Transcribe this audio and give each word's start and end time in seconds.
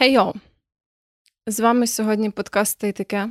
Хей 0.00 0.12
йо! 0.12 0.34
З 1.46 1.60
вами 1.60 1.86
сьогодні 1.86 2.30
подкаст 2.30 2.78
«Та 2.78 2.92
таке. 2.92 3.28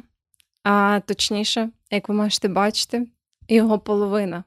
А 0.64 1.00
точніше, 1.06 1.70
як 1.92 2.10
ви 2.10 2.16
можете 2.16 2.48
бачити, 2.48 3.08
його 3.48 3.80
половина. 3.80 4.44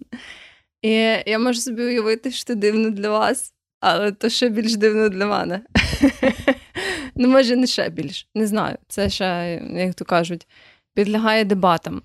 І 0.82 0.90
я 1.26 1.38
можу 1.38 1.60
собі 1.60 1.82
уявити, 1.82 2.30
що 2.30 2.44
це 2.44 2.54
дивно 2.54 2.90
для 2.90 3.10
вас, 3.10 3.54
але 3.80 4.12
то 4.12 4.28
ще 4.28 4.48
більш 4.48 4.76
дивно 4.76 5.08
для 5.08 5.26
мене. 5.26 5.60
Ну, 7.14 7.28
може, 7.28 7.56
не 7.56 7.66
ще 7.66 7.88
більш, 7.88 8.28
не 8.34 8.46
знаю. 8.46 8.78
Це 8.88 9.10
ще, 9.10 9.60
як 9.74 9.94
то 9.94 10.04
кажуть, 10.04 10.48
підлягає 10.94 11.44
дебатам. 11.44 12.02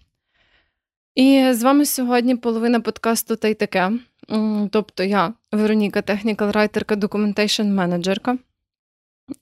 І 1.16 1.50
з 1.54 1.64
вами 1.64 1.86
сьогодні 1.86 2.36
половина 2.36 2.80
подкасту 2.80 3.36
та 3.36 3.48
й 3.48 3.54
таке. 3.54 3.92
Тобто 4.72 5.04
я, 5.04 5.34
Вероніка, 5.52 6.02
технікал 6.02 6.52
райтерка, 6.52 6.96
документейшн 6.96 7.64
менеджерка. 7.64 8.38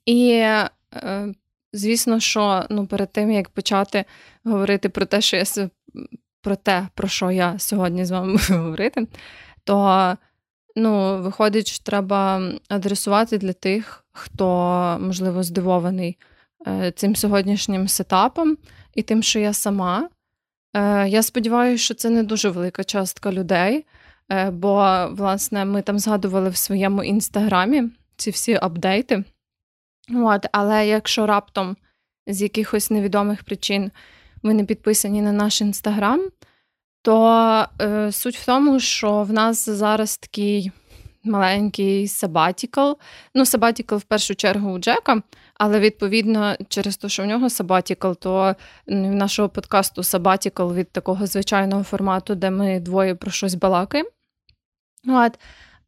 І, 0.06 0.30
е, 0.30 0.70
звісно, 1.72 2.20
що 2.20 2.64
ну, 2.70 2.86
перед 2.86 3.12
тим, 3.12 3.30
як 3.30 3.48
почати 3.48 4.04
говорити 4.44 4.88
про 4.88 5.06
те, 5.06 5.20
що 5.20 5.36
я 5.36 5.44
про 6.40 6.56
те, 6.56 6.88
про 6.94 7.08
що 7.08 7.30
я 7.30 7.58
сьогодні 7.58 8.04
з 8.04 8.10
вами 8.10 8.32
буду 8.48 8.60
говорити, 8.62 9.06
то 9.64 10.16
ну, 10.76 11.22
виходить, 11.22 11.66
що 11.66 11.84
треба 11.84 12.42
адресувати 12.68 13.38
для 13.38 13.52
тих, 13.52 14.04
хто, 14.12 14.46
можливо, 15.00 15.42
здивований 15.42 16.18
е, 16.66 16.92
цим 16.96 17.16
сьогоднішнім 17.16 17.88
сетапом 17.88 18.56
і 18.94 19.02
тим, 19.02 19.22
що 19.22 19.38
я 19.38 19.52
сама. 19.52 20.08
Е, 20.76 21.08
я 21.08 21.22
сподіваюся, 21.22 21.84
що 21.84 21.94
це 21.94 22.10
не 22.10 22.22
дуже 22.22 22.48
велика 22.48 22.84
частка 22.84 23.32
людей, 23.32 23.86
бо, 24.52 25.06
власне, 25.10 25.64
ми 25.64 25.82
там 25.82 25.98
згадували 25.98 26.50
в 26.50 26.56
своєму 26.56 27.04
інстаграмі 27.04 27.82
ці 28.16 28.30
всі 28.30 28.58
апдейти. 28.62 29.24
От, 30.12 30.46
Але 30.52 30.86
якщо 30.86 31.26
раптом 31.26 31.76
з 32.26 32.42
якихось 32.42 32.90
невідомих 32.90 33.44
причин 33.44 33.90
ви 34.42 34.54
не 34.54 34.64
підписані 34.64 35.22
на 35.22 35.32
наш 35.32 35.60
інстаграм, 35.60 36.28
то 37.02 37.66
е, 37.80 38.12
суть 38.12 38.36
в 38.36 38.46
тому, 38.46 38.80
що 38.80 39.22
в 39.22 39.32
нас 39.32 39.68
зараз 39.68 40.16
такий 40.16 40.72
маленький 41.24 42.08
sabbatical. 42.08 42.92
Ну, 43.34 43.46
sabbatical 43.46 43.96
в 43.96 44.02
першу 44.02 44.34
чергу 44.34 44.72
у 44.72 44.78
Джека, 44.78 45.22
але 45.54 45.80
відповідно, 45.80 46.56
через 46.68 46.96
те, 46.96 47.08
що 47.08 47.22
в 47.22 47.26
нього 47.26 47.50
sabbatical, 47.50 48.12
то 48.12 48.54
в 48.86 48.92
нашого 48.94 49.48
подкасту 49.48 50.02
сабатікл 50.02 50.72
від 50.72 50.90
такого 50.92 51.26
звичайного 51.26 51.82
формату, 51.82 52.34
де 52.34 52.50
ми 52.50 52.80
двоє 52.80 53.14
про 53.14 53.30
щось 53.30 53.54
балакаємо. 53.54 54.10
От. 55.08 55.38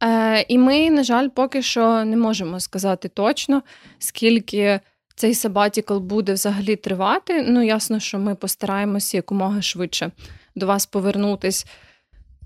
Е, 0.02 0.44
І 0.48 0.58
ми, 0.58 0.90
на 0.90 1.04
жаль, 1.04 1.28
поки 1.28 1.62
що 1.62 2.04
не 2.04 2.16
можемо 2.16 2.60
сказати 2.60 3.08
точно, 3.08 3.62
скільки 3.98 4.80
цей 5.14 5.34
сабатікл 5.34 5.98
буде 5.98 6.32
взагалі 6.32 6.76
тривати. 6.76 7.44
Ну, 7.48 7.62
ясно, 7.62 8.00
що 8.00 8.18
ми 8.18 8.34
постараємося 8.34 9.16
якомога 9.16 9.62
швидше 9.62 10.10
до 10.54 10.66
вас 10.66 10.86
повернутись 10.86 11.66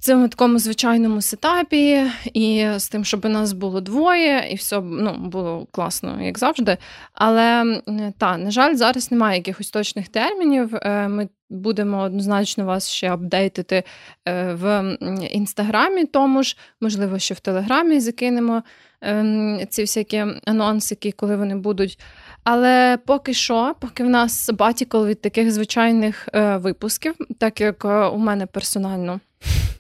цьому 0.01 0.29
такому 0.29 0.59
звичайному 0.59 1.23
сетапі, 1.23 2.07
і 2.35 2.67
з 2.77 2.89
тим, 2.89 3.05
щоб 3.05 3.25
нас 3.25 3.53
було 3.53 3.81
двоє, 3.81 4.49
і 4.51 4.55
все 4.55 4.81
ну, 4.81 5.15
було 5.19 5.67
класно, 5.71 6.23
як 6.23 6.39
завжди. 6.39 6.77
Але 7.13 7.81
та, 8.19 8.39
на 8.39 8.51
жаль, 8.51 8.75
зараз 8.75 9.11
немає 9.11 9.37
якихось 9.37 9.71
точних 9.71 10.09
термінів. 10.09 10.75
Е, 10.75 11.09
ми 11.09 11.29
будемо 11.51 12.03
однозначно 12.03 12.65
вас 12.65 12.91
ще 12.91 13.13
апдейтити 13.13 13.83
е, 14.29 14.55
в 14.55 14.97
інстаграмі, 15.31 16.05
тому 16.05 16.43
ж, 16.43 16.57
можливо, 16.81 17.19
ще 17.19 17.35
в 17.35 17.41
Телеграмі 17.41 18.01
закинемо 18.01 18.63
ем, 19.01 19.61
ці 19.69 19.83
всякі 19.83 20.25
анонсики, 20.45 21.13
коли 21.13 21.37
вони 21.37 21.57
будуть. 21.57 21.99
Але 22.45 22.99
поки 23.07 23.35
що, 23.35 23.75
поки 23.81 24.05
в 24.05 24.09
нас 24.09 24.51
батікол 24.51 25.07
від 25.07 25.21
таких 25.21 25.53
звичайних 25.53 26.29
е, 26.35 26.57
випусків, 26.57 27.15
так 27.39 27.61
як 27.61 27.85
у 28.15 28.19
мене 28.19 28.47
персонально 28.47 29.21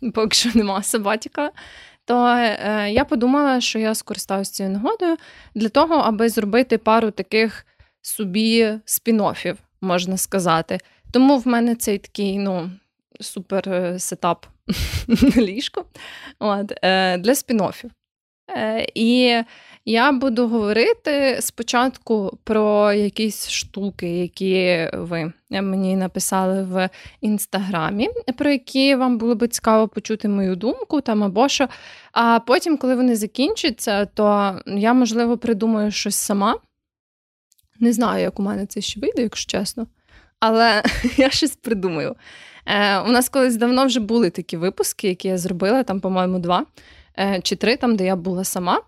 поки 0.14 0.34
що 0.34 0.50
нема 0.54 0.82
собатіка, 0.82 1.50
то 2.04 2.26
е, 2.26 2.90
я 2.90 3.04
подумала, 3.04 3.60
що 3.60 3.78
я 3.78 3.94
скористаюся 3.94 4.52
цією 4.52 4.74
нагодою 4.74 5.16
для 5.54 5.68
того, 5.68 5.94
аби 5.94 6.28
зробити 6.28 6.78
пару 6.78 7.10
таких 7.10 7.66
собі 8.02 8.78
спін-офів, 8.86 9.56
можна 9.80 10.16
сказати. 10.16 10.78
Тому 11.12 11.38
в 11.38 11.46
мене 11.46 11.74
цей 11.74 11.98
такий 11.98 12.38
ну, 12.38 12.70
супер 13.20 13.68
е, 13.68 13.98
сетап 13.98 14.46
ліжко 15.36 15.84
е, 16.82 17.18
для 17.18 17.32
спін-оффів. 17.32 17.90
Е, 18.56 18.86
І 18.94 19.42
я 19.84 20.12
буду 20.12 20.48
говорити 20.48 21.38
спочатку 21.40 22.38
про 22.44 22.92
якісь 22.92 23.48
штуки, 23.48 24.18
які 24.18 24.88
ви 24.94 25.32
мені 25.50 25.96
написали 25.96 26.62
в 26.62 26.88
інстаграмі, 27.20 28.10
про 28.38 28.50
які 28.50 28.94
вам 28.94 29.18
було 29.18 29.34
би 29.34 29.48
цікаво 29.48 29.88
почути 29.88 30.28
мою 30.28 30.56
думку 30.56 31.00
там 31.00 31.24
або 31.24 31.48
що. 31.48 31.68
А 32.12 32.40
потім, 32.40 32.76
коли 32.76 32.94
вони 32.94 33.16
закінчаться, 33.16 34.06
то 34.06 34.58
я, 34.66 34.92
можливо, 34.92 35.38
придумаю 35.38 35.90
щось 35.90 36.16
сама. 36.16 36.56
Не 37.80 37.92
знаю, 37.92 38.22
як 38.22 38.40
у 38.40 38.42
мене 38.42 38.66
це 38.66 38.80
ще 38.80 39.00
вийде, 39.00 39.22
якщо 39.22 39.58
чесно. 39.58 39.86
Але 40.40 40.82
я 41.16 41.30
щось 41.30 41.56
придумаю. 41.56 42.16
Е, 42.66 43.00
У 43.00 43.08
нас 43.08 43.28
колись 43.28 43.56
давно 43.56 43.86
вже 43.86 44.00
були 44.00 44.30
такі 44.30 44.56
випуски, 44.56 45.08
які 45.08 45.28
я 45.28 45.38
зробила, 45.38 45.82
там, 45.82 46.00
по-моєму, 46.00 46.38
два 46.38 46.66
чи 47.42 47.56
три, 47.56 47.76
там, 47.76 47.96
де 47.96 48.04
я 48.04 48.16
була 48.16 48.44
сама. 48.44 48.80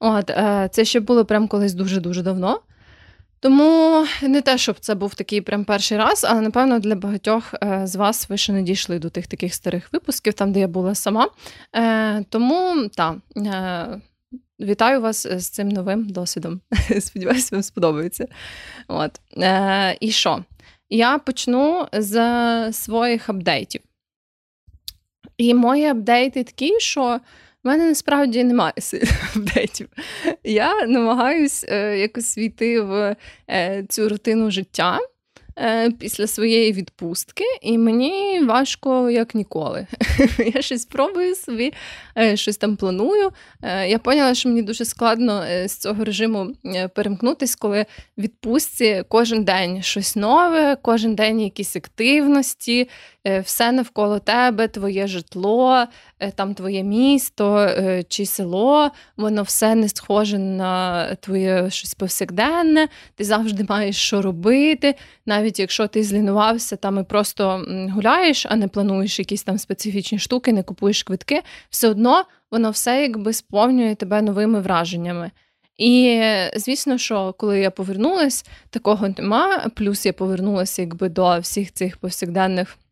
От, 0.00 0.30
е, 0.30 0.68
Це 0.72 0.84
ще 0.84 1.00
було 1.00 1.24
прям 1.24 1.48
колись 1.48 1.74
дуже-дуже 1.74 2.22
давно. 2.22 2.60
Тому 3.40 4.04
не 4.22 4.42
те, 4.42 4.58
щоб 4.58 4.78
це 4.78 4.94
був 4.94 5.14
такий 5.14 5.40
прям 5.40 5.64
перший 5.64 5.98
раз, 5.98 6.26
але 6.28 6.40
напевно 6.40 6.78
для 6.78 6.94
багатьох 6.94 7.54
е, 7.54 7.86
з 7.86 7.96
вас 7.96 8.28
ви 8.28 8.36
ще 8.36 8.52
не 8.52 8.62
дійшли 8.62 8.98
до 8.98 9.10
тих 9.10 9.26
таких 9.26 9.54
старих 9.54 9.92
випусків, 9.92 10.34
там, 10.34 10.52
де 10.52 10.60
я 10.60 10.68
була 10.68 10.94
сама. 10.94 11.28
Е, 11.76 12.24
тому 12.28 12.88
так, 12.88 13.16
вітаю 14.60 15.00
вас 15.00 15.26
з 15.26 15.48
цим 15.48 15.68
новим 15.68 16.08
досвідом. 16.08 16.60
Сподіваюся, 17.00 17.48
вам 17.52 17.62
сподобається. 17.62 18.26
От. 18.88 19.20
І 20.00 20.10
що? 20.10 20.44
Я 20.90 21.18
почну 21.18 21.86
з 21.92 22.72
своїх 22.72 23.28
апдейтів. 23.28 23.80
І 25.36 25.54
мої 25.54 25.86
апдейти 25.86 26.44
такі, 26.44 26.80
що. 26.80 27.20
У 27.68 27.70
мене 27.70 27.86
насправді 27.86 28.44
немає 28.44 28.72
апдейтів. 29.36 29.88
Я 30.44 30.86
намагаюсь 30.86 31.64
е, 31.68 31.98
якось 31.98 32.38
війти 32.38 32.80
в 32.80 33.16
е, 33.50 33.84
цю 33.88 34.08
рутину 34.08 34.50
життя. 34.50 34.98
Е, 35.60 35.90
після 35.90 36.26
своєї 36.26 36.72
відпустки, 36.72 37.44
і 37.62 37.78
мені 37.78 38.40
важко 38.40 39.10
як 39.10 39.34
ніколи. 39.34 39.86
Я 40.54 40.62
щось 40.62 40.84
пробую 40.84 41.34
собі, 41.34 41.72
щось 42.34 42.56
там 42.56 42.76
планую. 42.76 43.30
Я 43.86 43.98
поняла, 43.98 44.34
що 44.34 44.48
мені 44.48 44.62
дуже 44.62 44.84
складно 44.84 45.44
з 45.66 45.76
цього 45.76 46.04
режиму 46.04 46.52
перемкнутися, 46.94 47.56
коли 47.58 47.86
в 48.16 48.22
відпустці 48.22 49.04
кожен 49.08 49.44
день 49.44 49.82
щось 49.82 50.16
нове, 50.16 50.76
кожен 50.82 51.14
день 51.14 51.40
якісь 51.40 51.76
активності, 51.76 52.88
все 53.44 53.72
навколо 53.72 54.18
тебе, 54.18 54.68
твоє 54.68 55.06
житло, 55.06 55.84
там 56.34 56.54
твоє 56.54 56.82
місто 56.82 57.70
чи 58.08 58.26
село, 58.26 58.90
воно 59.16 59.42
все 59.42 59.74
не 59.74 59.88
схоже 59.88 60.38
на 60.38 61.14
твоє 61.14 61.70
щось 61.70 61.94
повсякденне, 61.94 62.88
ти 63.14 63.24
завжди 63.24 63.66
маєш 63.68 63.96
що 63.96 64.22
робити. 64.22 64.94
навіть 65.26 65.60
якщо 65.60 65.86
ти 65.86 66.02
злінувався 66.02 66.76
там 66.76 66.98
і 66.98 67.02
просто 67.02 67.64
гуляєш, 67.94 68.46
а 68.48 68.56
не 68.56 68.68
плануєш 68.68 69.18
якісь 69.18 69.42
там 69.42 69.58
специфічні 69.58 70.18
штуки, 70.18 70.52
не 70.52 70.62
купуєш 70.62 71.02
квитки, 71.02 71.42
все 71.70 71.88
одно 71.88 72.24
воно 72.50 72.70
все 72.70 73.02
якби 73.02 73.32
сповнює 73.32 73.94
тебе 73.94 74.22
новими 74.22 74.60
враженнями. 74.60 75.30
І 75.76 76.22
звісно, 76.56 76.98
що 76.98 77.34
коли 77.38 77.60
я 77.60 77.70
повернулась, 77.70 78.44
такого 78.70 79.08
нема. 79.18 79.68
Плюс 79.74 80.06
я 80.06 80.12
повернулася 80.12 80.82
якби 80.82 81.08
до 81.08 81.38
всіх 81.38 81.72
цих 81.72 81.96
повсякденних 81.96 82.78
Е, 82.78 82.87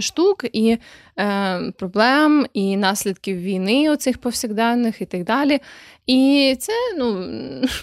штук 0.00 0.44
і 0.52 0.78
е, 1.18 1.72
проблем, 1.78 2.46
і 2.54 2.76
наслідків 2.76 3.36
війни, 3.36 3.90
оцих 3.90 4.18
повсякденних 4.18 5.00
і 5.00 5.04
так 5.04 5.24
далі. 5.24 5.60
І 6.06 6.56
це 6.58 6.72
ну, 6.98 7.14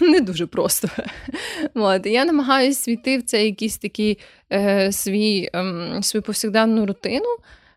не 0.00 0.20
дуже 0.20 0.46
просто. 0.46 0.88
От. 1.74 2.06
Я 2.06 2.24
намагаюся 2.24 2.90
війти 2.90 3.18
в 3.18 3.22
це 3.22 3.44
якийсь 3.44 3.78
такий 3.78 4.18
е, 4.52 4.92
свій, 4.92 5.50
е, 5.54 5.98
свою 6.02 6.22
повсякденну 6.22 6.86
рутину. 6.86 7.36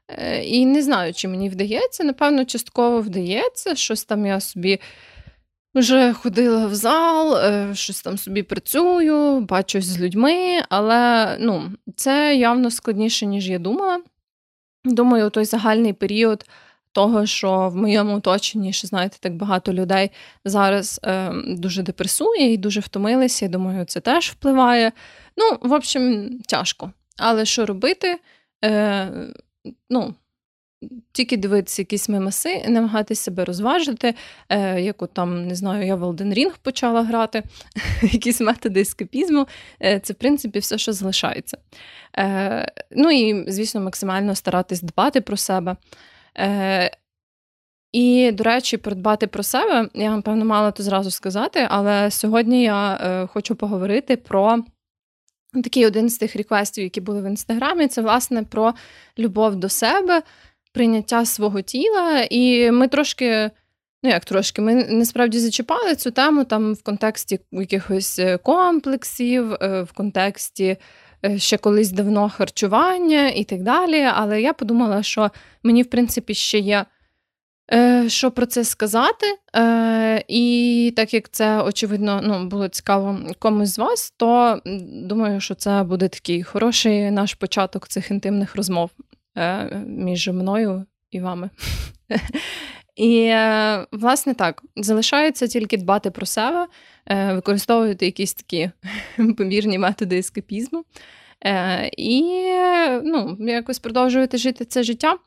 Е, 0.10 0.44
і 0.44 0.66
не 0.66 0.82
знаю, 0.82 1.14
чи 1.14 1.28
мені 1.28 1.50
вдається. 1.50 2.04
Напевно, 2.04 2.46
частково 2.46 3.02
вдається. 3.02 3.76
Щось 3.76 4.06
там 4.06 4.26
я 4.26 4.40
собі. 4.40 4.80
Вже 5.76 6.14
ходила 6.14 6.68
в 6.68 6.76
зал, 6.76 7.38
е, 7.38 7.76
щось 7.76 8.02
там 8.02 8.18
собі 8.18 8.44
працюю, 8.44 9.40
бачусь 9.40 9.86
з 9.86 10.00
людьми, 10.00 10.62
але 10.70 11.38
ну, 11.40 11.72
це 11.96 12.36
явно 12.36 12.72
складніше, 12.72 13.26
ніж 13.26 13.50
я 13.50 13.60
думала. 13.60 14.02
Думаю, 14.86 15.30
той 15.30 15.46
загальний 15.46 15.94
період 15.94 16.46
того, 16.92 17.26
що 17.26 17.70
в 17.70 17.76
моєму 17.76 18.16
оточенні, 18.16 18.74
що 18.74 18.88
знаєте, 18.88 19.18
так 19.20 19.36
багато 19.36 19.74
людей 19.74 20.12
зараз 20.46 21.00
е, 21.04 21.32
дуже 21.48 21.84
депресує 21.84 22.54
і 22.54 22.58
дуже 22.58 22.80
втомилися. 22.80 23.46
Я 23.46 23.52
думаю, 23.52 23.86
це 23.86 24.00
теж 24.00 24.30
впливає. 24.30 24.92
Ну, 25.38 25.70
в 25.70 25.74
общем, 25.74 26.30
тяжко. 26.48 26.92
Але 27.18 27.46
що 27.46 27.66
робити? 27.66 28.20
Е, 28.66 29.12
ну, 29.90 30.14
тільки 31.12 31.38
дивитися 31.38 31.82
якісь 31.82 32.10
мемаси, 32.10 32.64
намагатися 32.68 33.24
себе 33.24 33.46
розважити, 33.46 34.16
е, 34.50 34.82
як 34.82 35.02
от 35.02 35.14
там, 35.14 35.48
не 35.48 35.56
знаю, 35.56 35.88
я 35.88 35.96
в 35.96 36.04
Elden 36.04 36.38
Ring 36.38 36.54
почала 36.62 37.04
грати, 37.04 37.44
якісь 38.02 38.42
методи 38.42 38.82
ескапізму. 38.82 39.48
Е, 39.84 40.00
це, 40.00 40.14
в 40.14 40.16
принципі, 40.16 40.60
все, 40.60 40.78
що 40.78 40.94
залишається. 40.94 41.58
Е, 42.18 42.72
Ну 42.92 43.12
і, 43.12 43.52
звісно, 43.52 43.82
максимально 43.82 44.36
старатись 44.36 44.82
дбати 44.82 45.22
про 45.22 45.38
себе. 45.38 45.76
Е, 46.38 46.92
і, 47.92 48.32
до 48.32 48.44
речі, 48.44 48.78
про 48.78 48.96
дбати 48.96 49.28
про 49.28 49.44
себе, 49.44 49.90
я, 49.94 50.16
напевно, 50.16 50.46
мала 50.46 50.72
то 50.72 50.84
зразу 50.84 51.12
сказати, 51.12 51.68
але 51.70 52.12
сьогодні 52.12 52.64
я 52.64 52.94
е, 52.94 53.28
хочу 53.28 53.56
поговорити 53.56 54.18
про. 54.18 54.64
Такий 55.64 55.86
один 55.86 56.10
з 56.10 56.18
тих 56.18 56.36
реквестів, 56.36 56.84
які 56.84 57.02
були 57.02 57.22
в 57.22 57.26
інстаграмі, 57.26 57.88
це 57.88 58.02
власне 58.02 58.44
про 58.44 58.74
любов 59.20 59.56
до 59.56 59.70
себе, 59.70 60.22
прийняття 60.74 61.26
свого 61.26 61.62
тіла. 61.62 62.28
І 62.30 62.72
ми 62.72 62.88
трошки, 62.88 63.52
ну 64.04 64.10
як 64.10 64.26
трошки, 64.26 64.62
ми 64.62 64.76
насправді 64.76 65.40
зачіпали 65.40 65.96
цю 65.96 66.12
тему 66.12 66.44
там 66.44 66.74
в 66.74 66.84
контексті 66.84 67.40
якихось 67.52 68.20
е, 68.20 68.38
комплексів, 68.38 69.54
е, 69.54 69.82
в 69.82 69.92
контексті 69.92 70.78
е, 71.26 71.40
ще 71.40 71.58
колись 71.58 71.92
давно 71.92 72.30
харчування 72.30 73.30
і 73.30 73.44
так 73.44 73.64
далі. 73.64 74.02
Але 74.14 74.42
я 74.42 74.54
подумала, 74.54 75.04
що 75.04 75.32
мені, 75.64 75.84
в 75.84 75.90
принципі, 75.90 76.34
ще 76.34 76.60
є. 76.60 76.86
Що 78.08 78.32
про 78.32 78.46
це 78.46 78.64
сказати, 78.64 79.26
і 80.28 80.94
так 80.96 81.14
як 81.14 81.30
це, 81.30 81.62
очевидно, 81.62 82.22
ну, 82.24 82.46
було 82.46 82.68
цікаво 82.68 83.20
комусь 83.40 83.70
з 83.70 83.80
вас, 83.80 84.14
то 84.18 84.62
думаю, 84.92 85.40
що 85.40 85.56
це 85.56 85.84
буде 85.84 86.08
такий 86.08 86.44
хороший 86.44 87.12
наш 87.12 87.34
початок 87.34 87.88
цих 87.88 88.12
інтимних 88.12 88.56
розмов. 88.56 88.90
Е, 89.38 89.84
між 89.88 90.28
мною 90.28 90.86
і 91.12 91.20
вами. 91.20 91.50
І, 92.96 93.20
е, 93.20 93.88
власне, 93.92 94.34
так, 94.34 94.64
залишається 94.76 95.48
тільки 95.48 95.78
дбати 95.78 96.12
про 96.12 96.26
себе, 96.26 96.68
е, 97.06 97.34
використовувати 97.34 98.06
якісь 98.06 98.34
такі 98.34 98.72
помірні 99.38 99.80
методи 99.80 100.18
ескапізму 100.18 100.86
і 101.98 102.22
ну, 103.04 103.38
якось 103.40 103.80
продовжувати 103.80 104.38
жити 104.38 104.66
це 104.66 104.84
життя. 104.84 105.18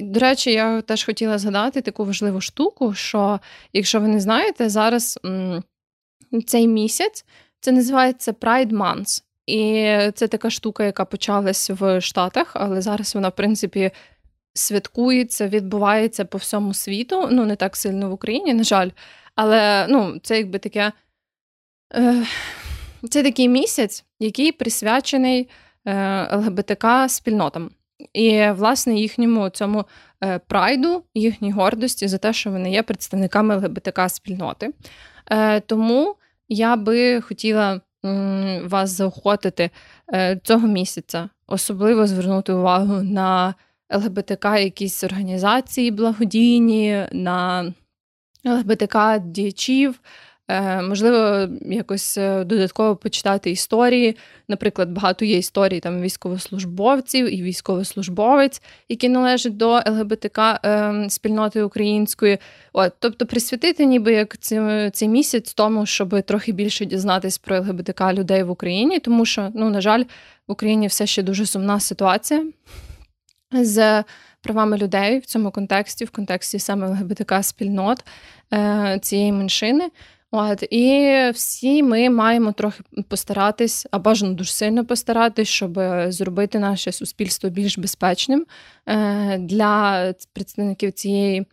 До 0.00 0.20
речі, 0.20 0.52
я 0.52 0.82
теж 0.82 1.04
хотіла 1.04 1.38
згадати 1.38 1.80
таку 1.80 2.04
важливу 2.04 2.40
штуку, 2.40 2.94
що, 2.94 3.40
якщо 3.72 4.00
ви 4.00 4.08
не 4.08 4.20
знаєте, 4.20 4.68
зараз 4.68 5.18
цей 6.46 6.68
місяць 6.68 7.24
це 7.60 7.72
називається 7.72 8.32
Pride 8.32 8.70
Month. 8.70 9.22
І 9.46 9.84
це 10.14 10.28
така 10.28 10.50
штука, 10.50 10.84
яка 10.84 11.04
почалась 11.04 11.70
в 11.70 12.00
Штатах, 12.00 12.52
але 12.54 12.80
зараз 12.80 13.14
вона, 13.14 13.28
в 13.28 13.36
принципі, 13.36 13.90
святкується, 14.54 15.48
відбувається 15.48 16.24
по 16.24 16.38
всьому 16.38 16.74
світу. 16.74 17.28
Ну, 17.30 17.44
не 17.46 17.56
так 17.56 17.76
сильно 17.76 18.10
в 18.10 18.12
Україні, 18.12 18.54
на 18.54 18.64
жаль. 18.64 18.90
Але 19.34 19.86
ну, 19.88 20.18
це 20.22 20.38
якби 20.38 20.58
таке. 20.58 20.92
Е, 21.94 22.26
це 23.10 23.22
такий 23.22 23.48
місяць, 23.48 24.04
який 24.20 24.52
присвячений 24.52 25.48
е, 25.86 26.36
ЛГБТК 26.36 27.08
спільнотам. 27.08 27.70
І, 28.12 28.50
власне, 28.50 28.94
їхньому 28.94 29.48
цьому 29.48 29.84
е, 30.24 30.38
прайду, 30.38 31.04
їхній 31.14 31.52
гордості 31.52 32.08
за 32.08 32.18
те, 32.18 32.32
що 32.32 32.50
вони 32.50 32.72
є 32.72 32.82
представниками 32.82 33.56
ЛГБТК 33.56 34.08
спільноти. 34.08 34.70
Тому 35.66 36.16
я 36.48 36.76
би 36.76 37.20
хотіла 37.20 37.80
вас 38.64 38.90
заохотити 38.90 39.70
е, 40.12 40.40
цього 40.44 40.68
місяця, 40.68 41.28
особливо 41.46 42.06
звернути 42.06 42.52
увагу 42.52 43.02
на 43.02 43.54
ЛГБТК, 43.94 44.58
якісь 44.58 45.04
організації 45.04 45.90
благодійні, 45.90 47.06
на 47.12 47.72
ЛГБТК 48.46 49.18
діячів. 49.18 50.00
Е, 50.52 50.82
можливо, 50.82 51.48
якось 51.60 52.18
е, 52.18 52.44
додатково 52.44 52.96
почитати 52.96 53.50
історії. 53.50 54.16
Наприклад, 54.48 54.90
багато 54.90 55.24
є 55.24 55.38
історій 55.38 55.80
там 55.80 56.00
військовослужбовців 56.00 57.34
і 57.34 57.42
військовослужбовець, 57.42 58.62
які 58.88 59.08
належать 59.08 59.56
до 59.56 59.70
ЛГБТК 59.86 60.60
ем, 60.62 61.10
спільноти 61.10 61.62
української. 61.62 62.38
От, 62.72 62.92
Тобто 62.98 63.26
присвятити 63.26 63.84
ніби 63.84 64.12
як 64.12 64.38
цей, 64.38 64.90
цей 64.90 65.08
місяць 65.08 65.54
тому, 65.54 65.86
щоб 65.86 66.22
трохи 66.22 66.52
більше 66.52 66.84
дізнатись 66.84 67.38
про 67.38 67.56
ЛГБТК 67.60 68.12
людей 68.12 68.42
в 68.42 68.50
Україні, 68.50 68.98
тому 68.98 69.26
що, 69.26 69.50
ну, 69.54 69.70
на 69.70 69.80
жаль, 69.80 70.04
в 70.48 70.52
Україні 70.52 70.86
все 70.86 71.06
ще 71.06 71.22
дуже 71.22 71.46
сумна 71.46 71.80
ситуація 71.80 72.44
з 73.52 74.04
правами 74.42 74.76
людей 74.76 75.18
в 75.18 75.26
цьому 75.26 75.50
контексті, 75.50 76.04
в 76.04 76.10
контексті 76.10 76.58
саме 76.58 76.88
ЛГБТК 76.88 77.42
спільнот 77.42 78.04
е, 78.52 78.98
цієї 79.02 79.32
меншини. 79.32 79.90
От, 80.34 80.62
І 80.70 81.16
всі 81.34 81.82
ми 81.82 82.10
маємо 82.10 82.52
трохи 82.52 82.82
постаратись, 83.08 83.86
а 83.90 83.98
бажано 83.98 84.34
дуже 84.34 84.50
сильно 84.50 84.86
постаратись, 84.86 85.48
щоб 85.48 85.80
зробити 86.08 86.58
наше 86.58 86.92
суспільство 86.92 87.50
більш 87.50 87.78
безпечним 87.78 88.46
е, 88.86 89.38
для 89.38 90.14
представників 90.32 90.92
цієї 90.92 91.46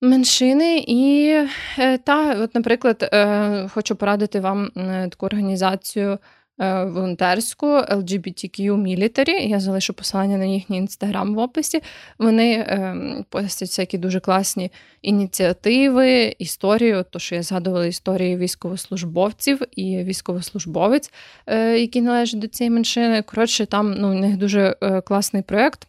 меншини. 0.00 0.84
І 0.86 1.32
е, 1.78 1.98
та, 1.98 2.42
от, 2.42 2.54
наприклад, 2.54 3.08
е, 3.12 3.68
хочу 3.68 3.96
порадити 3.96 4.40
вам 4.40 4.70
таку 5.10 5.26
організацію. 5.26 6.18
Е, 6.60 6.84
волонтерську 6.84 7.66
LGBTQ 7.66 8.76
Military, 8.76 9.48
Я 9.48 9.60
залишу 9.60 9.92
посилання 9.94 10.36
на 10.38 10.44
їхній 10.44 10.78
інстаграм 10.78 11.34
в 11.34 11.38
описі. 11.38 11.82
Вони 12.18 12.52
е, 12.52 12.96
постять 13.28 13.68
всякі 13.68 13.98
дуже 13.98 14.20
класні 14.20 14.72
ініціативи, 15.02 16.36
історію, 16.38 17.04
то 17.10 17.18
що 17.18 17.34
я 17.34 17.42
згадувала 17.42 17.86
історії 17.86 18.36
військовослужбовців 18.36 19.62
і 19.72 20.02
військовослужбовець, 20.02 21.12
е, 21.46 21.78
які 21.78 22.00
належать 22.00 22.40
до 22.40 22.46
цієї 22.46 22.70
меншини. 22.70 23.22
Коротше, 23.22 23.66
там 23.66 23.94
ну, 23.98 24.10
у 24.10 24.14
них 24.14 24.36
дуже 24.36 24.76
класний 25.04 25.42
проєкт. 25.42 25.86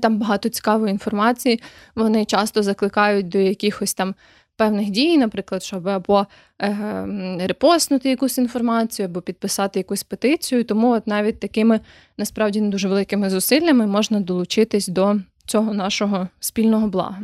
Там 0.00 0.18
багато 0.18 0.48
цікавої 0.48 0.92
інформації. 0.92 1.62
Вони 1.94 2.24
часто 2.24 2.62
закликають 2.62 3.28
до 3.28 3.38
якихось 3.38 3.94
там 3.94 4.14
певних 4.60 4.90
дій, 4.90 5.18
наприклад, 5.18 5.62
щоб 5.62 5.88
або 5.88 6.26
е, 6.62 7.06
репостнути 7.40 8.08
якусь 8.10 8.38
інформацію, 8.38 9.08
або 9.08 9.20
підписати 9.20 9.78
якусь 9.78 10.02
петицію. 10.02 10.64
Тому 10.64 10.90
от 10.90 11.06
навіть 11.06 11.40
такими 11.40 11.80
насправді 12.18 12.60
не 12.60 12.68
дуже 12.68 12.88
великими 12.88 13.30
зусиллями 13.30 13.86
можна 13.86 14.20
долучитись 14.20 14.88
до 14.88 15.20
цього 15.46 15.74
нашого 15.74 16.28
спільного 16.40 16.88
блага. 16.88 17.22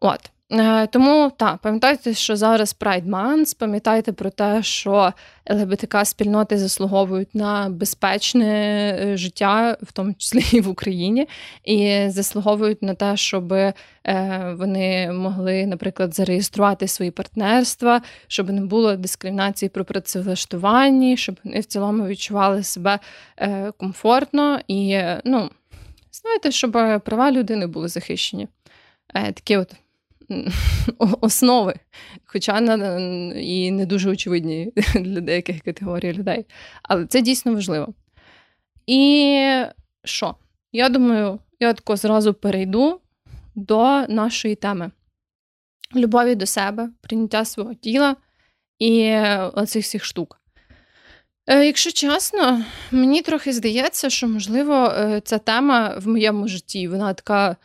От. 0.00 0.30
Е, 0.52 0.86
тому 0.86 1.32
так, 1.36 1.58
пам'ятайте, 1.58 2.14
що 2.14 2.36
зараз 2.36 2.76
Pride 2.80 3.08
Month, 3.08 3.58
пам'ятайте 3.58 4.12
про 4.12 4.30
те, 4.30 4.62
що 4.62 5.12
ЛГБТК-спільноти 5.50 6.58
заслуговують 6.58 7.34
на 7.34 7.68
безпечне 7.68 8.46
е, 9.00 9.16
життя, 9.16 9.76
в 9.82 9.92
тому 9.92 10.14
числі 10.14 10.44
і 10.52 10.60
в 10.60 10.68
Україні, 10.68 11.28
і 11.64 12.06
заслуговують 12.08 12.82
на 12.82 12.94
те, 12.94 13.16
щоб 13.16 13.52
е, 13.52 13.74
вони 14.58 15.12
могли, 15.12 15.66
наприклад, 15.66 16.14
зареєструвати 16.14 16.88
свої 16.88 17.10
партнерства, 17.10 18.02
щоб 18.26 18.50
не 18.50 18.60
було 18.60 18.96
дискримінації 18.96 19.68
про 19.68 19.84
працевлаштування, 19.84 21.16
щоб 21.16 21.36
вони 21.44 21.60
в 21.60 21.64
цілому 21.64 22.06
відчували 22.06 22.62
себе 22.62 22.98
комфортно 23.76 24.60
і, 24.68 25.00
ну, 25.24 25.50
знаєте, 26.12 26.50
щоб 26.50 26.72
права 27.04 27.32
людини 27.32 27.66
були 27.66 27.88
захищені. 27.88 28.48
Такі 29.34 29.56
от 29.56 29.74
основи, 31.20 31.74
хоча 32.24 32.58
і 33.36 33.70
не 33.70 33.86
дуже 33.86 34.10
очевидні 34.10 34.72
для 34.94 35.20
деяких 35.20 35.60
категорій 35.60 36.12
людей. 36.12 36.46
Але 36.82 37.06
це 37.06 37.20
дійсно 37.20 37.54
важливо. 37.54 37.94
І 38.86 39.64
що? 40.04 40.34
Я 40.72 40.88
думаю, 40.88 41.38
я 41.60 41.72
тако 41.72 41.96
зразу 41.96 42.34
перейду 42.34 43.00
до 43.54 44.06
нашої 44.08 44.54
теми: 44.54 44.90
любові 45.96 46.34
до 46.34 46.46
себе, 46.46 46.90
прийняття 47.00 47.44
свого 47.44 47.74
тіла 47.74 48.16
і 48.78 49.16
оцих 49.54 49.84
всіх 49.84 50.04
штук. 50.04 50.40
Е, 51.46 51.66
якщо 51.66 51.90
чесно, 51.90 52.62
мені 52.90 53.22
трохи 53.22 53.52
здається, 53.52 54.10
що, 54.10 54.28
можливо, 54.28 54.86
е, 54.86 55.20
ця 55.24 55.38
тема 55.38 55.98
в 55.98 56.08
моєму 56.08 56.48
житті 56.48 56.88
вона 56.88 57.14
така 57.14 57.56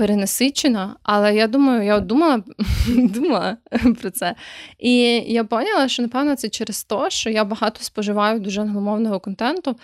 перенасичена, 0.00 0.96
але 1.02 1.34
я 1.34 1.46
думаю, 1.46 1.84
я 1.84 2.00
думала 2.00 2.42
думала 2.88 3.56
про 4.00 4.10
це. 4.10 4.34
І 4.78 4.94
я 5.26 5.44
поняла, 5.44 5.88
що, 5.88 6.02
напевно, 6.02 6.36
це 6.36 6.48
через 6.48 6.84
те, 6.84 7.10
що 7.10 7.30
я 7.30 7.44
багато 7.44 7.82
споживаю 7.82 8.40
дуже 8.40 8.60
англомовного 8.60 9.20
контенту, 9.20 9.76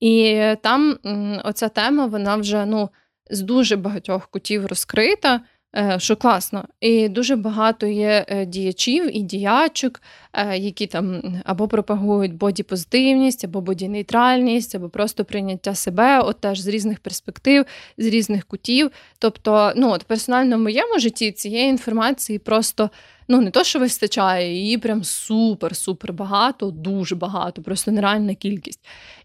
і 0.00 0.40
там 0.62 0.98
оця 1.44 1.68
тема, 1.68 2.06
вона 2.06 2.36
вже 2.36 2.66
ну, 2.66 2.88
з 3.30 3.40
дуже 3.40 3.76
багатьох 3.76 4.26
кутів 4.26 4.66
розкрита. 4.66 5.40
Е, 5.76 5.96
що 5.98 6.16
класно. 6.16 6.64
І 6.80 7.08
дуже 7.08 7.36
багато 7.36 7.86
є 7.86 8.26
е, 8.28 8.46
діячів 8.46 9.16
і 9.16 9.20
діячок, 9.20 10.02
е, 10.32 10.58
які 10.58 10.86
там 10.86 11.22
або 11.44 11.68
пропагують 11.68 12.34
бодіпозитивність, 12.34 13.44
або 13.44 13.60
бодінейтральність, 13.60 14.74
або 14.74 14.88
просто 14.88 15.24
прийняття 15.24 15.74
себе, 15.74 16.20
от 16.20 16.40
теж 16.40 16.60
з 16.60 16.66
різних 16.66 17.00
перспектив, 17.00 17.64
з 17.98 18.06
різних 18.06 18.46
кутів. 18.46 18.90
Тобто, 19.18 19.72
ну 19.76 19.90
от 19.90 20.02
персонально 20.02 20.56
в 20.56 20.60
моєму 20.60 20.98
житті 20.98 21.32
цієї 21.32 21.68
інформації 21.68 22.38
просто 22.38 22.90
ну 23.28 23.40
не 23.40 23.50
то, 23.50 23.64
що 23.64 23.78
вистачає, 23.78 24.54
її 24.54 24.78
прям 24.78 25.02
супер-супер 25.02 26.12
багато, 26.12 26.70
дуже 26.70 27.14
багато, 27.14 27.62
просто 27.62 27.90
нереальна 27.90 28.34
кількість. 28.34 28.80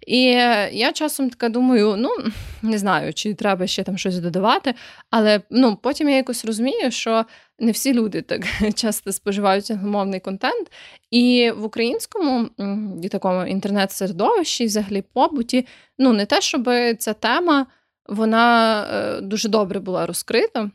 І 0.08 0.22
я 0.72 0.92
часом 0.94 1.30
така 1.30 1.50
думаю, 1.50 1.96
ну 1.98 2.10
не 2.62 2.78
знаю, 2.78 3.14
чи 3.14 3.34
треба 3.34 3.68
ще 3.68 3.84
там 3.84 3.98
щось 3.98 4.20
додавати, 4.20 4.74
але 5.10 5.42
ну 5.50 5.76
потім 5.82 6.10
я 6.10 6.16
якось 6.16 6.46
розумію, 6.46 6.92
що 6.92 7.26
не 7.60 7.72
всі 7.72 7.94
люди 7.94 8.22
так 8.22 8.42
часто 8.76 9.12
споживають 9.12 9.72
англомовний 9.72 10.20
контент. 10.20 10.72
І 11.12 11.52
в 11.58 11.64
українському 11.64 12.50
і 13.04 13.10
такому 13.10 13.46
інтернет-середовищі, 13.46 14.66
взагалі 14.66 15.04
побуті, 15.14 15.66
ну 15.98 16.14
не 16.14 16.26
те, 16.26 16.42
щоб 16.42 16.70
ця 17.00 17.14
тема 17.14 17.66
вона 18.08 18.84
е, 18.84 19.22
дуже 19.22 19.50
добре 19.50 19.80
була 19.80 20.06
розкрита. 20.06 20.72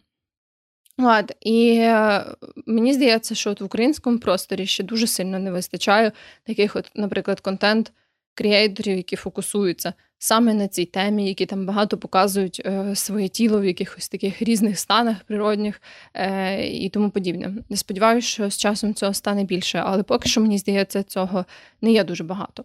От, 0.98 1.32
І 1.40 1.76
е, 1.80 2.24
мені 2.66 2.94
здається, 2.94 3.34
що 3.34 3.50
от 3.50 3.60
в 3.60 3.64
українському 3.64 4.18
просторі 4.18 4.66
ще 4.66 4.84
дуже 4.84 5.06
сильно 5.06 5.38
не 5.38 5.50
вистачає 5.50 6.12
таких, 6.44 6.76
от, 6.76 6.90
наприклад, 6.94 7.40
контент 7.40 7.92
креаторів, 8.34 8.96
які 8.96 9.16
фокусуються 9.16 9.92
саме 10.18 10.54
на 10.54 10.68
цій 10.68 10.84
темі, 10.84 11.28
які 11.28 11.46
там 11.46 11.66
багато 11.66 11.98
показують 11.98 12.62
е, 12.64 12.96
своє 12.96 13.28
тіло 13.28 13.60
в 13.60 13.64
якихось 13.64 14.08
таких 14.08 14.42
різних 14.42 14.78
станах 14.78 15.16
природних 15.24 15.82
е, 16.14 16.66
і 16.66 16.88
тому 16.88 17.10
подібне. 17.10 17.54
Я 17.68 17.76
сподіваюся, 17.76 18.28
що 18.28 18.50
з 18.50 18.56
часом 18.56 18.94
цього 18.94 19.14
стане 19.14 19.44
більше, 19.44 19.82
але 19.86 20.02
поки 20.02 20.28
що 20.28 20.40
мені 20.40 20.58
здається, 20.58 21.02
цього 21.02 21.44
не 21.82 21.92
є 21.92 22.04
дуже 22.04 22.24
багато. 22.24 22.64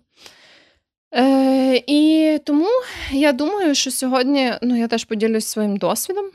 Е, 1.16 1.84
І 1.88 2.40
тому 2.46 2.68
я 3.12 3.32
думаю, 3.32 3.76
що 3.76 3.92
сьогодні 3.92 4.54
ну, 4.62 4.78
я 4.78 4.88
теж 4.88 5.06
поділюсь 5.06 5.48
своїм 5.48 5.78
досвідом. 5.78 6.26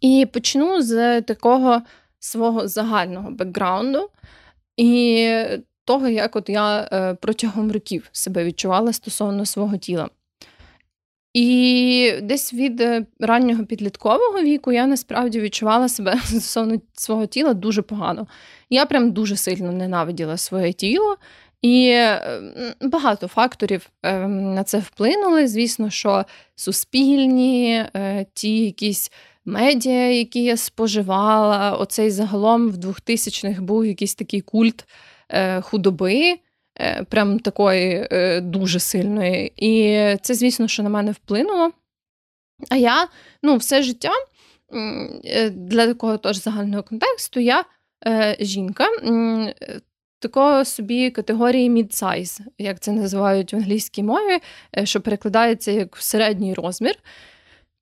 І 0.00 0.26
почну 0.32 0.82
з 0.82 1.20
такого 1.20 1.82
свого 2.18 2.68
загального 2.68 3.30
бекграунду 3.30 4.10
і 4.76 5.28
того, 5.84 6.08
як 6.08 6.36
от 6.36 6.48
я 6.48 6.88
е, 6.92 7.14
протягом 7.14 7.72
років 7.72 8.08
себе 8.12 8.44
відчувала 8.44 8.92
стосовно 8.92 9.46
свого 9.46 9.76
тіла. 9.76 10.08
І 11.34 12.12
десь 12.22 12.54
від 12.54 12.80
е, 12.80 13.06
раннього 13.20 13.64
підліткового 13.64 14.42
віку 14.42 14.72
я 14.72 14.86
насправді 14.86 15.40
відчувала 15.40 15.88
себе 15.88 16.20
стосовно 16.24 16.80
свого 16.92 17.26
тіла 17.26 17.54
дуже 17.54 17.82
погано. 17.82 18.26
Я 18.70 18.86
прям 18.86 19.12
дуже 19.12 19.36
сильно 19.36 19.72
ненавиділа 19.72 20.36
своє 20.36 20.72
тіло, 20.72 21.16
і 21.62 21.88
е, 21.88 22.42
багато 22.80 23.28
факторів 23.28 23.90
на 24.02 24.64
це 24.64 24.78
вплинули. 24.78 25.48
Звісно, 25.48 25.90
що 25.90 26.24
суспільні, 26.54 27.84
ті 28.34 28.64
якісь 28.64 29.12
медіа, 29.44 30.08
які 30.08 30.44
я 30.44 30.56
споживала. 30.56 31.76
Оцей 31.76 32.10
загалом 32.10 32.70
в 32.70 32.76
2000-х 32.76 33.60
був 33.60 33.86
якийсь 33.86 34.14
такий 34.14 34.40
культ 34.40 34.84
е, 35.28 35.60
худоби, 35.60 36.38
е, 36.80 37.04
прям 37.04 37.38
такої 37.38 38.08
е, 38.10 38.40
дуже 38.40 38.80
сильної. 38.80 39.52
І 39.56 39.96
це, 40.22 40.34
звісно, 40.34 40.68
що 40.68 40.82
на 40.82 40.88
мене 40.88 41.12
вплинуло. 41.12 41.70
А 42.68 42.76
я 42.76 43.08
ну, 43.42 43.56
все 43.56 43.82
життя 43.82 44.12
е, 45.24 45.50
для 45.50 45.86
такого 45.86 46.18
теж 46.18 46.42
загального 46.42 46.82
контексту 46.82 47.40
я 47.40 47.64
е, 48.06 48.36
жінка. 48.40 48.86
Такого 50.18 50.64
собі 50.64 51.10
категорії 51.10 51.70
mid-size, 51.70 52.40
як 52.58 52.80
це 52.80 52.92
називають 52.92 53.52
в 53.52 53.56
англійській 53.56 54.02
мові, 54.02 54.38
е, 54.76 54.86
що 54.86 55.00
перекладається 55.00 55.70
як 55.70 55.96
середній 55.96 56.54
розмір. 56.54 56.94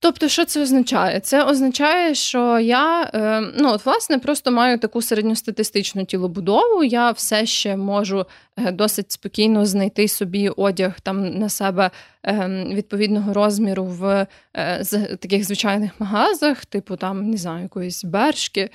Тобто, 0.00 0.28
що 0.28 0.44
це 0.44 0.62
означає? 0.62 1.20
Це 1.20 1.44
означає, 1.44 2.14
що 2.14 2.58
я 2.58 3.10
е, 3.14 3.40
ну, 3.58 3.72
от, 3.72 3.86
власне, 3.86 4.18
просто 4.18 4.50
маю 4.50 4.78
таку 4.78 5.02
середньостатистичну 5.02 6.04
тілобудову. 6.04 6.84
Я 6.84 7.10
все 7.10 7.46
ще 7.46 7.76
можу 7.76 8.26
досить 8.72 9.12
спокійно 9.12 9.66
знайти 9.66 10.08
собі 10.08 10.48
одяг 10.48 11.00
там 11.00 11.38
на 11.38 11.48
себе 11.48 11.90
ем, 12.22 12.64
відповідного 12.74 13.32
розміру 13.32 13.84
в 13.84 14.26
е, 14.54 14.84
таких 15.16 15.44
звичайних 15.44 16.00
магазах, 16.00 16.64
типу 16.64 16.96
там, 16.96 17.30
не 17.30 17.36
знаю, 17.36 17.62
якоїсь 17.62 18.04
бершки 18.04 18.70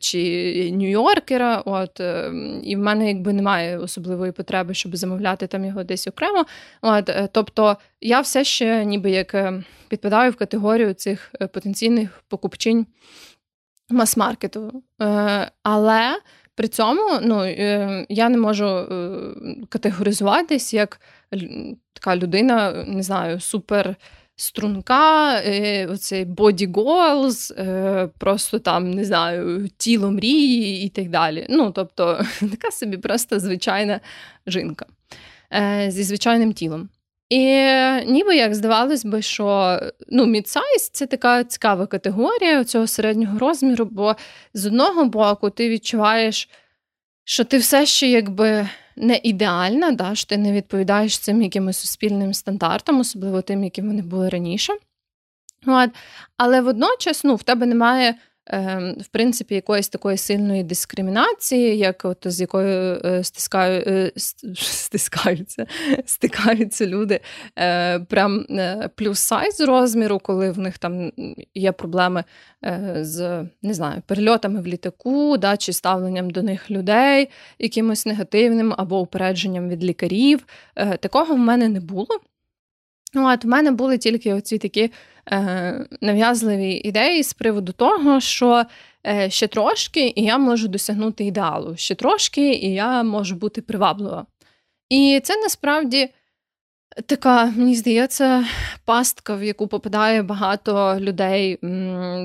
чи 0.00 0.18
Нью-Йоркера. 0.72 1.62
От, 1.64 2.00
І 2.62 2.76
в 2.76 2.78
мене 2.78 3.08
якби 3.08 3.32
немає 3.32 3.78
особливої 3.78 4.32
потреби, 4.32 4.74
щоб 4.74 4.96
замовляти 4.96 5.46
там 5.46 5.64
його 5.64 5.84
десь 5.84 6.06
окремо. 6.06 6.46
От, 6.82 7.10
Тобто 7.32 7.76
я 8.00 8.20
все 8.20 8.44
ще 8.44 8.84
ніби 8.84 9.10
як 9.10 9.34
підпадаю 9.88 10.30
в 10.30 10.36
категорію 10.36 10.94
цих 10.94 11.32
е, 11.40 11.46
потенційних 11.46 12.22
покупчинь 12.28 12.86
мас-маркету. 13.90 14.82
Е, 15.02 15.50
але 15.62 16.18
при 16.56 16.68
цьому 16.68 17.20
ну, 17.22 17.44
е, 17.44 18.06
я 18.08 18.28
не 18.28 18.38
можу 18.38 18.86
категоризуватись 19.68 20.74
як 20.74 21.00
така 21.92 22.16
людина, 22.16 22.84
не 22.88 23.02
знаю, 23.02 23.40
супер. 23.40 23.96
Струнка, 24.38 25.40
оцей 25.88 26.24
body 26.24 26.72
goals, 26.72 27.52
просто 28.18 28.58
там, 28.58 28.90
не 28.90 29.04
знаю, 29.04 29.68
тіло 29.76 30.10
мрії 30.10 30.86
і 30.86 30.88
так 30.88 31.08
далі. 31.08 31.46
Ну, 31.48 31.70
тобто, 31.70 32.24
така 32.40 32.70
собі 32.70 32.96
просто 32.96 33.40
звичайна 33.40 34.00
жінка 34.46 34.86
зі 35.88 36.02
звичайним 36.02 36.52
тілом. 36.52 36.88
І 37.28 37.44
ніби 38.06 38.36
як 38.36 38.54
здавалось 38.54 39.04
би, 39.04 39.22
що 39.22 39.78
ну, 40.08 40.26
мідсайз 40.26 40.88
це 40.92 41.06
така 41.06 41.44
цікава 41.44 41.86
категорія 41.86 42.64
цього 42.64 42.86
середнього 42.86 43.38
розміру, 43.38 43.84
бо 43.84 44.16
з 44.54 44.66
одного 44.66 45.04
боку 45.04 45.50
ти 45.50 45.68
відчуваєш, 45.68 46.48
що 47.24 47.44
ти 47.44 47.58
все 47.58 47.86
ще 47.86 48.08
якби 48.08 48.68
не 48.96 49.20
ідеальна, 49.22 49.90
да, 49.90 50.14
що 50.14 50.28
ти 50.28 50.36
не 50.36 50.52
відповідаєш 50.52 51.18
цим 51.18 51.42
якимось 51.42 51.76
суспільним 51.76 52.34
стандартам, 52.34 53.00
особливо 53.00 53.42
тим, 53.42 53.64
яким 53.64 53.86
вони 53.86 54.02
були 54.02 54.28
раніше. 54.28 54.72
От. 55.66 55.90
Але 56.36 56.60
водночас 56.60 57.24
ну, 57.24 57.34
в 57.34 57.42
тебе 57.42 57.66
немає 57.66 58.08
Ем, 58.08 58.16
в 59.00 59.06
принципі, 59.10 59.54
якоїсь 59.54 59.88
такої 59.88 60.16
сильної 60.16 60.62
дискримінації, 60.62 61.78
як 61.78 62.04
от 62.04 62.18
з 62.24 62.40
якою 62.40 63.00
е, 63.04 63.24
стискаю, 63.24 63.82
е, 63.86 64.12
стискаються, 64.56 65.66
стикаються 66.04 66.86
люди, 66.86 67.20
е, 67.58 67.98
прям 67.98 68.46
плюс 68.94 69.18
сайз 69.18 69.60
розміру, 69.60 70.18
коли 70.18 70.50
в 70.50 70.58
них 70.58 70.78
там 70.78 71.12
є 71.54 71.72
проблеми 71.72 72.24
з 73.00 73.44
не 73.62 73.74
знаю, 73.74 74.02
перельотами 74.06 74.60
в 74.60 74.66
літаку, 74.66 75.36
да, 75.36 75.56
чи 75.56 75.72
ставленням 75.72 76.30
до 76.30 76.42
них 76.42 76.70
людей, 76.70 77.28
якимось 77.58 78.06
негативним 78.06 78.74
або 78.76 79.00
упередженням 79.00 79.68
від 79.68 79.84
лікарів. 79.84 80.46
Такого 81.00 81.34
в 81.34 81.38
мене 81.38 81.68
не 81.68 81.80
було. 81.80 82.20
Ну, 83.16 83.26
от 83.26 83.44
в 83.44 83.48
мене 83.48 83.70
були 83.70 83.98
тільки 83.98 84.34
оці 84.34 84.58
такі 84.58 84.90
е, 85.30 85.86
нав'язливі 86.00 86.70
ідеї 86.72 87.22
з 87.22 87.32
приводу 87.32 87.72
того, 87.72 88.20
що 88.20 88.64
е, 89.06 89.30
ще 89.30 89.46
трошки, 89.46 90.12
і 90.16 90.22
я 90.22 90.38
можу 90.38 90.68
досягнути 90.68 91.24
ідеалу. 91.24 91.76
Ще 91.76 91.94
трошки, 91.94 92.52
і 92.52 92.74
я 92.74 93.02
можу 93.02 93.36
бути 93.36 93.62
приваблива. 93.62 94.26
І 94.88 95.20
це 95.24 95.36
насправді 95.36 96.08
така, 97.06 97.44
мені 97.44 97.74
здається, 97.74 98.44
пастка, 98.84 99.34
в 99.34 99.44
яку 99.44 99.66
попадає 99.66 100.22
багато 100.22 100.96
людей 101.00 101.58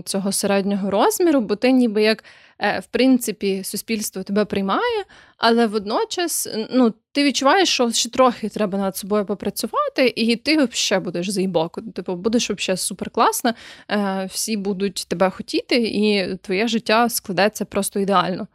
цього 0.06 0.32
середнього 0.32 0.92
розміру, 0.92 1.42
бо 1.42 1.56
ти 1.56 1.72
ніби 1.72 2.04
як 2.04 2.24
Е, 2.62 2.80
в 2.80 2.86
принципі, 2.86 3.64
суспільство 3.64 4.24
тебе 4.24 4.46
приймає, 4.46 5.04
але 5.38 5.68
водночас 5.68 6.50
ну, 6.72 6.94
ти 7.12 7.24
відчуваєш, 7.24 7.70
що 7.70 7.92
ще 7.92 8.10
трохи 8.10 8.50
треба 8.50 8.78
над 8.78 8.98
собою 8.98 9.26
попрацювати, 9.26 10.14
і 10.16 10.36
ти 10.36 10.66
взагалі 10.66 11.04
будеш 11.04 11.30
заїбоку. 11.30 11.82
Типу, 11.82 12.16
будеш 12.16 12.50
взагалі 12.50 12.78
суперкласна, 12.78 13.54
е, 13.92 14.28
всі 14.32 14.58
будуть 14.58 15.06
тебе 15.08 15.30
хотіти, 15.30 15.76
і 15.76 16.36
твоє 16.36 16.68
життя 16.68 17.10
складеться 17.10 17.66
просто 17.66 18.00
ідеально. 18.00 18.48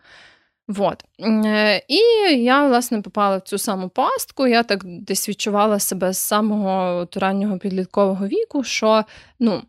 Вот. 0.68 1.04
Е, 1.20 1.82
і 1.88 1.98
я, 2.42 2.66
власне, 2.66 3.02
попала 3.02 3.36
в 3.36 3.40
цю 3.40 3.58
саму 3.58 3.88
пастку. 3.88 4.46
Я 4.46 4.62
так 4.62 4.80
десь 4.84 5.28
відчувала 5.28 5.78
себе 5.78 6.12
з 6.12 6.18
самого 6.18 7.08
раннього 7.14 7.58
підліткового 7.58 8.26
віку, 8.26 8.64
що 8.64 9.04
ну, 9.40 9.62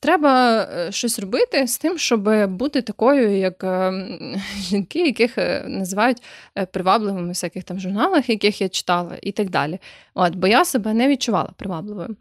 Треба 0.00 0.62
е, 0.62 0.92
щось 0.92 1.18
робити 1.18 1.66
з 1.66 1.78
тим, 1.78 1.98
щоб 1.98 2.46
бути 2.46 2.82
такою, 2.82 3.38
як 3.38 3.64
ем, 3.64 4.18
жінки, 4.56 5.06
яких 5.06 5.38
е, 5.38 5.64
називають 5.68 6.22
е, 6.58 6.66
привабливими 6.66 7.28
всяких 7.28 7.64
там 7.64 7.80
журналах, 7.80 8.28
яких 8.30 8.60
я 8.60 8.68
читала, 8.68 9.18
і 9.22 9.32
так 9.32 9.50
далі. 9.50 9.78
От, 10.14 10.34
Бо 10.34 10.46
я 10.46 10.64
себе 10.64 10.94
не 10.94 11.08
відчувала 11.08 11.50
привабливою. 11.56 12.16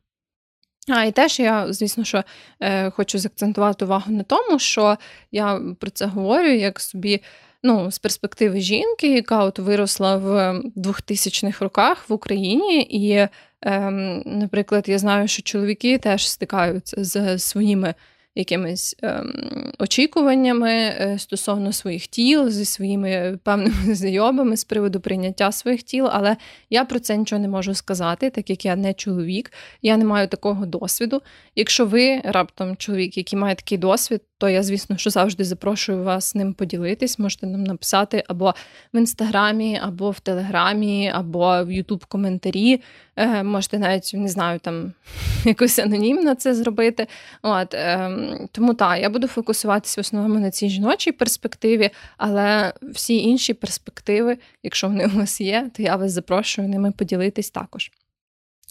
А 0.90 1.04
і 1.04 1.12
теж 1.12 1.40
я, 1.40 1.74
звісно, 1.74 2.04
що 2.04 2.24
е, 2.60 2.90
хочу 2.90 3.20
закцентувати 3.20 3.86
увагу 3.86 4.12
на 4.12 4.24
тому, 4.24 4.60
що 4.60 4.98
я 5.32 5.62
про 5.80 5.90
це 5.90 6.06
говорю 6.06 6.48
як 6.48 6.80
собі 6.80 7.22
ну, 7.68 7.92
з 7.92 8.00
перспективи 8.00 8.62
жінки, 8.62 9.14
яка 9.14 9.44
от 9.44 9.60
виросла 9.60 10.16
в 10.18 10.62
2000-х 10.76 11.66
роках 11.66 12.10
в 12.10 12.14
Україні, 12.14 12.82
і, 12.82 13.28
ем, 13.62 14.22
наприклад, 14.26 14.90
я 14.90 14.98
знаю, 15.00 15.28
що 15.28 15.44
чоловіки 15.44 15.98
теж 15.98 16.30
стикаються 16.30 17.04
з 17.04 17.40
своїми 17.40 17.94
якимись 18.38 18.96
ем, 19.04 19.34
очікуваннями 19.80 20.72
е, 20.72 21.16
стосовно 21.20 21.74
своїх 21.74 22.08
тіл, 22.08 22.50
зі 22.50 22.66
своїми 22.66 23.40
певними 23.44 23.76
знайомими 23.96 24.58
з 24.58 24.64
приводу 24.64 25.00
прийняття 25.00 25.52
своїх 25.52 25.84
тіл, 25.84 26.08
але 26.12 26.38
я 26.70 26.86
про 26.86 27.00
це 27.00 27.18
нічого 27.18 27.42
не 27.42 27.48
можу 27.48 27.74
сказати, 27.74 28.30
так 28.30 28.50
як 28.50 28.66
я 28.66 28.76
не 28.76 28.94
чоловік, 28.94 29.52
я 29.82 29.98
не 29.98 30.06
маю 30.06 30.28
такого 30.28 30.66
досвіду. 30.66 31.22
Якщо 31.56 31.86
ви 31.86 32.22
раптом 32.24 32.76
чоловік, 32.76 33.18
який 33.18 33.40
має 33.40 33.56
такий 33.56 33.78
досвід, 33.78 34.22
то 34.38 34.50
я, 34.50 34.64
звісно, 34.64 34.98
що 34.98 35.10
завжди 35.10 35.44
запрошую 35.44 36.04
вас 36.04 36.36
ним 36.36 36.54
поділитись. 36.54 37.20
Можете 37.20 37.48
нам 37.48 37.64
написати 37.64 38.24
або 38.28 38.54
в 38.94 38.98
інстаграмі, 38.98 39.80
або 39.84 40.12
в 40.12 40.20
Телеграмі, 40.20 41.12
або 41.16 41.64
в 41.64 41.72
Ютуб 41.72 42.06
коментарі. 42.06 42.82
Е, 43.16 43.44
можете 43.44 43.80
навіть 43.80 44.12
не 44.14 44.28
знаю, 44.28 44.60
там 44.60 44.94
якось 45.46 45.80
анонімно 45.80 46.36
це 46.36 46.56
зробити. 46.56 47.08
От 47.42 47.74
е, 47.74 48.10
тому 48.52 48.74
так, 48.74 49.02
я 49.02 49.10
буду 49.10 49.28
фокусуватися 49.28 50.02
в 50.02 50.04
основному 50.04 50.40
на 50.40 50.52
цій 50.52 50.70
жіночій 50.70 51.12
перспективі, 51.12 51.90
але 52.18 52.74
всі 52.82 53.18
інші 53.18 53.54
перспективи, 53.54 54.38
якщо 54.64 54.88
вони 54.88 55.06
у 55.06 55.10
вас 55.10 55.42
є, 55.42 55.70
то 55.74 55.84
я 55.84 55.96
вас 55.96 56.12
запрошую 56.12 56.68
ними 56.68 56.92
поділитись 56.92 57.50
також. 57.50 57.92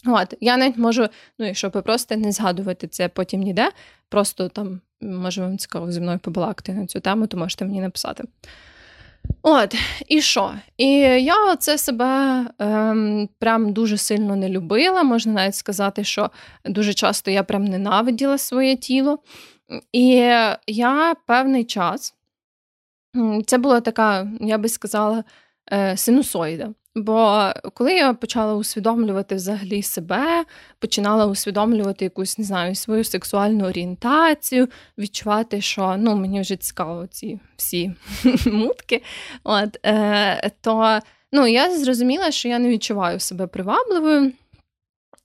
От, 0.05 0.33
Я 0.41 0.57
навіть 0.57 0.77
можу, 0.77 1.07
ну, 1.39 1.45
якщо 1.45 1.69
ви 1.69 1.81
просто 1.81 2.15
не 2.15 2.31
згадувати 2.31 2.87
це 2.87 3.09
потім 3.09 3.41
ніде, 3.41 3.71
просто 4.09 4.49
там, 4.49 4.81
може, 5.01 5.41
вам 5.41 5.57
цікаво 5.57 5.91
зі 5.91 6.01
мною 6.01 6.19
побалакати 6.19 6.73
на 6.73 6.87
цю 6.87 6.99
тему, 6.99 7.27
то 7.27 7.37
можете 7.37 7.65
мені 7.65 7.81
написати. 7.81 8.23
От, 9.41 9.75
і 10.07 10.21
що? 10.21 10.53
І 10.77 10.87
я 10.99 11.55
це 11.55 11.77
себе 11.77 12.45
ем, 12.59 13.29
прям 13.39 13.73
дуже 13.73 13.97
сильно 13.97 14.35
не 14.35 14.49
любила. 14.49 15.03
Можна 15.03 15.33
навіть 15.33 15.55
сказати, 15.55 16.03
що 16.03 16.31
дуже 16.65 16.93
часто 16.93 17.31
я 17.31 17.43
прям 17.43 17.65
ненавиділа 17.65 18.37
своє 18.37 18.75
тіло. 18.75 19.19
І 19.91 20.07
я 20.67 21.15
певний 21.27 21.63
час, 21.63 22.15
це 23.45 23.57
була 23.57 23.81
така, 23.81 24.27
я 24.41 24.57
би 24.57 24.69
сказала, 24.69 25.23
е, 25.71 25.97
синусоїда. 25.97 26.69
Бо 26.97 27.51
коли 27.73 27.93
я 27.93 28.13
почала 28.13 28.55
усвідомлювати 28.55 29.35
взагалі 29.35 29.81
себе, 29.81 30.45
починала 30.79 31.25
усвідомлювати 31.25 32.05
якусь, 32.05 32.37
не 32.37 32.43
знаю, 32.43 32.75
свою 32.75 33.03
сексуальну 33.03 33.65
орієнтацію, 33.65 34.67
відчувати, 34.97 35.61
що 35.61 35.95
ну, 35.97 36.15
мені 36.15 36.41
вже 36.41 36.55
цікаво 36.55 37.07
ці 37.07 37.39
всі 37.55 37.93
мутки, 38.45 39.03
от, 39.43 39.85
е, 39.85 40.51
то 40.61 40.99
ну, 41.31 41.47
я 41.47 41.77
зрозуміла, 41.77 42.31
що 42.31 42.49
я 42.49 42.59
не 42.59 42.69
відчуваю 42.69 43.19
себе 43.19 43.47
привабливою. 43.47 44.31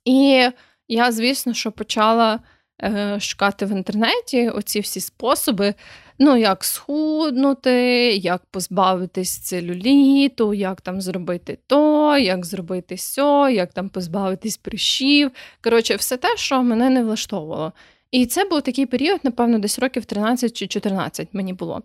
І 0.05 0.49
я, 0.87 1.11
звісно, 1.11 1.53
що 1.53 1.71
почала 1.71 2.39
е, 2.83 3.19
шукати 3.19 3.65
в 3.65 3.71
інтернеті 3.71 4.49
оці 4.49 4.79
всі 4.79 4.99
способи, 4.99 5.73
Ну, 6.19 6.37
як 6.37 6.63
схуднути, 6.63 7.73
як 8.15 8.41
позбавитись 8.51 9.37
целюліту, 9.37 10.53
як 10.53 10.81
там 10.81 11.01
зробити 11.01 11.57
то, 11.67 12.17
як 12.17 12.45
зробити 12.45 12.97
сьо, 12.97 13.49
як 13.49 13.73
там 13.73 13.89
позбавитись 13.89 14.57
прищів. 14.57 15.31
Коротше, 15.63 15.95
все 15.95 16.17
те, 16.17 16.37
що 16.37 16.63
мене 16.63 16.89
не 16.89 17.03
влаштовувало. 17.03 17.73
І 18.11 18.25
це 18.25 18.45
був 18.45 18.61
такий 18.61 18.85
період, 18.85 19.19
напевно, 19.23 19.59
десь 19.59 19.79
років 19.79 20.05
13 20.05 20.53
чи 20.53 20.67
14 20.67 21.27
мені 21.33 21.53
було. 21.53 21.81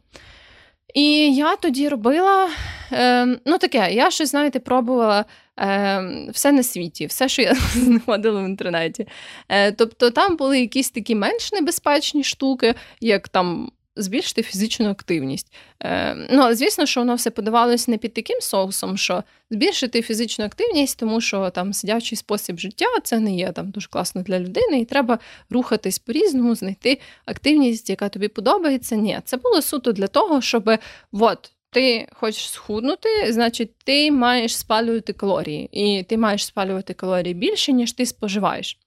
І 0.94 1.34
я 1.34 1.56
тоді 1.56 1.88
робила 1.88 2.50
е, 2.92 3.26
ну 3.46 3.58
таке, 3.58 3.92
я 3.92 4.10
щось, 4.10 4.30
знаєте, 4.30 4.60
пробувала 4.60 5.24
е, 5.58 6.30
все 6.32 6.52
на 6.52 6.62
світі, 6.62 7.06
все, 7.06 7.28
що 7.28 7.42
я 7.42 7.54
знаходила 7.74 8.42
в 8.42 8.44
інтернеті. 8.44 9.06
Е, 9.48 9.72
Тобто 9.72 10.10
там 10.10 10.36
були 10.36 10.60
якісь 10.60 10.90
такі 10.90 11.14
менш 11.14 11.52
небезпечні 11.52 12.24
штуки, 12.24 12.74
як 13.00 13.28
там 13.28 13.70
збільшити 13.98 14.42
фізичну 14.42 14.90
активність. 14.90 15.54
Е, 15.82 16.14
Ну, 16.30 16.54
звісно, 16.54 16.86
що 16.86 17.00
воно 17.00 17.14
все 17.14 17.30
подавалось 17.30 17.88
не 17.88 17.98
під 17.98 18.14
таким 18.14 18.40
соусом, 18.40 18.96
що 18.96 19.24
збільшити 19.50 20.02
фізичну 20.02 20.44
активність, 20.44 20.98
тому 20.98 21.20
що 21.20 21.50
там 21.50 21.72
сидячий 21.72 22.18
спосіб 22.18 22.58
життя 22.58 22.86
це 23.04 23.18
не 23.18 23.36
є 23.36 23.52
там 23.52 23.70
дуже 23.70 23.88
класно 23.88 24.22
для 24.22 24.40
людини, 24.40 24.80
і 24.80 24.84
треба 24.84 25.18
рухатись 25.50 25.98
по-різному, 25.98 26.54
знайти 26.54 27.00
активність, 27.24 27.90
яка 27.90 28.08
тобі 28.08 28.28
подобається. 28.28 28.96
Ні, 28.96 29.20
це 29.24 29.36
було 29.36 29.62
суто 29.62 29.92
для 29.92 30.06
того, 30.06 30.40
щоб 30.40 30.70
от. 31.12 31.50
Ти 31.70 32.08
хочеш 32.12 32.50
схуднути, 32.50 33.08
значить, 33.32 33.70
ти 33.84 34.10
маєш 34.10 34.56
спалювати 34.56 35.12
калорії, 35.12 35.68
і 35.72 36.02
ти 36.02 36.18
маєш 36.18 36.44
спалювати 36.46 36.94
калорії 36.94 37.34
більше, 37.34 37.72
ніж 37.72 37.92
ти 37.92 38.06
споживаєш. 38.06 38.78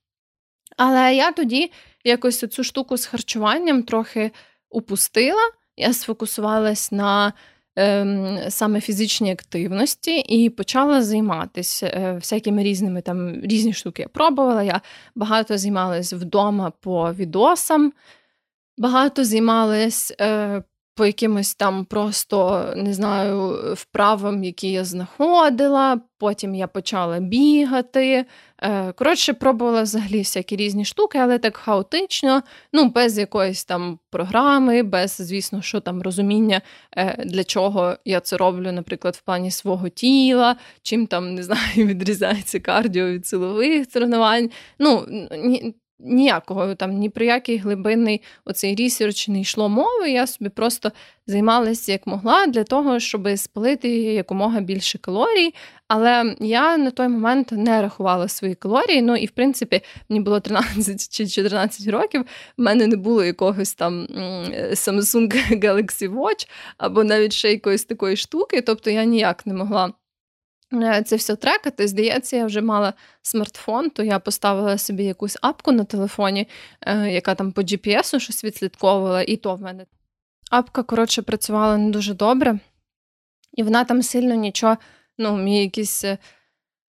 Але 0.77 1.15
я 1.15 1.31
тоді 1.31 1.71
якось 2.03 2.39
цю 2.39 2.63
штуку 2.63 2.97
з 2.97 3.05
харчуванням 3.05 3.83
трохи 3.83 4.31
упустила. 4.71 5.41
Я 5.77 5.93
сфокусувалась 5.93 6.91
на 6.91 7.33
ем, 7.75 8.39
саме 8.49 8.81
фізичній 8.81 9.31
активності 9.31 10.19
і 10.19 10.49
почала 10.49 11.01
займатися 11.01 11.87
е, 11.87 12.13
всякими 12.13 12.63
різними 12.63 13.01
там 13.01 13.41
різні 13.41 13.73
штуки. 13.73 14.01
Я 14.01 14.07
пробувала. 14.07 14.63
Я 14.63 14.81
багато 15.15 15.57
займалась 15.57 16.13
вдома 16.13 16.71
по 16.79 17.13
відосам, 17.13 17.93
багато 18.77 19.25
займалась 19.25 20.13
е, 20.21 20.63
по 20.95 21.05
якимось 21.05 21.55
там 21.55 21.85
просто 21.85 22.65
не 22.75 22.93
знаю 22.93 23.57
вправам, 23.73 24.43
які 24.43 24.71
я 24.71 24.83
знаходила. 24.83 26.01
Потім 26.19 26.55
я 26.55 26.67
почала 26.67 27.19
бігати. 27.19 28.25
Е, 28.63 28.91
коротше, 28.91 29.33
пробувала 29.33 29.81
взагалі 29.81 30.19
всякі 30.19 30.55
різні 30.55 30.85
штуки, 30.85 31.17
але 31.17 31.39
так 31.39 31.57
хаотично, 31.57 32.43
ну, 32.73 32.89
без 32.89 33.17
якоїсь 33.17 33.65
там 33.65 33.99
програми, 34.09 34.83
без, 34.83 35.15
звісно, 35.19 35.61
що 35.61 35.79
там 35.79 36.01
розуміння, 36.01 36.61
е, 36.97 37.23
для 37.25 37.43
чого 37.43 37.95
я 38.05 38.19
це 38.19 38.37
роблю, 38.37 38.71
наприклад, 38.71 39.15
в 39.15 39.21
плані 39.21 39.51
свого 39.51 39.89
тіла, 39.89 40.55
чим 40.81 41.07
там 41.07 41.35
не 41.35 41.43
знаю, 41.43 41.61
відрізається 41.75 42.59
кардіо 42.59 43.07
від 43.07 43.27
силових 43.27 43.87
тренувань. 43.87 44.49
Ну, 44.79 45.07
ніякого 46.03 46.75
там 46.75 46.91
ні 46.91 47.09
про 47.09 47.25
який 47.25 47.57
глибинний 47.57 48.21
оцей 48.45 48.75
ресерч 48.75 49.27
не 49.27 49.41
йшло 49.41 49.69
мови. 49.69 50.11
Я 50.11 50.27
собі 50.27 50.49
просто 50.49 50.91
займалася 51.27 51.91
як 51.91 52.07
могла 52.07 52.47
для 52.47 52.63
того, 52.63 52.99
щоб 52.99 53.37
спалити 53.37 53.89
якомога 53.89 54.59
більше 54.59 54.97
калорій. 54.97 55.53
Але 55.87 56.35
я 56.39 56.77
на 56.77 56.91
той 56.91 57.07
момент 57.07 57.51
не 57.51 57.81
рахувала 57.81 58.27
свої 58.27 58.55
калорії. 58.55 59.01
Ну 59.01 59.15
і 59.15 59.25
в 59.25 59.31
принципі 59.31 59.81
мені 60.09 60.19
було 60.19 60.39
13 60.39 61.09
чи 61.09 61.27
14 61.27 61.87
років. 61.87 62.21
В 62.57 62.61
мене 62.61 62.87
не 62.87 62.95
було 62.95 63.23
якогось 63.23 63.73
там 63.73 64.07
Samsung 64.71 65.59
Galaxy 65.63 66.15
Watch 66.15 66.49
або 66.77 67.03
навіть 67.03 67.33
ще 67.33 67.51
якоїсь 67.51 67.85
такої 67.85 68.15
штуки. 68.17 68.61
Тобто 68.61 68.89
я 68.89 69.03
ніяк 69.03 69.45
не 69.45 69.53
могла. 69.53 69.93
Е, 70.73 71.03
це 71.03 71.15
все 71.15 71.35
трекати. 71.35 71.87
Здається, 71.87 72.37
я 72.37 72.45
вже 72.45 72.61
мала 72.61 72.93
смартфон, 73.21 73.89
то 73.89 74.03
я 74.03 74.19
поставила 74.19 74.77
собі 74.77 75.03
якусь 75.03 75.37
апку 75.41 75.71
на 75.71 75.83
телефоні, 75.83 76.47
е, 76.81 77.11
яка 77.11 77.35
там 77.35 77.51
по 77.51 77.61
GPS 77.61 78.19
щось 78.19 78.43
відслідковувала, 78.43 79.21
і 79.21 79.35
то 79.35 79.55
в 79.55 79.61
мене. 79.61 79.85
Апка, 80.51 80.83
коротше, 80.83 81.21
працювала 81.21 81.77
не 81.77 81.91
дуже 81.91 82.13
добре, 82.13 82.59
і 83.53 83.63
вона 83.63 83.83
там 83.83 84.03
сильно 84.03 84.35
нічого, 84.35 84.77
ну, 85.17 85.37
мій 85.37 85.61
якісь. 85.61 86.03
Е, 86.03 86.17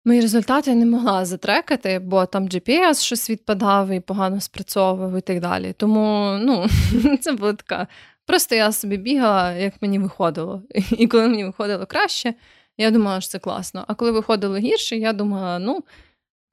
мої 0.05 0.21
результати 0.21 0.75
не 0.75 0.87
могла 0.87 1.25
затрекати, 1.25 1.99
бо 1.99 2.27
там 2.27 2.49
GPS 2.49 3.03
щось 3.03 3.31
відпадав 3.31 3.91
і 3.91 4.01
погано 4.01 4.41
спрацьовував 4.41 5.19
і 5.19 5.21
так 5.21 5.41
далі. 5.41 5.73
Тому 5.73 6.39
ну, 6.41 6.67
це 7.21 7.33
була 7.33 7.53
така. 7.53 7.87
Просто 8.27 8.55
я 8.55 8.73
собі 8.73 8.97
бігала, 8.97 9.53
як 9.53 9.75
мені 9.83 9.99
виходило. 9.99 10.63
І 10.91 11.07
коли 11.07 11.29
мені 11.29 11.45
виходило 11.45 11.87
краще, 11.87 12.35
я 12.83 12.91
думала, 12.91 13.21
що 13.21 13.31
це 13.31 13.39
класно. 13.39 13.85
А 13.89 13.95
коли 13.95 14.11
виходило 14.11 14.57
гірше, 14.57 14.97
я 14.97 15.13
думала, 15.13 15.59
ну, 15.59 15.85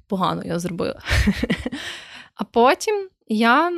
погано 0.07 0.43
я 0.45 0.59
зробила. 0.59 1.01
А 2.35 2.43
потім 2.43 3.09
я 3.27 3.71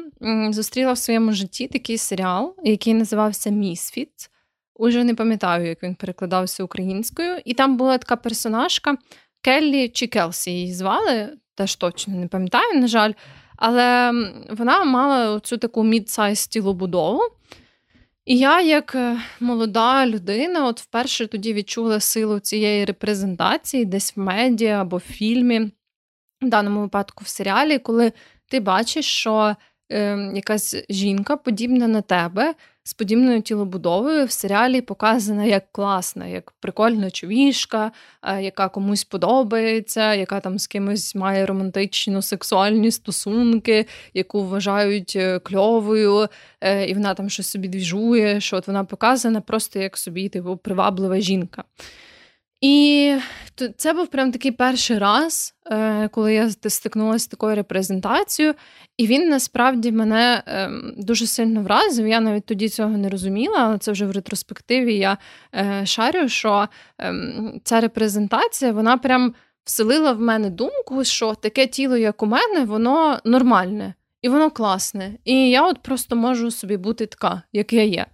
зустріла 0.49 0.93
в 0.93 0.97
своєму 0.97 1.31
житті 1.31 1.67
такий 1.67 1.97
серіал, 1.97 2.55
який 2.63 2.93
називався 2.93 3.49
Місфіт. 3.49 4.29
Уже 4.75 5.03
не 5.03 5.15
пам'ятаю, 5.15 5.67
як 5.67 5.83
він 5.83 5.95
перекладався 5.95 6.63
українською. 6.63 7.37
І 7.45 7.53
там 7.53 7.77
була 7.77 7.97
така 7.97 8.15
персонажка 8.15 8.97
Келлі 9.41 9.89
чи 9.89 10.07
Келсі 10.07 10.51
її 10.51 10.73
звали, 10.73 11.29
теж 11.55 11.75
точно 11.75 12.13
не 12.15 12.27
пам'ятаю, 12.27 12.79
на 12.79 12.87
жаль. 12.87 13.13
Але 13.57 14.11
вона 14.49 14.83
мала 14.83 15.39
цю 15.39 15.57
таку 15.57 15.83
мід-сайз 15.83 16.47
тілобудову. 16.47 17.21
І 18.25 18.37
я, 18.37 18.61
як 18.61 18.95
е, 18.95 19.17
молода 19.39 20.07
людина, 20.07 20.67
от 20.67 20.81
вперше 20.81 21.27
тоді 21.27 21.53
відчула 21.53 21.99
силу 21.99 22.39
цієї 22.39 22.85
репрезентації 22.85 23.85
десь 23.85 24.17
в 24.17 24.19
медіа 24.19 24.81
або 24.81 24.97
в 24.97 24.99
фільмі, 24.99 25.59
в 26.41 26.49
даному 26.49 26.81
випадку 26.81 27.23
в 27.23 27.27
серіалі, 27.27 27.79
коли 27.79 28.13
ти 28.47 28.59
бачиш, 28.59 29.05
що 29.05 29.55
е, 29.91 30.17
якась 30.35 30.75
жінка 30.89 31.37
подібна 31.37 31.87
на 31.87 32.01
тебе 32.01 32.55
з 32.83 32.93
подібною 32.93 33.41
тілобудовою 33.41 34.25
в 34.25 34.31
серіалі 34.31 34.81
показана 34.81 35.45
як 35.45 35.71
класна, 35.71 36.27
як 36.27 36.51
прикольна 36.51 37.11
човішка, 37.11 37.91
е, 38.23 38.41
яка 38.41 38.69
комусь 38.69 39.03
подобається, 39.03 40.13
яка 40.13 40.39
там 40.39 40.59
з 40.59 40.67
кимось 40.67 41.15
має 41.15 41.45
романтичні 41.45 42.21
сексуальні 42.21 42.91
стосунки, 42.91 43.85
яку 44.13 44.43
вважають 44.43 45.13
е, 45.15 45.39
кльовою, 45.39 46.27
е, 46.61 46.85
і 46.85 46.93
вона 46.93 47.13
там 47.13 47.29
щось 47.29 47.47
собі 47.47 47.67
двіжує, 47.67 48.41
що 48.41 48.57
от 48.57 48.67
вона 48.67 48.83
показана 48.83 49.41
просто 49.41 49.79
як 49.79 49.97
собі 49.97 50.29
типу, 50.29 50.57
приваблива 50.57 51.19
жінка. 51.19 51.63
І 52.61 53.15
це 53.77 53.93
був 53.93 54.07
прям 54.07 54.31
такий 54.31 54.51
перший 54.51 54.97
раз, 54.97 55.55
е, 55.65 56.07
коли 56.07 56.33
я 56.33 56.49
стикнулася 56.49 57.25
з 57.25 57.27
такою 57.27 57.55
репрезентацією, 57.55 58.55
і 58.97 59.07
він 59.07 59.29
насправді 59.29 59.91
мене 59.91 60.43
ем, 60.45 60.93
дуже 60.97 61.27
сильно 61.27 61.61
вразив. 61.61 62.07
Я 62.07 62.19
навіть 62.19 62.45
тоді 62.45 62.69
цього 62.69 62.97
не 62.97 63.09
розуміла, 63.09 63.57
але 63.57 63.77
це 63.77 63.91
вже 63.91 64.05
в 64.05 64.11
ретроспективі 64.11 64.97
я 64.97 65.17
е, 65.55 65.85
шарю, 65.85 66.29
що 66.29 66.67
ем, 66.97 67.61
ця 67.63 67.79
репрезентація 67.79 68.71
вона 68.71 68.97
прям 68.97 69.33
вселила 69.63 70.11
в 70.11 70.21
мене 70.21 70.49
думку, 70.49 71.03
що 71.03 71.35
таке 71.35 71.67
тіло, 71.67 71.97
як 71.97 72.23
у 72.23 72.25
мене, 72.25 72.65
воно 72.65 73.19
нормальне 73.25 73.93
і 74.21 74.29
воно 74.29 74.51
класне. 74.51 75.17
І 75.25 75.49
я 75.49 75.67
от 75.67 75.81
просто 75.81 76.15
можу 76.15 76.51
собі 76.51 76.77
бути 76.77 77.05
така, 77.05 77.41
як 77.53 77.73
я 77.73 77.83
є. 77.83 78.05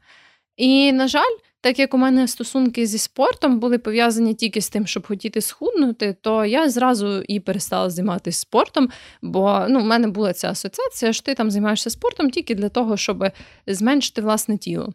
І, 0.58 0.92
на 0.92 1.08
жаль, 1.08 1.36
так 1.62 1.80
як 1.80 1.94
у 1.94 1.98
мене 1.98 2.28
стосунки 2.28 2.86
зі 2.86 2.98
спортом 2.98 3.60
були 3.60 3.78
пов'язані 3.78 4.34
тільки 4.34 4.62
з 4.62 4.70
тим, 4.70 4.88
щоб 4.88 5.08
хотіти 5.08 5.42
схуднути, 5.42 6.16
то 6.22 6.46
я 6.46 6.70
зразу 6.70 7.22
і 7.22 7.40
перестала 7.40 7.90
займатися 7.90 8.40
спортом, 8.40 8.90
бо 9.22 9.66
ну, 9.70 9.80
в 9.80 9.86
мене 9.86 10.08
була 10.08 10.34
ця 10.34 10.50
асоціація, 10.50 11.14
що 11.14 11.24
ти 11.24 11.34
там 11.34 11.52
займаєшся 11.52 11.90
спортом 11.90 12.30
тільки 12.30 12.56
для 12.56 12.70
того, 12.70 12.98
щоб 12.98 13.32
зменшити 13.68 14.22
власне 14.22 14.58
тіло. 14.58 14.94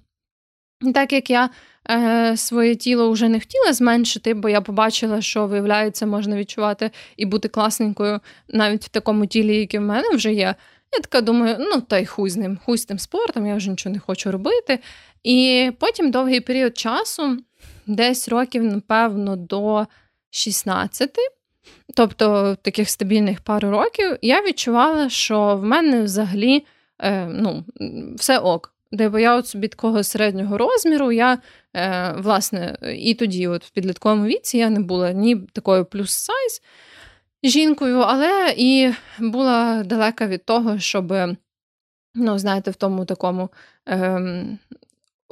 І 0.83 0.93
так 0.93 1.13
як 1.13 1.31
я 1.31 1.51
е, 1.91 2.37
своє 2.37 2.75
тіло 2.75 3.11
вже 3.11 3.29
не 3.29 3.41
хотіла 3.41 3.73
зменшити, 3.73 4.35
бо 4.35 4.49
я 4.49 4.61
побачила, 4.61 5.21
що, 5.23 5.47
виявляється, 5.47 6.07
можна 6.07 6.37
відчувати 6.37 6.91
і 7.17 7.27
бути 7.27 7.49
класненькою 7.49 8.21
навіть 8.49 8.85
в 8.85 8.89
такому 8.89 9.27
тілі, 9.27 9.57
яке 9.57 9.79
в 9.79 9.83
мене 9.83 10.09
вже 10.11 10.33
є. 10.33 10.55
Я 10.95 11.01
така 11.01 11.21
думаю, 11.21 11.57
ну 11.59 11.81
та 11.81 11.99
й 11.99 12.07
хуй 12.07 12.31
з 12.31 12.37
ним, 12.37 12.59
хуй 12.65 12.79
з 12.79 12.85
тим 12.85 12.99
спортом, 12.99 13.47
я 13.47 13.57
вже 13.57 13.71
нічого 13.71 13.93
не 13.93 13.99
хочу 13.99 14.33
робити. 14.33 14.79
І 15.25 15.71
потім 15.79 16.11
довгий 16.11 16.41
період 16.41 16.79
часу, 16.79 17.39
десь 17.87 18.29
років, 18.29 18.65
напевно, 18.65 19.37
до 19.37 19.87
16, 20.31 21.17
тобто 21.97 22.57
таких 22.63 22.91
стабільних 22.91 23.41
пару 23.41 23.71
років, 23.71 24.19
я 24.23 24.43
відчувала, 24.43 25.09
що 25.09 25.57
в 25.57 25.65
мене 25.65 26.03
взагалі 26.03 26.67
е, 26.99 27.27
ну, 27.27 27.65
все 28.17 28.39
ок. 28.39 28.69
Дебо 28.93 29.19
я 29.19 29.37
от 29.37 29.47
собі 29.47 29.69
такого 29.69 30.03
середнього 30.03 30.59
розміру, 30.59 31.13
я, 31.13 31.39
е, 31.75 32.15
власне, 32.19 32.77
і 32.97 33.15
тоді, 33.15 33.49
от 33.49 33.65
в 33.65 33.71
підлітковому 33.71 34.27
віці, 34.27 34.59
я 34.59 34.71
не 34.71 34.81
була 34.81 35.13
ні 35.13 35.37
такою 35.37 35.85
плюс-сайз 35.85 36.63
жінкою, 37.45 37.99
але 37.99 38.55
і 38.57 38.93
була 39.19 39.83
далека 39.83 40.27
від 40.27 40.45
того, 40.45 40.79
щоб, 40.79 41.15
ну, 42.15 42.39
знаєте, 42.39 42.71
в 42.71 42.75
тому 42.75 43.05
такому 43.05 43.49
е, 43.89 44.21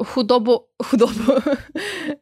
худобу, 0.04 0.64
худобу 0.78 1.12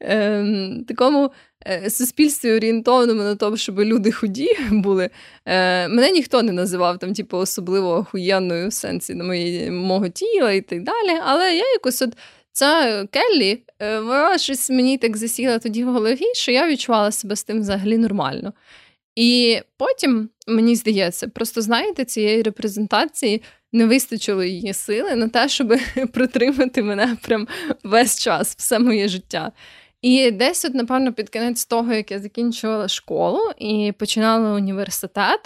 ем, 0.01 0.85
такому 0.89 1.31
е, 1.67 1.91
суспільстві 1.91 2.53
орієнтованому 2.53 3.23
на 3.23 3.35
тому, 3.35 3.57
щоб 3.57 3.81
люди 3.81 4.13
худі 4.13 4.49
були. 4.71 5.11
Е, 5.47 5.89
мене 5.89 6.11
ніхто 6.11 6.43
не 6.43 6.53
називав 6.53 6.99
там, 6.99 7.15
типу, 7.15 7.37
особливо 7.37 7.97
охуєнною 7.97 8.69
в 8.69 8.73
сенсі 8.73 9.15
на 9.15 9.25
моє, 9.25 9.71
мого 9.71 10.09
тіла 10.09 10.53
і 10.53 10.61
так 10.61 10.83
далі. 10.83 11.21
Але 11.25 11.55
я 11.55 11.73
якось 11.73 12.03
от. 12.03 12.11
Ця 12.53 13.07
Келлі, 13.11 13.63
е, 13.79 14.01
вона 14.01 14.39
щось 14.39 14.71
мені 14.71 14.99
так 14.99 15.17
засіла 15.17 15.59
тоді 15.59 15.85
в 15.85 15.93
голові, 15.93 16.35
що 16.35 16.53
я 16.53 16.69
відчувала 16.69 17.13
себе 17.13 17.37
з 17.37 17.45
тим 17.45 17.61
взагалі 17.61 17.99
нормально. 17.99 18.53
І 19.17 19.61
потім, 19.77 20.31
мені 20.47 20.77
здається, 20.77 21.29
просто 21.29 21.63
знаєте, 21.63 22.05
цієї 22.05 22.43
репрезентації 22.43 23.43
не 23.73 23.87
вистачило 23.87 24.45
її 24.45 24.75
сили 24.75 25.15
на 25.15 25.29
те, 25.29 25.49
щоб 25.49 25.75
протримати 26.13 26.83
мене 26.83 27.17
прям 27.23 27.49
весь 27.85 28.19
час, 28.19 28.55
все 28.59 28.79
моє 28.79 29.09
життя. 29.09 29.53
І 30.03 30.31
десь, 30.31 30.65
от, 30.65 30.75
напевно, 30.75 31.13
під 31.13 31.29
кінець 31.29 31.65
того, 31.65 31.93
як 31.93 32.11
я 32.11 32.19
закінчувала 32.19 32.89
школу 32.89 33.41
і 33.59 33.93
починала 33.99 34.53
університет, 34.53 35.41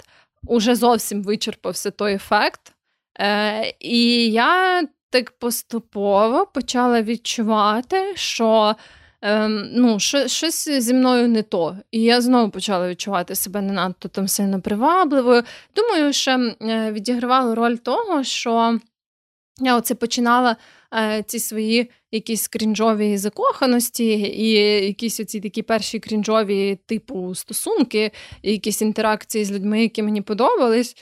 уже 0.47 0.75
зовсім 0.75 1.23
вичерпався 1.23 1.91
той 1.91 2.13
ефект. 2.13 2.73
Е, 3.19 3.73
І 3.79 4.31
я 4.31 4.83
так 5.09 5.31
поступово 5.31 6.45
почала 6.45 7.01
відчувати, 7.01 8.13
що 8.15 8.75
ем, 9.23 9.69
ну, 9.73 9.99
що, 9.99 10.27
щось 10.27 10.69
зі 10.69 10.93
мною 10.93 11.27
не 11.27 11.43
то. 11.43 11.77
І 11.91 12.01
я 12.01 12.21
знову 12.21 12.51
почала 12.51 12.89
відчувати 12.89 13.35
себе 13.35 13.61
не 13.61 13.73
надто 13.73 14.09
там 14.09 14.27
сильно 14.27 14.61
привабливою. 14.61 15.43
Думаю, 15.75 16.13
що 16.13 16.31
е, 16.31 16.91
відігравало 16.91 17.55
роль 17.55 17.75
того, 17.75 18.23
що 18.23 18.79
я 19.59 19.77
оце 19.77 19.95
починала 19.95 20.55
е, 20.93 21.23
ці 21.27 21.39
свої 21.39 21.89
якісь 22.11 22.47
крінжові 22.47 23.17
закоханості, 23.17 24.05
і 24.19 24.49
якісь 24.85 25.19
оці 25.19 25.39
такі 25.39 25.61
перші 25.61 25.99
крінжові 25.99 26.79
типу 26.85 27.35
стосунки, 27.35 28.11
якісь 28.43 28.81
інтеракції 28.81 29.45
з 29.45 29.51
людьми, 29.51 29.81
які 29.81 30.03
мені 30.03 30.21
подобались. 30.21 30.95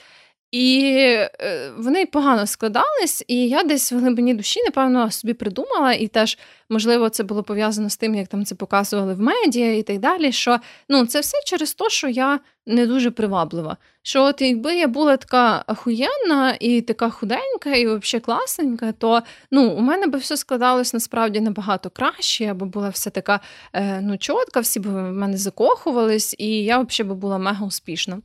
І 0.52 0.84
е, 0.88 1.72
вони 1.78 2.06
погано 2.06 2.46
складались, 2.46 3.24
і 3.28 3.48
я 3.48 3.62
десь 3.62 3.92
в 3.92 3.98
глибині 3.98 4.34
душі, 4.34 4.60
напевно, 4.64 5.10
собі 5.10 5.34
придумала, 5.34 5.92
і 5.92 6.08
теж, 6.08 6.38
можливо, 6.68 7.08
це 7.08 7.22
було 7.22 7.42
пов'язано 7.42 7.90
з 7.90 7.96
тим, 7.96 8.14
як 8.14 8.28
там 8.28 8.44
це 8.44 8.54
показували 8.54 9.14
в 9.14 9.20
медіа 9.20 9.74
і 9.74 9.82
так 9.82 9.98
далі. 9.98 10.32
Що 10.32 10.58
ну, 10.88 11.06
це 11.06 11.20
все 11.20 11.36
через 11.46 11.74
те, 11.74 11.88
що 11.88 12.08
я 12.08 12.40
не 12.66 12.86
дуже 12.86 13.10
приваблива. 13.10 13.76
Що 14.02 14.24
от 14.24 14.42
якби 14.42 14.76
я 14.76 14.88
була 14.88 15.16
така 15.16 15.64
ахуєнна 15.66 16.56
і 16.60 16.80
така 16.80 17.10
худенька, 17.10 17.74
і 17.74 17.86
взагалі 17.86 18.24
класненька, 18.24 18.92
то 18.92 19.22
ну, 19.50 19.70
у 19.70 19.80
мене 19.80 20.06
би 20.06 20.18
все 20.18 20.36
складалось 20.36 20.94
насправді 20.94 21.40
набагато 21.40 21.90
краще, 21.90 22.46
або 22.46 22.66
була 22.66 22.88
вся 22.88 23.10
така 23.10 23.40
е, 23.72 24.00
ну, 24.02 24.18
чотка, 24.18 24.60
всі 24.60 24.80
б 24.80 24.86
в 24.86 25.12
мене 25.12 25.36
закохувались, 25.36 26.34
і 26.38 26.64
я 26.64 26.78
взагалі 26.78 27.08
би 27.08 27.14
була 27.14 27.38
мега 27.38 27.66
успішна. 27.66 28.18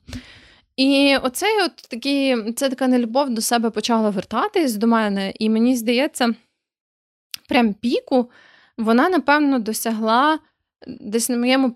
І 0.77 1.17
оцей 1.23 1.61
от 1.65 1.75
такий, 1.75 2.53
це 2.53 2.69
така 2.69 2.87
нелюбов 2.87 3.29
до 3.29 3.41
себе 3.41 3.69
почала 3.69 4.09
вертатись 4.09 4.75
до 4.75 4.87
мене, 4.87 5.33
і 5.39 5.49
мені 5.49 5.75
здається, 5.75 6.35
прям 7.49 7.73
піку 7.73 8.31
вона, 8.77 9.09
напевно, 9.09 9.59
досягла 9.59 10.39
десь 10.87 11.29
на 11.29 11.37
моєму 11.37 11.75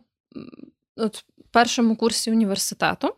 от, 0.96 1.26
першому 1.52 1.96
курсі 1.96 2.32
університету. 2.32 3.16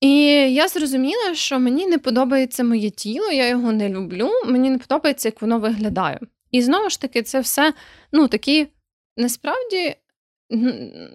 І 0.00 0.12
я 0.54 0.68
зрозуміла, 0.68 1.34
що 1.34 1.58
мені 1.58 1.86
не 1.86 1.98
подобається 1.98 2.64
моє 2.64 2.90
тіло, 2.90 3.30
я 3.30 3.48
його 3.48 3.72
не 3.72 3.88
люблю, 3.88 4.30
мені 4.46 4.70
не 4.70 4.78
подобається, 4.78 5.28
як 5.28 5.42
воно 5.42 5.58
виглядає. 5.58 6.20
І 6.50 6.62
знову 6.62 6.90
ж 6.90 7.00
таки, 7.00 7.22
це 7.22 7.40
все 7.40 7.74
ну, 8.12 8.28
такі 8.28 8.68
насправді 9.16 9.96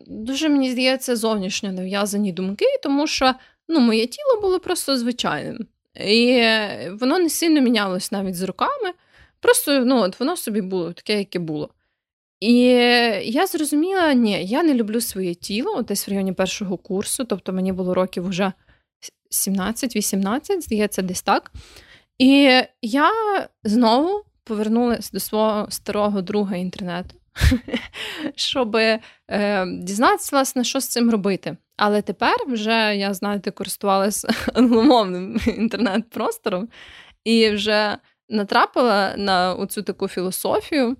Дуже 0.07 0.49
мені 0.49 0.71
здається, 0.71 1.15
зовнішньо 1.15 1.71
нав'язані 1.71 2.31
думки, 2.31 2.65
тому 2.83 3.07
що 3.07 3.33
ну, 3.67 3.79
моє 3.79 4.07
тіло 4.07 4.41
було 4.41 4.59
просто 4.59 4.97
звичайним. 4.97 5.67
І 6.05 6.43
воно 6.99 7.19
не 7.19 7.29
сильно 7.29 7.61
мінялось 7.61 8.11
навіть 8.11 8.35
з 8.35 8.43
руками. 8.43 8.93
Просто 9.39 9.85
ну, 9.85 10.01
от 10.01 10.19
воно 10.19 10.37
собі 10.37 10.61
було 10.61 10.93
таке, 10.93 11.17
яке 11.17 11.39
було. 11.39 11.69
І 12.39 12.55
я 13.23 13.47
зрозуміла, 13.47 14.13
ні, 14.13 14.45
я 14.45 14.63
не 14.63 14.73
люблю 14.73 15.01
своє 15.01 15.33
тіло, 15.33 15.81
десь 15.81 16.07
в 16.07 16.11
районі 16.11 16.33
першого 16.33 16.77
курсу, 16.77 17.23
тобто 17.23 17.53
мені 17.53 17.73
було 17.73 17.93
років 17.93 18.27
вже 18.27 18.53
17-18, 19.31 20.61
здається, 20.61 21.01
десь 21.01 21.21
так. 21.21 21.51
І 22.17 22.61
я 22.81 23.11
знову 23.63 24.23
повернулася 24.43 25.09
до 25.13 25.19
свого 25.19 25.71
старого 25.71 26.21
друга 26.21 26.55
інтернету 26.55 27.15
щоб 28.35 28.75
е, 28.75 28.99
дізнатися, 29.65 30.29
власне, 30.35 30.63
що 30.63 30.79
з 30.79 30.87
цим 30.87 31.09
робити. 31.09 31.57
Але 31.77 32.01
тепер 32.01 32.35
вже 32.47 32.95
я, 32.95 33.13
знаєте, 33.13 33.51
користувалася 33.51 34.27
англомовним 34.53 35.39
інтернет-простором 35.57 36.69
і 37.23 37.49
вже 37.49 37.97
натрапила 38.29 39.13
на 39.17 39.53
оцю 39.53 39.83
таку 39.83 40.07
філософію. 40.07 40.97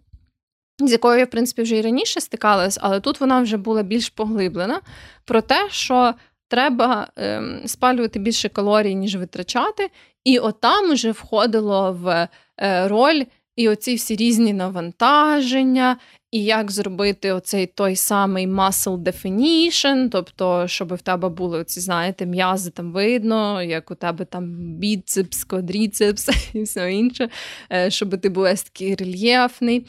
З 0.80 0.92
якою 0.92 1.20
я, 1.20 1.26
в 1.26 1.30
принципі, 1.30 1.62
вже 1.62 1.78
і 1.78 1.82
раніше 1.82 2.22
стикалась, 2.22 2.78
але 2.82 3.00
тут 3.00 3.20
вона 3.20 3.42
вже 3.42 3.58
була 3.58 3.84
більш 3.84 4.10
поглиблена 4.10 4.82
про 5.26 5.42
те, 5.42 5.68
що 5.70 6.14
треба 6.48 7.08
е, 7.20 7.44
спалювати 7.66 8.20
більше 8.20 8.50
калорій, 8.50 8.96
ніж 8.96 9.16
витрачати, 9.16 9.90
і 10.24 10.40
отам 10.40 10.92
вже 10.92 11.12
входило 11.12 11.94
в 11.94 12.28
е, 12.58 12.88
роль 12.88 13.24
і 13.56 13.70
оці 13.70 13.96
всі 13.96 14.16
різні 14.16 14.54
навантаження, 14.54 15.98
і 16.34 16.44
як 16.44 16.72
зробити 16.72 17.32
оцей 17.32 17.66
той 17.66 17.96
самий 17.96 18.48
muscle 18.48 18.98
definition, 18.98 20.10
тобто, 20.10 20.68
щоб 20.68 20.94
в 20.96 21.02
тебе 21.02 21.30
були 21.30 21.64
ці, 21.64 21.80
знаєте, 21.80 22.26
м'язи 22.26 22.72
там 22.72 22.92
видно, 22.92 23.64
як 23.64 23.92
у 23.92 23.96
тебе 23.96 24.26
там 24.26 24.46
біцепс, 24.56 25.44
квадріцепс 25.44 26.30
і 26.54 26.62
все 26.64 26.94
інше, 26.94 27.30
е, 27.72 27.92
щоб 27.92 28.22
ти 28.22 28.30
був 28.30 28.46
такий 28.46 28.96
рельєфний. 28.96 29.86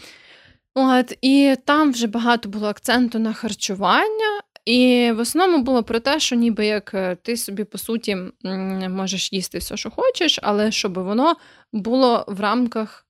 От, 0.75 1.19
І 1.23 1.57
там 1.65 1.93
вже 1.93 2.07
багато 2.07 2.49
було 2.49 2.67
акценту 2.67 3.19
на 3.19 3.33
харчування. 3.33 4.41
І 4.65 5.13
в 5.17 5.19
основному 5.19 5.65
було 5.65 5.83
про 5.83 6.01
те, 6.01 6.21
що 6.21 6.37
ніби 6.37 6.67
як 6.67 6.95
е, 6.95 7.17
ти 7.23 7.37
собі, 7.37 7.65
по 7.65 7.79
суті, 7.79 8.17
можеш 8.89 9.33
їсти 9.33 9.59
все, 9.59 9.77
що 9.77 9.91
хочеш, 9.91 10.39
але 10.43 10.73
щоб 10.73 10.99
воно 10.99 11.37
було 11.73 12.25
в 12.29 12.41
рамках 12.41 13.07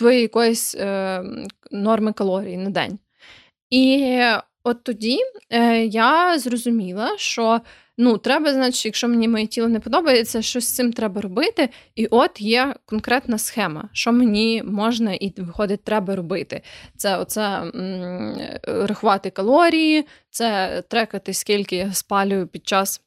твоєї 0.00 0.22
якоїсь 0.22 0.74
е, 0.74 1.22
норми 1.70 2.12
калорій 2.12 2.56
на 2.56 2.70
день. 2.70 2.98
І 3.70 4.16
от 4.64 4.84
тоді 4.84 5.18
е, 5.50 5.84
я 5.84 6.38
зрозуміла, 6.38 7.14
що 7.16 7.60
ну, 7.98 8.18
треба, 8.18 8.52
значить, 8.52 8.84
якщо 8.84 9.08
мені 9.08 9.28
моє 9.28 9.46
тіло 9.46 9.68
не 9.68 9.80
подобається, 9.80 10.42
щось 10.42 10.64
з 10.64 10.74
цим 10.74 10.92
треба 10.92 11.20
робити. 11.20 11.68
І 11.94 12.06
от 12.06 12.40
є 12.40 12.74
конкретна 12.86 13.38
схема, 13.38 13.88
що 13.92 14.12
мені 14.12 14.62
можна 14.66 15.14
і 15.14 15.34
виходить, 15.36 15.84
треба 15.84 16.16
робити. 16.16 16.62
Це 16.96 17.16
оце 17.16 17.42
м, 17.42 18.36
рахувати 18.64 19.30
калорії, 19.30 20.06
це 20.30 20.82
трекати, 20.88 21.34
скільки 21.34 21.76
я 21.76 21.92
спалюю 21.92 22.46
під 22.46 22.68
час. 22.68 23.02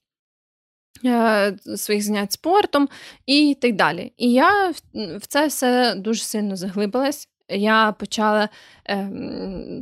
Е, 1.05 1.55
своїх 1.75 2.03
занять 2.03 2.31
спортом 2.31 2.89
і 3.25 3.57
так 3.61 3.75
далі. 3.75 4.13
І 4.17 4.31
я 4.31 4.73
в 4.93 5.27
це 5.27 5.47
все 5.47 5.95
дуже 5.95 6.23
сильно 6.23 6.55
заглибилась. 6.55 7.29
Я 7.49 7.95
почала 7.99 8.49
е, 8.89 9.09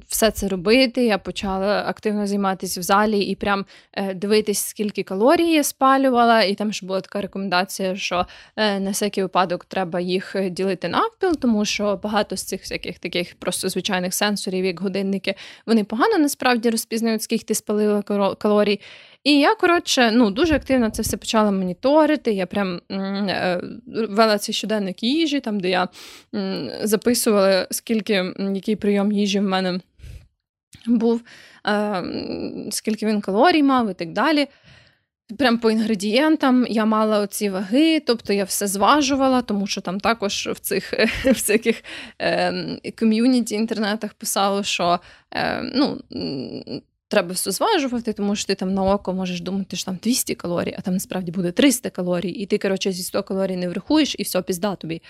все 0.07 0.31
це 0.31 0.47
робити. 0.47 1.05
Я 1.05 1.17
почала 1.17 1.83
активно 1.87 2.27
займатися 2.27 2.79
в 2.79 2.83
залі 2.83 3.19
і 3.19 3.35
прям 3.35 3.65
е, 3.93 4.13
дивитись, 4.13 4.59
скільки 4.59 5.03
калорій 5.03 5.51
я 5.51 5.63
спалювала. 5.63 6.43
І 6.43 6.55
там 6.55 6.73
ж 6.73 6.85
була 6.85 7.01
така 7.01 7.21
рекомендація, 7.21 7.95
що 7.95 8.25
е, 8.55 8.79
на 8.79 8.89
всякий 8.89 9.23
випадок 9.23 9.65
треба 9.65 9.99
їх 9.99 10.35
ділити 10.49 10.89
навпіл, 10.89 11.35
тому 11.35 11.65
що 11.65 11.99
багато 12.03 12.37
з 12.37 12.43
цих 12.43 12.61
всяких 12.61 12.99
таких 12.99 13.35
просто 13.35 13.69
звичайних 13.69 14.13
сенсорів, 14.13 14.65
як 14.65 14.79
годинники, 14.79 15.35
вони 15.65 15.83
погано 15.83 16.17
насправді 16.17 16.69
розпізнають, 16.69 17.23
скільки 17.23 17.45
ти 17.45 17.55
спалила 17.55 18.01
калорій. 18.35 18.79
І 19.23 19.39
я, 19.39 19.55
коротше, 19.55 20.11
ну, 20.11 20.31
дуже 20.31 20.55
активно 20.55 20.89
це 20.89 21.01
все 21.01 21.17
почала 21.17 21.51
моніторити. 21.51 22.31
Я 22.31 22.45
прям 22.45 22.81
е, 22.91 23.61
вела 24.09 24.37
цей 24.37 24.55
щоденник 24.55 25.03
їжі, 25.03 25.39
там, 25.39 25.59
де 25.59 25.69
я 25.69 25.87
записувала, 26.83 27.67
скільки 27.71 28.33
який 28.53 28.75
прийом 28.75 29.11
їжі 29.11 29.39
в 29.39 29.43
мене 29.43 29.79
був, 30.85 31.21
е, 31.67 32.03
скільки 32.71 33.05
він 33.05 33.21
калорій 33.21 33.63
мав 33.63 33.91
і 33.91 33.93
так 33.93 34.13
далі. 34.13 34.47
Прям 35.37 35.57
по 35.57 35.71
інгредієнтам 35.71 36.65
я 36.69 36.85
мала 36.85 37.19
оці 37.19 37.49
ваги, 37.49 37.99
тобто 37.99 38.33
я 38.33 38.43
все 38.43 38.67
зважувала, 38.67 39.41
тому 39.41 39.67
що 39.67 39.81
там 39.81 39.99
також 39.99 40.49
в 40.53 40.59
цих 40.59 40.93
всяких 41.25 41.83
е, 42.21 42.91
ком'юніті 42.99 43.55
інтернетах 43.55 44.13
писало, 44.13 44.63
що 44.63 44.99
е, 45.33 45.61
ну, 45.75 46.01
треба 47.11 47.33
все 47.33 47.51
зважувати, 47.51 48.13
тому 48.13 48.35
що 48.35 48.47
ти 48.47 48.55
там 48.55 48.73
на 48.73 48.83
око 48.83 49.13
можеш 49.13 49.41
думати, 49.41 49.75
що 49.75 49.85
там 49.85 49.99
200 50.03 50.35
калорій, 50.35 50.75
а 50.77 50.81
там 50.81 50.93
насправді 50.93 51.31
буде 51.31 51.51
300 51.51 51.89
калорій, 51.89 52.29
і 52.29 52.45
ти, 52.45 52.57
коротше, 52.57 52.91
зі 52.91 53.03
100 53.03 53.23
калорій 53.23 53.55
не 53.55 53.69
врахуєш, 53.69 54.15
і 54.19 54.23
все, 54.23 54.41
пізда 54.41 54.75
тобі. 54.75 55.01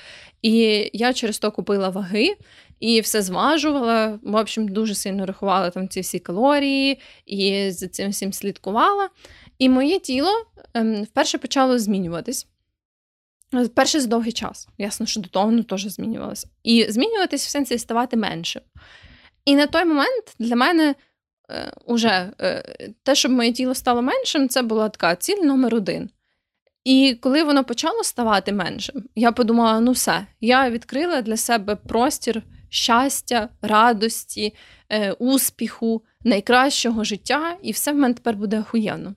І 0.42 0.90
я 0.94 1.14
через 1.14 1.40
то 1.40 1.52
купила 1.52 1.90
ваги 1.90 2.36
і 2.80 3.02
все 3.02 3.22
зважувала. 3.22 4.20
В 4.24 4.36
общем, 4.36 4.68
дуже 4.68 4.96
сильно 4.96 5.26
рахувала 5.26 5.70
там 5.70 5.90
ці 5.90 6.02
всі 6.02 6.20
калорії, 6.20 7.00
і 7.26 7.72
за 7.72 7.88
цим 7.88 8.12
всім 8.12 8.34
слідкувала. 8.34 9.10
І 9.60 9.70
моє 9.70 10.00
тіло 10.00 10.32
ем, 10.74 11.04
вперше 11.04 11.38
почало 11.38 11.80
змінюватись. 11.80 12.48
Перше 13.76 14.02
за 14.02 14.08
довгий 14.08 14.32
час. 14.32 14.68
Ясно, 14.78 15.06
що 15.06 15.22
до 15.22 15.30
того 15.30 15.46
воно 15.46 15.64
теж 15.64 15.86
змінювалося. 15.86 16.48
І 16.64 16.86
змінюватись 16.90 17.46
в 17.46 17.50
сенсі 17.50 17.78
ставати 17.78 18.18
меншим. 18.18 18.62
І 19.46 19.56
на 19.56 19.68
той 19.68 19.86
момент 19.86 20.36
для 20.40 20.56
мене 20.56 20.96
уже 21.86 22.32
е, 22.42 22.64
те, 23.04 23.16
щоб 23.16 23.32
моє 23.32 23.52
тіло 23.52 23.76
стало 23.76 24.02
меншим, 24.02 24.50
це 24.50 24.62
була 24.62 24.90
така 24.90 25.16
ціль 25.16 25.44
номер 25.44 25.76
один. 25.76 26.10
І 26.84 27.18
коли 27.22 27.44
воно 27.44 27.64
почало 27.64 28.04
ставати 28.04 28.52
меншим, 28.52 29.04
я 29.16 29.32
подумала: 29.32 29.80
ну 29.80 29.92
все, 29.92 30.26
я 30.42 30.70
відкрила 30.70 31.22
для 31.22 31.38
себе 31.38 31.76
простір 31.76 32.44
щастя, 32.70 33.50
радості, 33.62 34.56
е, 34.90 35.12
успіху, 35.12 36.02
найкращого 36.24 37.04
життя, 37.04 37.58
і 37.62 37.72
все 37.72 37.92
в 37.92 37.96
мене 37.96 38.14
тепер 38.14 38.36
буде 38.36 38.60
охуєнно. 38.60 39.16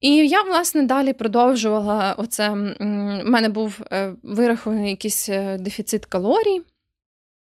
І 0.00 0.28
я, 0.28 0.42
власне, 0.42 0.82
далі 0.82 1.12
продовжувала 1.12 2.14
оце. 2.18 2.50
У 2.50 2.84
мене 3.24 3.48
був 3.48 3.80
вирахований 4.22 4.90
якийсь 4.90 5.28
дефіцит 5.58 6.06
калорій. 6.06 6.62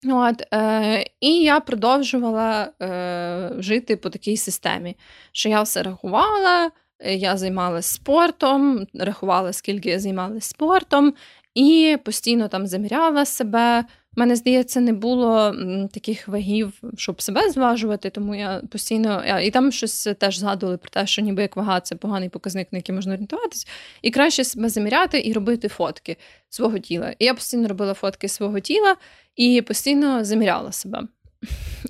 От, 0.08 0.42
е, 0.54 1.04
І 1.20 1.34
я 1.42 1.60
продовжувала 1.60 2.72
е, 2.82 3.50
жити 3.58 3.96
по 3.96 4.10
такій 4.10 4.36
системі, 4.36 4.96
що 5.32 5.48
я 5.48 5.62
все 5.62 5.82
рахувала, 5.82 6.70
е, 6.98 7.14
я 7.14 7.36
займалася 7.36 7.94
спортом, 7.94 8.86
рахувала, 8.94 9.52
скільки 9.52 9.88
я 9.88 9.98
займалася 9.98 10.48
спортом, 10.48 11.14
і 11.54 11.98
постійно 12.04 12.48
там 12.48 12.66
заміряла 12.66 13.24
себе. 13.24 13.84
Мене, 14.16 14.36
здається, 14.36 14.80
не 14.80 14.92
було 14.92 15.54
таких 15.92 16.28
вагів, 16.28 16.82
щоб 16.96 17.22
себе 17.22 17.50
зважувати, 17.50 18.10
тому 18.10 18.34
я 18.34 18.62
постійно. 18.70 19.38
І 19.42 19.50
там 19.50 19.72
щось 19.72 20.08
теж 20.18 20.38
згадували 20.38 20.78
про 20.78 20.90
те, 20.90 21.06
що 21.06 21.22
ніби 21.22 21.42
як 21.42 21.56
вага 21.56 21.80
це 21.80 21.96
поганий 21.96 22.28
показник, 22.28 22.68
на 22.72 22.78
який 22.78 22.94
можна 22.94 23.12
орієнтуватись, 23.12 23.68
і 24.02 24.10
краще 24.10 24.44
себе 24.44 24.68
заміряти 24.68 25.22
і 25.24 25.32
робити 25.32 25.68
фотки 25.68 26.16
свого 26.48 26.78
тіла. 26.78 27.14
І 27.18 27.24
я 27.24 27.34
постійно 27.34 27.68
робила 27.68 27.94
фотки 27.94 28.28
свого 28.28 28.60
тіла 28.60 28.96
і 29.36 29.62
постійно 29.62 30.24
заміряла 30.24 30.72
себе. 30.72 31.02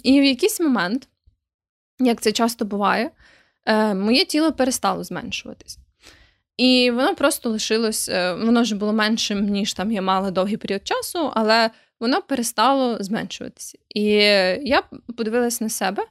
І 0.02 0.20
в 0.20 0.24
якийсь 0.24 0.61
момент, 0.61 1.09
як 1.98 2.20
це 2.20 2.33
часто 2.33 2.64
буває, 2.64 3.11
е, 3.66 3.94
моє 3.94 4.24
тіло 4.24 4.52
перестало 4.52 5.04
зменшуватись. 5.04 5.78
І 6.56 6.90
воно 6.90 7.14
просто 7.14 7.50
лишилось, 7.50 8.09
е, 8.09 8.35
воно 8.35 8.62
вже 8.62 8.74
було 8.74 8.92
меншим, 8.92 9.46
ніж 9.46 9.74
там 9.74 9.92
я 9.92 10.02
мала 10.02 10.30
довгий 10.30 10.56
період 10.56 10.87
часу, 10.87 11.30
але 11.35 11.70
воно 12.00 12.22
перестало 12.22 12.96
зменшуватися. 13.00 13.78
І 13.94 14.02
я 14.62 14.82
подивилась 15.16 15.60
на 15.60 15.68
себе, 15.68 16.02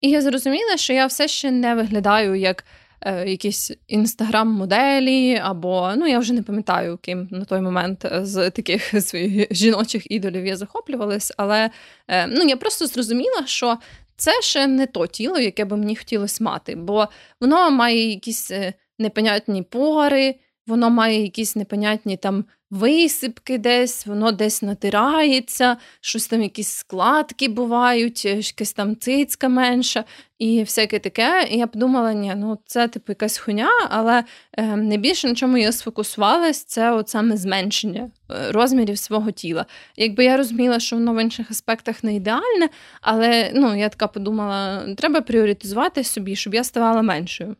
і 0.00 0.10
я 0.10 0.20
зрозуміла, 0.20 0.76
що 0.76 0.92
я 0.92 1.06
все 1.06 1.28
ще 1.28 1.50
не 1.50 1.74
виглядаю 1.74 2.34
як 2.34 2.64
е, 3.00 3.30
якісь 3.30 3.72
інстаграм-моделі, 3.88 5.40
або 5.44 5.92
ну 5.96 6.06
я 6.06 6.18
вже 6.18 6.32
не 6.32 6.42
пам'ятаю, 6.42 6.98
ким 7.02 7.28
на 7.30 7.44
той 7.44 7.60
момент 7.60 8.06
з 8.12 8.50
таких 8.50 9.02
своїх 9.02 9.46
жіночих 9.50 10.10
ідолів 10.10 10.46
я 10.46 10.56
захоплювалась, 10.56 11.32
але 11.36 11.70
е, 12.08 12.26
ну 12.26 12.44
я 12.44 12.56
просто 12.56 12.86
зрозуміла, 12.86 13.46
що. 13.46 13.78
Це 14.16 14.42
ще 14.42 14.66
не 14.66 14.86
то 14.86 15.06
тіло, 15.06 15.38
яке 15.38 15.64
би 15.64 15.76
мені 15.76 15.96
хотілося 15.96 16.44
мати, 16.44 16.76
бо 16.76 17.08
воно 17.40 17.70
має 17.70 18.10
якісь 18.10 18.50
е, 18.50 18.72
непонятні 18.98 19.62
пори, 19.62 20.34
воно 20.66 20.90
має 20.90 21.22
якісь 21.22 21.56
непонятні 21.56 22.16
там 22.16 22.44
висипки 22.72 23.58
десь, 23.58 24.06
воно 24.06 24.32
десь 24.32 24.62
натирається, 24.62 25.76
щось 26.00 26.26
там 26.26 26.42
якісь 26.42 26.68
складки 26.68 27.48
бувають, 27.48 28.22
е, 28.26 28.36
якась 28.36 28.72
там 28.72 28.96
цицька 28.96 29.48
менша 29.48 30.04
і 30.38 30.60
всяке 30.60 30.98
таке. 30.98 31.48
І 31.50 31.58
я 31.58 31.66
подумала, 31.66 32.12
ні, 32.12 32.34
ну 32.36 32.58
це 32.66 32.88
типу 32.88 33.04
якась 33.08 33.38
хуйня, 33.38 33.68
але 33.90 34.24
е, 34.58 34.76
найбільше 34.76 35.28
на 35.28 35.34
чому 35.34 35.58
я 35.58 35.72
сфокусувалась, 35.72 36.64
це 36.64 36.92
от 36.92 37.08
саме 37.08 37.36
зменшення 37.36 38.10
е, 38.30 38.52
розмірів 38.52 38.98
свого 38.98 39.30
тіла. 39.30 39.66
Якби 39.96 40.24
я 40.24 40.36
розуміла, 40.36 40.80
що 40.80 40.96
воно 40.96 41.14
в 41.14 41.22
інших 41.22 41.50
аспектах 41.50 42.04
не 42.04 42.14
ідеальне, 42.14 42.68
але 43.00 43.52
ну, 43.54 43.76
я 43.76 43.88
така 43.88 44.06
подумала, 44.06 44.88
треба 44.96 45.20
пріоритизувати 45.20 46.04
собі, 46.04 46.36
щоб 46.36 46.54
я 46.54 46.64
ставала 46.64 47.02
меншою. 47.02 47.56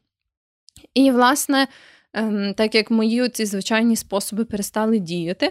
І, 0.94 1.10
власне, 1.10 1.66
ем, 2.14 2.54
так 2.56 2.74
як 2.74 2.90
мої 2.90 3.28
ці 3.28 3.46
звичайні 3.46 3.96
способи 3.96 4.44
перестали 4.44 4.98
діяти, 4.98 5.50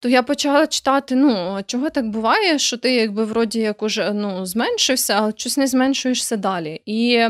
то 0.00 0.08
я 0.08 0.22
почала 0.22 0.66
читати: 0.66 1.14
ну, 1.14 1.60
чого 1.66 1.90
так 1.90 2.08
буває, 2.08 2.58
що 2.58 2.76
ти, 2.76 2.94
якби 2.94 3.24
вроді 3.24 3.60
як 3.60 3.82
уже 3.82 4.12
ну, 4.12 4.46
зменшився, 4.46 5.14
але 5.14 5.32
щось 5.36 5.56
не 5.56 5.66
зменшуєшся 5.66 6.36
далі. 6.36 6.82
І 6.86 7.26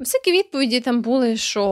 всякі 0.00 0.32
відповіді 0.32 0.80
там 0.80 1.02
були, 1.02 1.36
що 1.36 1.62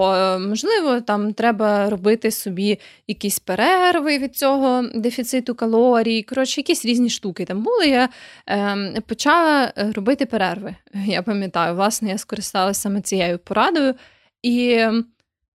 можливо 0.48 1.00
там 1.00 1.32
треба 1.32 1.90
робити 1.90 2.30
собі 2.30 2.78
якісь 3.06 3.38
перерви 3.38 4.18
від 4.18 4.36
цього 4.36 4.84
дефіциту 4.94 5.54
калорій. 5.54 6.22
Коротше, 6.22 6.60
якісь 6.60 6.84
різні 6.84 7.10
штуки 7.10 7.44
там 7.44 7.62
були. 7.62 7.86
Я 7.86 8.08
е, 8.48 9.02
почала 9.06 9.72
робити 9.76 10.26
перерви. 10.26 10.74
Я 11.06 11.22
пам'ятаю, 11.22 11.74
власне, 11.74 12.08
я 12.08 12.18
скористалася 12.18 12.80
саме 12.80 13.00
цією 13.00 13.38
порадою. 13.38 13.94
І 14.42 14.84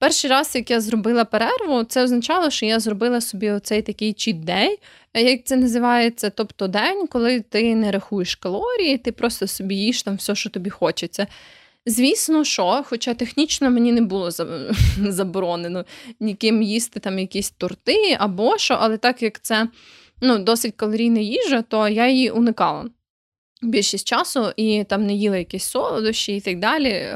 перший 0.04 0.30
раз, 0.30 0.56
як 0.56 0.72
я 0.72 0.82
зробила 0.82 1.26
перерву, 1.26 1.84
це 1.84 2.04
означало, 2.04 2.50
що 2.50 2.66
я 2.66 2.80
зробила 2.80 3.22
собі 3.22 3.52
оцей 3.52 3.82
такий 3.82 4.14
чіт-дей, 4.14 4.80
як 5.14 5.44
це 5.44 5.56
називається, 5.56 6.30
тобто 6.30 6.68
день, 6.68 7.08
коли 7.08 7.42
ти 7.42 7.76
не 7.76 7.92
рахуєш 7.92 8.36
калорії, 8.36 8.98
ти 8.98 9.12
просто 9.12 9.48
собі 9.48 9.76
їш 9.76 10.04
там 10.04 10.16
все, 10.16 10.36
що 10.36 10.50
тобі 10.50 10.70
хочеться. 10.70 11.28
Звісно, 11.86 12.44
що, 12.44 12.84
хоча 12.86 13.14
технічно 13.14 13.70
мені 13.70 13.92
не 13.92 14.02
було 14.02 14.32
заборонено 14.98 15.86
ніким 16.20 16.62
їсти 16.62 17.00
там 17.00 17.20
якісь 17.20 17.50
торти 17.50 18.18
або 18.20 18.58
що, 18.58 18.78
але 18.80 18.98
так 18.98 19.24
як 19.24 19.42
це 19.42 19.68
ну, 20.22 20.40
досить 20.40 20.76
калорійна 20.76 21.20
їжа, 21.20 21.62
то 21.62 21.88
я 21.88 22.08
її 22.08 22.30
уникала 22.30 22.90
більшість 23.62 24.08
часу 24.08 24.52
і 24.56 24.84
там 24.84 25.06
не 25.06 25.14
їла 25.14 25.38
якісь 25.38 25.64
солодощі 25.64 26.36
і 26.36 26.42
так 26.42 26.60
далі. 26.60 27.14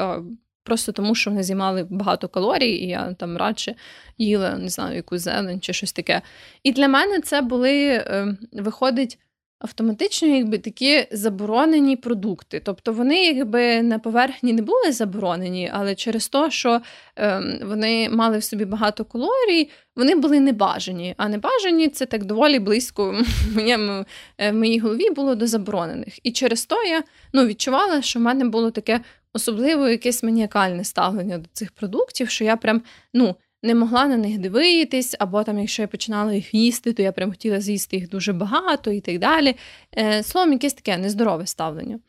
Просто 0.67 0.91
тому, 0.91 1.15
що 1.15 1.29
вони 1.29 1.43
займали 1.43 1.87
багато 1.89 2.27
калорій, 2.27 2.71
і 2.71 2.87
я 2.87 3.13
там 3.13 3.37
радше 3.37 3.75
їла, 4.17 4.57
не 4.57 4.69
знаю, 4.69 4.95
якусь 4.95 5.21
зелень 5.21 5.59
чи 5.61 5.73
щось 5.73 5.91
таке. 5.93 6.21
І 6.63 6.71
для 6.71 6.87
мене 6.87 7.19
це 7.19 7.41
були, 7.41 8.03
ем, 8.05 8.37
виходить, 8.53 9.19
автоматично 9.59 10.27
якби 10.27 10.57
такі 10.57 11.07
заборонені 11.11 11.95
продукти. 11.95 12.61
Тобто 12.65 12.93
вони 12.93 13.25
якби 13.25 13.81
на 13.81 13.99
поверхні 13.99 14.53
не 14.53 14.61
були 14.61 14.91
заборонені, 14.91 15.71
але 15.73 15.95
через 15.95 16.27
те, 16.27 16.51
що 16.51 16.81
е, 17.15 17.41
вони 17.63 18.09
мали 18.09 18.37
в 18.37 18.43
собі 18.43 18.65
багато 18.65 19.05
калорій, 19.05 19.69
вони 19.95 20.15
були 20.15 20.39
небажані. 20.39 21.13
А 21.17 21.29
небажані 21.29 21.89
це 21.89 22.05
так 22.05 22.25
доволі 22.25 22.59
близько 22.59 23.21
е, 23.57 24.05
в 24.37 24.53
моїй 24.53 24.79
голові 24.79 25.09
було 25.09 25.35
до 25.35 25.47
заборонених. 25.47 26.25
І 26.25 26.31
через 26.31 26.65
то 26.65 26.83
я 26.83 27.03
ну, 27.33 27.45
відчувала, 27.45 28.01
що 28.01 28.19
в 28.19 28.21
мене 28.21 28.45
було 28.45 28.71
таке 28.71 29.01
особливо 29.33 29.89
якесь 29.89 30.23
маніакальне 30.23 30.83
ставлення 30.83 31.37
до 31.37 31.49
цих 31.53 31.71
продуктів, 31.71 32.29
що 32.29 32.43
я 32.43 32.57
прям 32.57 32.81
ну, 33.13 33.35
не 33.63 33.75
могла 33.75 34.07
на 34.07 34.17
них 34.17 34.37
дивитись, 34.37 35.15
або 35.19 35.43
там, 35.43 35.59
якщо 35.59 35.81
я 35.81 35.87
починала 35.87 36.33
їх 36.33 36.53
їсти, 36.53 36.93
то 36.93 37.03
я 37.03 37.11
прям 37.11 37.29
хотіла 37.29 37.61
з'їсти 37.61 37.97
їх 37.97 38.09
дуже 38.09 38.33
багато 38.33 38.91
і 38.91 39.01
так 39.01 39.19
далі. 39.19 39.55
Е, 39.97 40.23
Словом, 40.23 40.53
якесь 40.53 40.73
таке 40.73 40.97
нездорове 40.97 41.45
ставлення. 41.45 41.99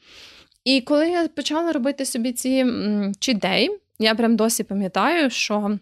І 0.65 0.81
коли 0.81 1.11
я 1.11 1.29
почала 1.29 1.73
робити 1.73 2.05
собі 2.05 2.33
ці 2.33 2.67
чідей, 3.19 3.71
я 3.99 4.15
прям 4.15 4.37
досі 4.37 4.65
пам'ятаю, 4.65 5.31
що 5.31 5.79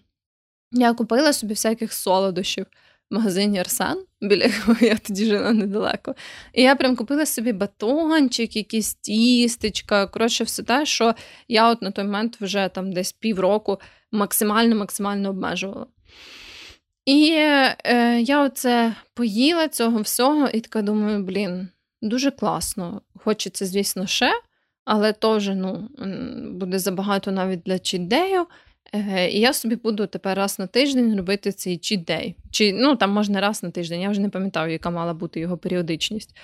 я 0.72 0.92
купила 0.92 1.32
собі 1.32 1.54
всяких 1.54 1.92
солодощів 1.92 2.66
в 3.10 3.14
магазині 3.14 3.58
Арсен, 3.58 4.04
біля 4.28 4.44
якого 4.60 4.76
я 4.80 4.96
тоді 4.96 5.24
жила 5.24 5.52
недалеко. 5.52 6.14
І 6.52 6.62
я 6.62 6.74
прям 6.74 6.96
купила 6.96 7.26
собі 7.26 7.52
батончик, 7.52 8.56
якісь 8.56 8.94
тістечка, 8.94 10.06
коротше, 10.06 10.44
все 10.44 10.62
те, 10.62 10.86
що 10.86 11.14
я 11.48 11.70
от 11.70 11.82
на 11.82 11.90
той 11.90 12.04
момент 12.04 12.40
вже 12.40 12.70
там 12.74 12.92
десь 12.92 13.12
півроку 13.12 13.80
максимально-максимально 14.12 15.28
обмежувала. 15.28 15.86
І 17.06 17.30
е, 17.32 18.20
я 18.20 18.44
оце 18.44 18.94
поїла 19.14 19.68
цього 19.68 20.00
всього, 20.00 20.48
і 20.48 20.60
така 20.60 20.82
думаю, 20.82 21.24
блін, 21.24 21.68
дуже 22.02 22.30
класно. 22.30 23.02
Хочеться, 23.24 23.66
звісно, 23.66 24.06
ще, 24.06 24.32
але 24.84 25.12
теж 25.12 25.48
ну, 25.48 25.88
буде 26.52 26.78
забагато 26.78 27.30
навіть 27.30 27.62
для 27.62 27.78
чідею. 27.78 28.46
Е, 28.96 29.30
і 29.30 29.40
я 29.40 29.52
собі 29.52 29.76
буду 29.76 30.06
тепер 30.06 30.36
раз 30.36 30.58
на 30.58 30.66
тиждень 30.66 31.16
робити 31.16 31.52
цей 31.52 31.78
чіддей. 31.78 32.36
Чи 32.50 32.72
ну 32.72 32.96
там 32.96 33.10
можна 33.10 33.40
раз 33.40 33.62
на 33.62 33.70
тиждень, 33.70 34.00
я 34.00 34.10
вже 34.10 34.20
не 34.20 34.28
пам'ятаю, 34.28 34.72
яка 34.72 34.90
мала 34.90 35.14
бути 35.14 35.40
його 35.40 35.58
періодичність. 35.58 36.36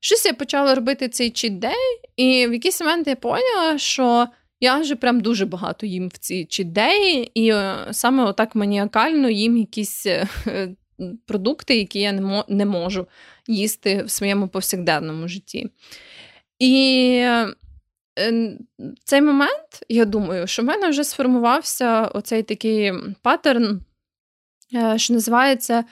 Щось 0.00 0.26
я 0.26 0.32
почала 0.32 0.74
робити 0.74 1.08
цей 1.08 1.30
чіддей, 1.30 2.00
і 2.16 2.46
в 2.46 2.52
якийсь 2.52 2.80
момент 2.80 3.06
я 3.06 3.16
поняла, 3.16 3.78
що 3.78 4.26
я 4.60 4.78
вже 4.78 4.96
прям 4.96 5.20
дуже 5.20 5.46
багато 5.46 5.86
їм 5.86 6.08
в 6.08 6.18
ці 6.18 6.44
чідеї, 6.44 7.30
і 7.34 7.50
е, 7.50 7.74
саме 7.90 8.24
отак 8.24 8.54
маніакально 8.54 9.30
їм 9.30 9.56
якісь 9.56 10.06
е, 10.06 10.28
продукти, 11.26 11.76
які 11.76 12.00
я 12.00 12.12
не 12.48 12.66
можу 12.66 13.06
їсти 13.48 14.02
в 14.02 14.10
своєму 14.10 14.48
повсякденному 14.48 15.28
житті. 15.28 15.70
І 16.58 17.26
в 18.78 19.04
цей 19.04 19.22
момент, 19.22 19.84
я 19.88 20.04
думаю, 20.04 20.46
що 20.46 20.62
в 20.62 20.64
мене 20.64 20.88
вже 20.88 21.04
сформувався 21.04 22.02
оцей 22.02 22.42
такий 22.42 22.92
паттерн, 23.22 23.80
е, 24.74 24.98
що 24.98 25.14
називається 25.14 25.84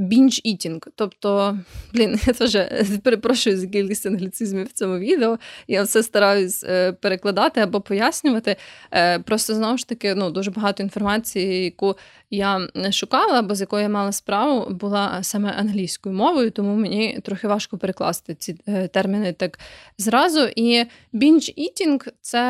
binge 0.00 0.40
eating. 0.46 0.86
Тобто, 0.94 1.58
блін, 1.94 2.20
я 2.26 2.32
теж 2.32 2.58
перепрошую 3.02 3.58
за 3.58 3.66
кількість 3.66 4.06
англіцизмів 4.06 4.66
в 4.66 4.72
цьому 4.72 4.98
відео. 4.98 5.38
Я 5.68 5.82
все 5.82 6.02
стараюсь 6.02 6.64
е, 6.64 6.92
перекладати 6.92 7.60
або 7.60 7.80
пояснювати. 7.80 8.56
Е, 8.92 9.18
просто 9.18 9.54
знову 9.54 9.78
ж 9.78 9.88
таки, 9.88 10.14
ну, 10.14 10.30
дуже 10.30 10.50
багато 10.50 10.82
інформації, 10.82 11.64
яку 11.64 11.96
я 12.30 12.68
шукала, 12.90 13.38
або 13.38 13.54
з 13.54 13.60
якою 13.60 13.82
я 13.82 13.88
мала 13.88 14.12
справу, 14.12 14.74
була 14.74 15.22
саме 15.22 15.50
англійською 15.58 16.14
мовою, 16.14 16.50
тому 16.50 16.76
мені 16.76 17.20
трохи 17.22 17.48
важко 17.48 17.78
перекласти 17.78 18.34
ці 18.34 18.56
е, 18.68 18.88
терміни 18.88 19.32
так 19.32 19.58
зразу. 19.98 20.40
І 20.56 20.84
binge 21.14 21.54
eating– 21.58 22.08
це 22.20 22.40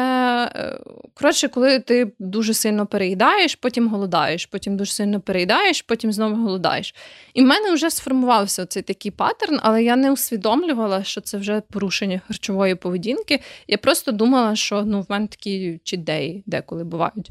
коротше, 1.15 1.49
коли 1.49 1.79
ти 1.79 2.13
дуже 2.19 2.55
сильно 2.55 2.87
переїдаєш, 2.87 3.55
потім 3.55 3.89
голодаєш, 3.89 4.47
потім 4.47 4.77
дуже 4.77 4.93
сильно 4.93 5.21
переїдаєш, 5.21 5.70
потім 5.87 6.13
знову 6.13 6.37
голодаєш. 6.37 6.95
І 7.35 7.43
в 7.43 7.45
мене 7.45 7.73
вже 7.73 7.91
сформувався 7.91 8.67
цей 8.67 8.83
такий 8.83 9.11
паттерн, 9.11 9.59
але 9.63 9.83
я 9.83 9.97
не 9.97 10.13
усвідомлювала, 10.13 11.05
що 11.05 11.21
це 11.21 11.39
вже 11.39 11.61
порушення 11.61 12.21
харчової 12.27 12.75
поведінки. 12.75 13.41
Я 13.69 13.79
просто 13.79 14.13
думала, 14.13 14.57
що 14.57 14.83
ну, 14.83 15.01
в 15.01 15.07
мене 15.09 15.27
такі 15.27 15.81
чідеї 15.85 16.43
деколи 16.47 16.85
бувають. 16.85 17.31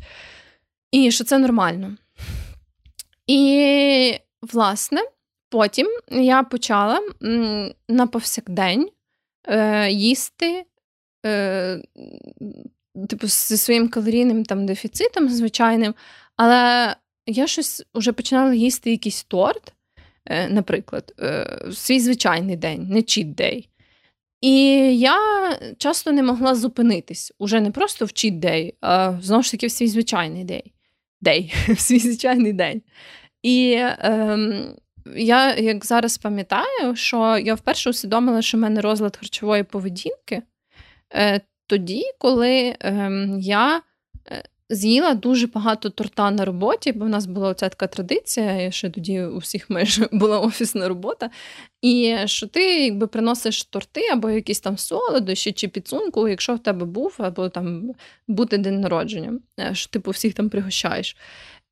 І 0.92 1.12
що 1.12 1.24
це 1.24 1.38
нормально. 1.38 1.98
І, 3.28 4.20
власне, 4.42 5.02
потім 5.50 5.88
я 6.12 6.44
почала 6.44 7.02
на 7.90 8.08
повсякдень 8.08 8.90
е, 9.48 9.92
їсти. 9.92 10.66
Е, 11.26 11.82
Типу, 13.10 13.28
зі 13.28 13.58
своїм 13.58 13.90
калорійним 13.90 14.46
там 14.46 14.66
дефіцитом 14.66 15.30
звичайним, 15.30 15.96
але 16.36 16.96
я 17.30 17.48
щось 17.48 17.84
вже 17.94 18.12
починала 18.12 18.54
їсти 18.54 18.92
якийсь 18.92 19.24
торт, 19.24 19.74
Е, 20.30 20.50
наприклад, 20.50 21.14
е, 21.20 21.60
свій 21.74 22.00
звичайний 22.00 22.56
день, 22.56 22.88
не 22.90 23.02
чіт-дей. 23.02 23.70
І 24.42 24.56
я 25.00 25.18
часто 25.78 26.12
не 26.12 26.24
могла 26.24 26.56
зупинитись 26.56 27.34
уже 27.40 27.62
не 27.62 27.72
просто 27.72 28.06
в 28.06 28.14
чіт-дей, 28.14 28.76
а 28.82 29.14
знову 29.22 29.44
ж 29.44 29.52
таки 29.52 29.68
в 29.68 29.72
свій 29.72 29.88
звичайний 29.88 30.44
день. 30.44 30.72
Дей, 31.22 31.54
в 31.68 31.80
свій 31.80 32.00
звичайний 32.00 32.54
день. 32.54 32.82
І 33.44 33.76
ем, 33.80 34.76
я 35.16 35.56
як 35.56 35.86
зараз 35.86 36.18
пам'ятаю, 36.18 36.96
що 36.96 37.38
я 37.38 37.56
вперше 37.56 37.90
усвідомила, 37.90 38.42
що 38.42 38.58
в 38.58 38.62
мене 38.62 38.82
розлад 38.82 39.18
харчової 39.18 39.64
поведінки 39.64 40.42
е, 41.14 41.42
тоді, 41.68 42.04
коли 42.20 42.76
ем, 42.80 43.40
я 43.40 43.82
З'їла 44.72 45.14
дуже 45.14 45.48
багато 45.48 45.90
торта 45.90 46.32
на 46.32 46.46
роботі, 46.46 46.92
бо 46.92 47.06
в 47.06 47.10
нас 47.10 47.26
була 47.26 47.50
оця 47.50 47.70
така 47.70 47.88
традиція, 47.88 48.72
що 48.72 48.90
тоді 48.90 49.22
у 49.22 49.38
всіх 49.38 49.70
майже 49.70 50.08
була 50.12 50.40
офісна 50.40 50.88
робота. 50.88 51.30
І 51.82 52.18
що 52.26 52.48
ти 52.48 52.86
якби 52.86 53.08
приносиш 53.08 53.64
торти 53.64 54.08
або 54.14 54.30
якісь 54.30 54.60
там 54.60 54.78
солодощі 54.78 55.52
чи 55.52 55.68
підсумку, 55.68 56.28
якщо 56.28 56.56
в 56.56 56.60
тебе 56.60 56.86
був, 56.86 57.16
або 57.18 57.50
там 57.50 57.92
бути 58.28 58.58
день 58.58 58.82
народження, 58.82 59.40
е, 59.60 59.76
що 59.76 59.90
типу 59.90 60.12
всіх 60.12 60.34
там 60.34 60.50
пригощаєш. 60.50 61.18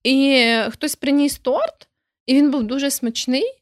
І 0.04 0.46
хтось 0.70 0.96
приніс 0.96 1.38
торт, 1.38 1.88
і 2.26 2.36
він 2.36 2.52
був 2.52 2.64
дуже 2.64 2.92
смачний. 2.92 3.54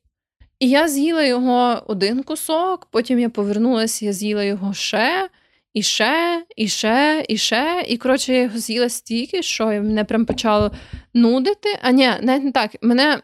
І 0.60 0.69
я 0.69 0.88
з'їла 0.88 1.24
його 1.24 1.84
один 1.88 2.24
кусок, 2.24 2.88
потім 2.91 3.19
я 3.19 3.30
повернулася, 3.30 4.06
я 4.06 4.13
з'їла 4.13 4.43
його 4.43 4.74
ще. 4.74 5.30
І 5.76 5.82
ще, 5.82 6.46
і 6.56 6.68
ще, 6.68 7.26
і 7.30 7.38
ще. 7.38 7.86
І, 7.88 7.98
коротше, 7.98 8.34
я 8.34 8.42
його 8.42 8.58
з'їла 8.58 8.90
стільки, 8.90 9.44
що 9.44 9.66
мене 9.66 10.04
прям 10.04 10.26
почало 10.26 10.72
нудити. 11.14 11.80
А 11.82 11.92
ні, 11.92 12.12
навіть 12.22 12.44
не 12.44 12.52
так. 12.52 12.76
Мене... 12.82 13.22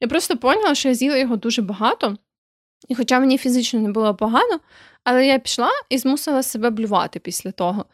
Я 0.00 0.08
просто 0.08 0.36
поняла, 0.36 0.74
що 0.74 0.88
я 0.88 0.94
з'їла 0.94 1.16
його 1.16 1.36
дуже 1.36 1.62
багато, 1.62 2.16
і 2.88 2.94
хоча 2.94 3.20
мені 3.20 3.38
фізично 3.38 3.80
не 3.80 3.90
було 3.90 4.14
погано, 4.14 4.60
але 5.04 5.26
я 5.26 5.38
пішла 5.38 5.70
і 5.90 5.98
змусила 5.98 6.42
себе 6.42 6.70
блювати 6.70 7.18
після 7.18 7.50
того. 7.50 7.84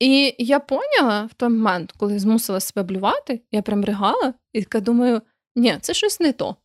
І 0.00 0.34
я 0.38 0.60
поняла 0.60 1.28
в 1.30 1.34
той 1.34 1.48
момент, 1.48 1.92
коли 1.96 2.18
змусила 2.18 2.60
себе 2.60 2.82
блювати, 2.82 3.40
я 3.52 3.62
прям 3.62 3.84
ригала 3.84 4.34
і 4.52 4.62
така 4.62 4.80
думаю, 4.80 5.22
ні, 5.56 5.78
це 5.80 5.94
щось 5.94 6.20
не 6.20 6.32
то. 6.32 6.56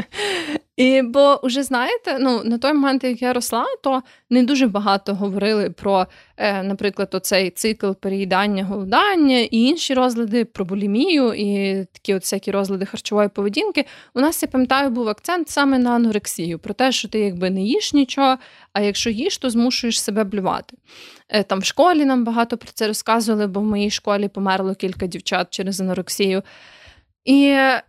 І 0.76 1.02
бо 1.02 1.40
вже 1.42 1.62
знаєте, 1.62 2.18
ну 2.20 2.44
на 2.44 2.58
той 2.58 2.72
момент, 2.72 3.04
як 3.04 3.22
я 3.22 3.32
росла, 3.32 3.66
то 3.82 4.02
не 4.30 4.42
дуже 4.42 4.66
багато 4.66 5.14
говорили 5.14 5.70
про, 5.70 6.06
е, 6.36 6.62
наприклад, 6.62 7.08
оцей 7.12 7.50
цикл 7.50 7.92
переїдання, 7.92 8.64
голодання 8.64 9.38
і 9.38 9.56
інші 9.56 9.94
розлади 9.94 10.44
про 10.44 10.64
булімію 10.64 11.34
і 11.34 11.84
такі 11.92 12.14
от 12.14 12.22
всякі 12.22 12.50
розлади 12.50 12.86
харчової 12.86 13.28
поведінки. 13.28 13.84
У 14.14 14.20
нас 14.20 14.42
я 14.42 14.48
пам'ятаю, 14.48 14.90
був 14.90 15.08
акцент 15.08 15.48
саме 15.48 15.78
на 15.78 15.90
анорексію, 15.90 16.58
про 16.58 16.74
те, 16.74 16.92
що 16.92 17.08
ти 17.08 17.20
якби 17.20 17.50
не 17.50 17.62
їш 17.62 17.92
нічого, 17.92 18.36
а 18.72 18.80
якщо 18.80 19.10
їш, 19.10 19.38
то 19.38 19.50
змушуєш 19.50 20.02
себе 20.02 20.24
блювати. 20.24 20.76
Е, 21.28 21.42
там 21.42 21.60
в 21.60 21.64
школі 21.64 22.04
нам 22.04 22.24
багато 22.24 22.56
про 22.56 22.70
це 22.74 22.86
розказували, 22.86 23.46
бо 23.46 23.60
в 23.60 23.64
моїй 23.64 23.90
школі 23.90 24.28
померло 24.28 24.74
кілька 24.74 25.06
дівчат 25.06 25.46
через 25.50 25.80
анорексію. 25.80 26.42
І 27.24 27.40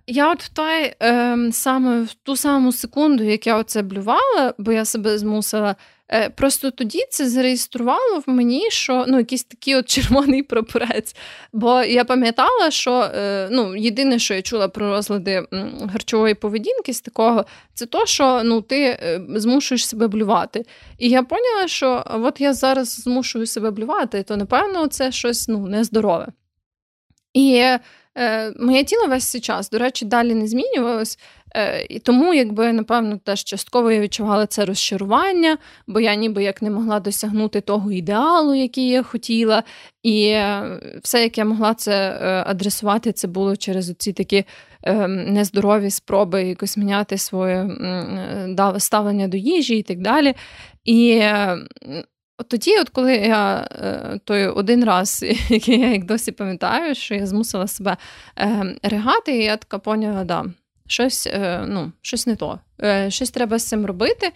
я 0.08 0.32
от 0.32 0.44
в 0.44 0.50
той 0.50 0.94
е, 1.04 1.38
саме 1.52 2.02
в 2.02 2.14
ту 2.14 2.36
саму 2.36 2.72
секунду, 2.72 3.24
як 3.24 3.48
я 3.48 3.58
оце 3.58 3.82
блювала, 3.82 4.54
бо 4.58 4.72
я 4.72 4.86
себе 4.86 5.18
змусила, 5.18 5.76
е, 6.12 6.30
просто 6.30 6.72
тоді 6.72 7.06
це 7.10 7.30
зареєструвало 7.30 8.20
в 8.28 8.30
мені, 8.30 8.72
що 8.72 9.06
ну, 9.08 9.18
якийсь 9.18 9.44
такий 9.44 9.76
от 9.76 9.86
червоний 9.90 10.44
прапорець. 10.44 11.16
Бо 11.54 11.82
я 11.82 12.06
пам'ятала, 12.06 12.72
що 12.72 13.00
е, 13.02 13.48
ну, 13.52 13.76
єдине, 13.76 14.20
що 14.20 14.34
я 14.34 14.42
чула 14.42 14.68
про 14.68 14.90
розлади 14.90 15.48
харчової 15.92 16.34
поведінки 16.34 16.94
з 16.94 17.02
такого, 17.02 17.46
це 17.74 17.86
то, 17.86 18.06
що 18.06 18.42
ну, 18.44 18.62
ти 18.62 18.84
е, 18.84 19.22
змушуєш 19.36 19.88
себе 19.88 20.08
блювати. 20.08 20.66
І 20.98 21.10
я 21.10 21.24
поняла, 21.24 21.68
що 21.68 22.04
от 22.08 22.42
я 22.42 22.54
зараз 22.54 22.96
змушую 22.96 23.46
себе 23.46 23.72
блювати, 23.72 24.24
то 24.24 24.38
напевно 24.38 24.88
це 24.88 25.12
щось 25.12 25.48
ну, 25.48 25.68
нездорове. 25.68 26.28
І 27.34 27.64
Е, 28.18 28.54
Моє 28.60 28.84
тіло 28.84 29.08
весь 29.08 29.24
цей 29.24 29.42
час, 29.42 29.70
до 29.70 29.78
речі, 29.78 30.06
далі 30.06 30.34
не 30.34 30.48
змінювалось. 30.48 31.20
Е, 31.56 31.86
І 31.90 32.00
тому, 32.00 32.34
якби, 32.34 32.74
напевно, 32.74 33.18
теж 33.18 33.44
частково 33.44 33.92
я 33.92 34.00
відчувала 34.00 34.46
це 34.46 34.66
розчарування, 34.66 35.58
бо 35.88 36.00
я 36.00 36.16
ніби 36.16 36.44
як 36.44 36.62
не 36.62 36.70
могла 36.70 37.00
досягнути 37.00 37.62
того 37.62 37.92
ідеалу, 37.92 38.54
який 38.54 38.88
я 38.88 39.04
хотіла. 39.04 39.64
І 40.04 40.26
е, 40.26 40.80
все, 41.04 41.24
як 41.24 41.38
я 41.38 41.46
могла 41.46 41.74
це 41.74 42.12
адресувати, 42.48 43.12
це 43.12 43.28
було 43.28 43.56
через 43.56 43.96
ці 43.98 44.14
такі 44.14 44.46
нездорові 45.08 45.90
спроби 45.90 46.44
якось 46.44 46.78
міняти 46.78 47.18
своє 47.18 47.70
ставлення 48.78 49.28
до 49.28 49.38
їжі 49.38 49.78
і 49.78 49.84
так 49.84 50.00
далі. 50.00 50.34
І 50.86 51.22
От 52.38 52.48
тоді, 52.50 52.80
от 52.80 52.90
коли 52.90 53.16
я 53.16 53.68
е, 53.72 54.20
той 54.26 54.48
один 54.48 54.84
раз, 54.84 55.24
який 55.50 55.80
я 55.80 55.92
як 55.92 56.06
досі 56.06 56.32
пам'ятаю, 56.32 56.96
що 56.96 57.16
я 57.16 57.28
змусила 57.28 57.68
себе 57.68 57.98
е, 58.40 58.76
ригати, 58.84 59.38
я 59.38 59.58
така 59.58 59.80
поняла, 59.80 60.24
да, 60.24 60.46
щось 60.88 61.28
е, 61.28 61.66
ну, 61.68 61.92
щось 62.02 62.28
не 62.28 62.36
то, 62.36 62.60
щось 63.08 63.32
треба 63.32 63.60
з 63.60 63.68
цим 63.68 63.86
робити. 63.86 64.32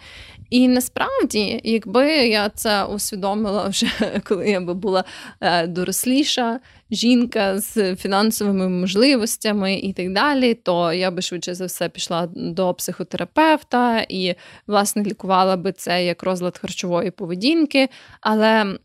І 0.50 0.68
насправді, 0.68 1.62
якби 1.64 2.08
я 2.12 2.50
це 2.50 2.84
усвідомила 2.84 3.68
вже, 3.68 3.88
коли 4.24 4.50
я 4.50 4.62
би 4.62 4.74
була 4.74 5.04
доросліша, 5.68 6.60
жінка 6.92 7.60
з 7.60 7.96
фінансовими 7.96 8.70
можливостями 8.70 9.76
і 9.76 9.94
так 9.94 10.14
далі, 10.14 10.54
то 10.54 10.94
я 10.94 11.12
би 11.12 11.22
швидше 11.22 11.56
за 11.56 11.66
все 11.66 11.90
пішла 11.90 12.28
до 12.36 12.74
психотерапевта 12.74 14.06
і, 14.10 14.36
власне, 14.68 15.04
лікувала 15.04 15.58
би 15.58 15.72
це 15.72 16.06
як 16.06 16.24
розлад 16.24 16.58
харчової 16.58 17.12
поведінки. 17.12 17.90
Але 18.22 18.78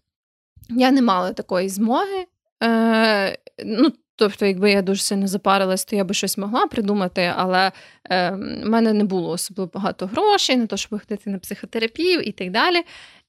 я 0.71 0.91
не 0.91 1.03
мала 1.03 1.33
такої 1.33 1.69
змоги. 1.69 2.27
Е, 2.63 3.39
ну, 3.65 3.93
Тобто, 4.17 4.47
якби 4.47 4.71
я 4.71 4.83
дуже 4.83 5.01
сильно 5.01 5.27
запарилась, 5.27 5.85
то 5.85 5.97
я 5.97 6.05
би 6.05 6.15
щось 6.15 6.39
могла 6.39 6.67
придумати, 6.67 7.33
але 7.37 7.73
е, 8.11 8.31
в 8.31 8.69
мене 8.69 8.93
не 8.93 9.05
було 9.05 9.31
особливо 9.31 9.71
багато 9.75 10.07
грошей 10.07 10.57
на 10.57 10.67
те, 10.67 10.77
щоб 10.77 11.01
ходити 11.01 11.31
на 11.31 11.39
психотерапію 11.39 12.21
і 12.21 12.33
так 12.33 12.51
далі. 12.51 12.83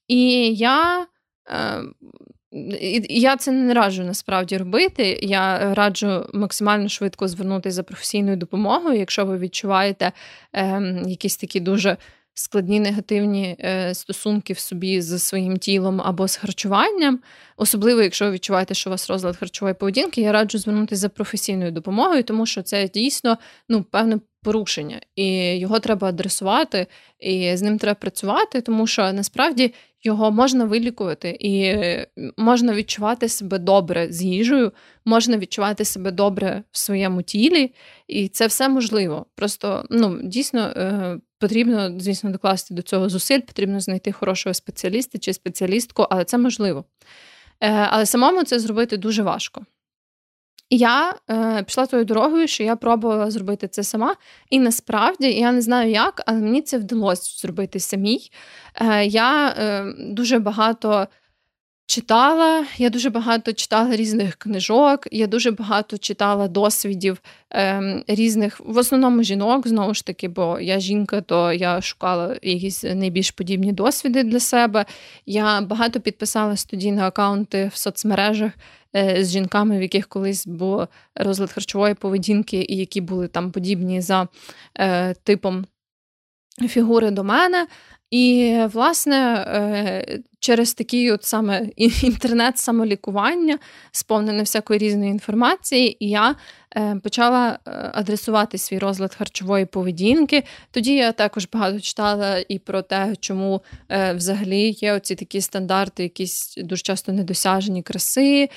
І 0.08 0.54
я 0.54 1.06
е, 1.50 1.82
я 3.08 3.36
це 3.36 3.52
не 3.52 3.74
раджу 3.74 4.02
насправді 4.02 4.56
робити. 4.56 5.18
Я 5.22 5.74
раджу 5.74 6.26
максимально 6.34 6.88
швидко 6.88 7.28
звернутися 7.28 7.74
за 7.74 7.82
професійною 7.82 8.36
допомогою, 8.36 8.98
якщо 8.98 9.24
ви 9.24 9.38
відчуваєте 9.38 10.12
е, 10.52 11.02
якісь 11.06 11.36
такі 11.36 11.60
дуже 11.60 11.96
складні 12.34 12.80
негативні 12.80 13.56
е, 13.60 13.94
стосунки 13.94 14.52
в 14.52 14.58
собі 14.58 15.00
з 15.00 15.18
своїм 15.18 15.56
тілом 15.56 16.00
або 16.00 16.28
з 16.28 16.36
харчуванням, 16.36 17.20
особливо, 17.56 18.02
якщо 18.02 18.24
ви 18.24 18.30
відчуваєте, 18.30 18.74
що 18.74 18.90
у 18.90 18.92
вас 18.92 19.10
розлад 19.10 19.36
харчової 19.36 19.74
поведінки, 19.74 20.20
я 20.20 20.32
раджу 20.32 20.58
звернутися 20.58 21.00
за 21.00 21.08
професійною 21.08 21.72
допомогою, 21.72 22.22
тому 22.22 22.46
що 22.46 22.62
це 22.62 22.88
дійсно 22.88 23.38
ну, 23.68 23.82
певне 23.82 24.18
порушення, 24.42 25.00
і 25.16 25.58
його 25.58 25.80
треба 25.80 26.08
адресувати, 26.08 26.86
і 27.20 27.56
з 27.56 27.62
ним 27.62 27.78
треба 27.78 27.94
працювати, 27.94 28.60
тому 28.60 28.86
що 28.86 29.12
насправді 29.12 29.74
його 30.04 30.30
можна 30.30 30.64
вилікувати, 30.64 31.36
і 31.40 31.76
можна 32.36 32.74
відчувати 32.74 33.28
себе 33.28 33.58
добре 33.58 34.06
з 34.10 34.22
їжею, 34.22 34.72
можна 35.04 35.38
відчувати 35.38 35.84
себе 35.84 36.10
добре 36.10 36.62
в 36.70 36.78
своєму 36.78 37.22
тілі, 37.22 37.74
і 38.08 38.28
це 38.28 38.46
все 38.46 38.68
можливо. 38.68 39.26
Просто 39.34 39.84
ну, 39.90 40.20
дійсно 40.22 40.60
е, 40.60 41.18
потрібно, 41.38 42.00
звісно, 42.00 42.30
докласти 42.30 42.74
до 42.74 42.82
цього 42.82 43.08
зусиль, 43.08 43.40
потрібно 43.40 43.80
знайти 43.80 44.12
хорошого 44.12 44.54
спеціаліста 44.54 45.18
чи 45.18 45.32
спеціалістку, 45.32 46.06
але 46.10 46.24
це 46.24 46.38
можливо. 46.38 46.84
Е, 47.60 47.70
але 47.70 48.06
самому 48.06 48.44
це 48.44 48.58
зробити 48.58 48.96
дуже 48.96 49.22
важко. 49.22 49.66
Я 50.70 51.14
е, 51.30 51.62
пішла 51.62 51.86
тою 51.86 52.04
дорогою, 52.04 52.48
що 52.48 52.62
я 52.62 52.76
пробувала 52.76 53.30
зробити 53.30 53.68
це 53.68 53.82
сама. 53.82 54.16
І 54.50 54.58
насправді 54.58 55.32
я 55.32 55.52
не 55.52 55.62
знаю 55.62 55.90
як, 55.90 56.22
але 56.26 56.38
мені 56.38 56.62
це 56.62 56.78
вдалося 56.78 57.40
зробити 57.40 57.80
самій. 57.80 58.30
Е, 58.74 59.06
Я 59.06 59.48
е, 59.48 59.84
дуже 59.98 60.38
багато 60.38 61.08
читала, 61.86 62.66
я 62.76 62.90
дуже 62.90 63.10
багато 63.10 63.52
читала 63.52 63.96
різних 63.96 64.36
книжок, 64.36 65.08
я 65.10 65.26
дуже 65.26 65.50
багато 65.50 65.98
читала 65.98 66.48
досвідів 66.48 67.20
е, 67.52 68.04
різних, 68.08 68.60
в 68.60 68.76
основному 68.76 69.22
жінок, 69.22 69.68
знову 69.68 69.94
ж 69.94 70.06
таки, 70.06 70.28
бо 70.28 70.60
я 70.60 70.80
жінка, 70.80 71.20
то 71.20 71.52
я 71.52 71.80
шукала 71.80 72.36
якісь 72.42 72.84
найбільш 72.84 73.30
подібні 73.30 73.72
досвіди 73.72 74.22
для 74.22 74.40
себе. 74.40 74.86
Я 75.26 75.60
багато 75.60 76.00
підписалась 76.00 76.64
тоді 76.64 76.92
на 76.92 77.06
аккаунти 77.06 77.70
в 77.74 77.76
соцмережах. 77.76 78.52
Е, 78.96 79.24
з 79.24 79.30
жінками, 79.30 79.78
в 79.78 79.82
яких 79.82 80.08
колись 80.08 80.46
був 80.46 80.86
розлад 81.14 81.52
харчової 81.52 81.94
поведінки, 81.94 82.66
і 82.68 82.76
які 82.76 83.00
були 83.00 83.28
там 83.28 83.52
подібні 83.52 84.00
за 84.00 84.28
е, 84.78 85.14
типом 85.14 85.66
фігури 86.68 87.10
до 87.10 87.24
мене. 87.24 87.66
І, 88.14 88.56
власне, 88.72 89.16
е, 89.34 90.18
через 90.38 90.74
такий 90.74 91.12
от 91.12 91.24
саме 91.24 91.66
інтернет-самолікування, 91.76 93.58
сповнене 93.92 94.42
всякої 94.42 94.78
різної 94.78 95.10
інформації, 95.10 95.96
я 96.00 96.36
е, 96.76 96.96
почала 97.02 97.58
е, 97.66 97.90
адресувати 97.94 98.58
свій 98.58 98.78
розлад 98.78 99.14
харчової 99.14 99.66
поведінки. 99.66 100.42
Тоді 100.70 100.94
я 100.94 101.12
також 101.12 101.48
багато 101.52 101.80
читала 101.80 102.44
і 102.48 102.58
про 102.58 102.82
те, 102.82 103.14
чому 103.20 103.62
взагалі 104.14 104.70
є 104.70 104.92
оці 104.92 105.14
такі 105.14 105.40
стандарти, 105.40 106.02
якісь 106.02 106.54
дуже 106.56 106.82
часто 106.82 107.12
недосяжені 107.12 107.82
краси, 107.82 108.48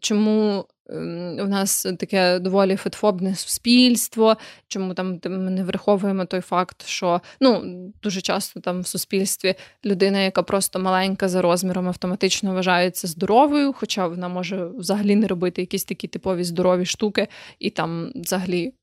чому 0.00 0.64
у 0.88 1.46
нас 1.46 1.82
таке 1.98 2.38
доволі 2.38 2.76
фетфобне 2.76 3.34
суспільство, 3.34 4.36
чому 4.68 4.94
там 4.94 5.20
ми 5.24 5.50
не 5.50 5.64
враховуємо 5.64 6.24
той 6.24 6.40
факт, 6.40 6.86
що 6.86 7.20
ну 7.40 7.62
дуже 8.02 8.20
часто 8.20 8.60
там 8.60 8.80
в 8.80 8.86
суспільстві 8.86 9.54
людина, 9.84 10.20
яка 10.20 10.42
просто 10.42 10.78
маленька 10.78 11.28
за 11.28 11.42
розміром, 11.42 11.88
автоматично 11.88 12.54
вважається 12.54 13.06
здоровою, 13.06 13.72
хоча 13.72 14.06
вона 14.06 14.28
може 14.28 14.66
взагалі 14.66 15.16
не 15.16 15.26
робити 15.26 15.62
якісь 15.62 15.84
такі 15.84 16.08
типові 16.08 16.44
здорові 16.44 16.84
штуки, 16.84 17.28
і 17.58 17.70
там 17.70 18.12
взагалі 18.14 18.74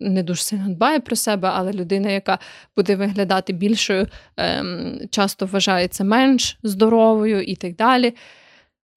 не 0.00 0.22
дуже 0.22 0.42
сильно 0.42 0.68
дбає 0.68 1.00
про 1.00 1.16
себе, 1.16 1.50
але 1.54 1.72
людина, 1.72 2.10
яка 2.10 2.38
буде 2.76 2.96
виглядати 2.96 3.52
більшою, 3.52 4.06
ем, 4.36 5.00
часто 5.10 5.46
вважається 5.46 6.04
менш 6.04 6.58
здоровою 6.62 7.42
і 7.42 7.56
так 7.56 7.76
далі. 7.76 8.14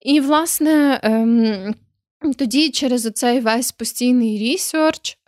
І, 0.00 0.20
власне, 0.20 1.00
ем, 1.02 1.74
тоді, 2.38 2.70
через 2.70 3.06
оцей 3.06 3.40
весь 3.40 3.72
постійний 3.72 4.52
ресерч, 4.52 5.18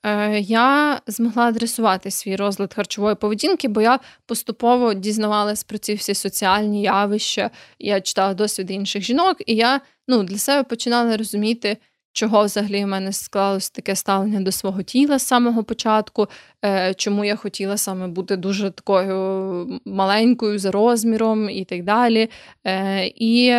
я 0.41 1.01
змогла 1.07 1.43
адресувати 1.43 2.11
свій 2.11 2.37
розлад 2.37 2.75
харчової 2.75 3.15
поведінки, 3.15 3.69
бо 3.69 3.81
я 3.81 4.01
поступово 4.27 4.95
дізнавалась 4.95 5.65
про 5.65 5.79
ці 5.79 5.95
всі 5.95 6.15
соціальні 6.15 6.83
явища, 6.83 7.51
я 7.79 8.01
читала 8.01 8.35
досвід 8.35 8.71
інших 8.71 9.03
жінок, 9.03 9.37
і 9.47 9.55
я 9.55 9.81
ну, 10.09 10.23
для 10.23 10.39
себе 10.39 10.63
починала 10.63 11.17
розуміти, 11.17 11.77
чого 12.13 12.45
взагалі 12.45 12.85
в 12.85 12.89
мене 12.89 13.13
склалось 13.13 13.71
таке 13.71 13.97
ставлення 13.97 14.41
до 14.41 14.53
свого 14.53 14.83
тіла 14.83 15.19
з 15.19 15.27
самого 15.27 15.65
початку, 15.65 16.29
е, 16.65 16.95
чому 16.95 17.25
я 17.25 17.37
хотіла 17.37 17.77
саме 17.77 18.09
бути 18.09 18.37
дуже 18.37 18.71
такою 18.71 19.81
маленькою 19.85 20.59
за 20.59 20.71
розміром 20.71 21.51
і 21.51 21.65
так 21.65 21.85
далі. 21.85 22.29
Е, 22.67 23.07
і, 23.07 23.55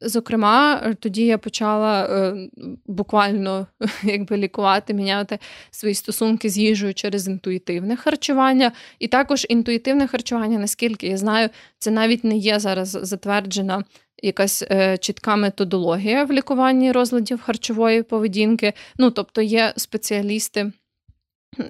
зокрема, 0.00 0.94
тоді 1.00 1.26
я 1.26 1.38
почала 1.38 2.04
е, 2.04 2.48
буквально 2.86 3.66
якби 4.02 4.36
лікувати, 4.36 4.94
міняти 4.94 5.38
свої 5.70 5.94
стосунки 5.94 6.50
з 6.50 6.58
їжею 6.58 6.94
через 6.94 7.28
інтуїтивне 7.28 7.96
харчування. 7.96 8.72
І 8.98 9.08
також 9.08 9.46
інтуїтивне 9.48 10.06
харчування, 10.06 10.58
наскільки 10.58 11.06
я 11.06 11.16
знаю, 11.16 11.48
це 11.78 11.90
навіть 11.90 12.24
не 12.24 12.36
є 12.36 12.58
зараз 12.58 12.88
затверджена 13.02 13.84
якась 14.22 14.62
е, 14.62 14.98
чітка 14.98 15.36
методологія 15.36 16.24
в 16.24 16.32
лікуванні 16.32 16.92
розладів 16.92 17.40
харчової 17.40 18.02
поведінки. 18.02 18.72
Ну, 18.96 19.10
тобто 19.10 19.42
є 19.42 19.72
спеціалісти. 19.76 20.72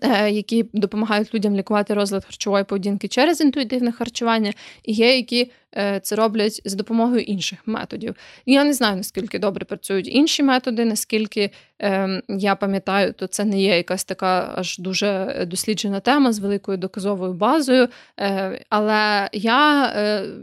Е, 0.02 0.30
які 0.30 0.64
допомагають 0.72 1.34
людям 1.34 1.56
лікувати 1.56 1.94
розлад 1.94 2.24
харчової 2.24 2.64
поведінки 2.64 3.08
через 3.08 3.40
інтуїтивне 3.40 3.92
харчування, 3.92 4.52
і 4.84 4.92
є, 4.92 5.16
які 5.16 5.50
е, 5.76 6.00
це 6.02 6.16
роблять 6.16 6.62
з 6.64 6.74
допомогою 6.74 7.20
інших 7.20 7.58
методів. 7.66 8.14
Я 8.46 8.64
не 8.64 8.72
знаю, 8.72 8.96
наскільки 8.96 9.38
добре 9.38 9.64
працюють 9.64 10.08
інші 10.08 10.42
методи, 10.42 10.84
наскільки 10.84 11.50
е, 11.82 12.22
я 12.28 12.54
пам'ятаю, 12.54 13.12
то 13.12 13.26
це 13.26 13.44
не 13.44 13.62
є 13.62 13.76
якась 13.76 14.04
така 14.04 14.54
аж 14.56 14.78
дуже 14.78 15.42
досліджена 15.50 16.00
тема 16.00 16.32
з 16.32 16.38
великою 16.38 16.78
доказовою 16.78 17.32
базою. 17.32 17.88
Е, 18.20 18.64
але 18.68 19.28
я 19.32 19.92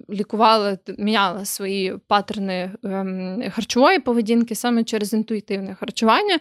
лікувала, 0.09 0.77
міняла 0.97 1.45
свої 1.45 1.97
паттерни 2.07 2.71
ем, 2.83 3.43
харчової 3.51 3.99
поведінки 3.99 4.55
саме 4.55 4.83
через 4.83 5.13
інтуїтивне 5.13 5.75
харчування. 5.75 6.39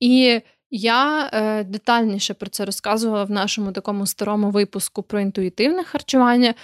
І 0.00 0.40
я 0.70 1.30
е, 1.32 1.64
детальніше 1.64 2.34
про 2.34 2.50
це 2.50 2.64
розказувала 2.64 3.24
в 3.24 3.30
нашому 3.30 3.72
такому 3.72 4.06
старому 4.06 4.50
випуску 4.50 5.02
про 5.02 5.20
інтуїтивне 5.20 5.84
харчування. 5.84 6.54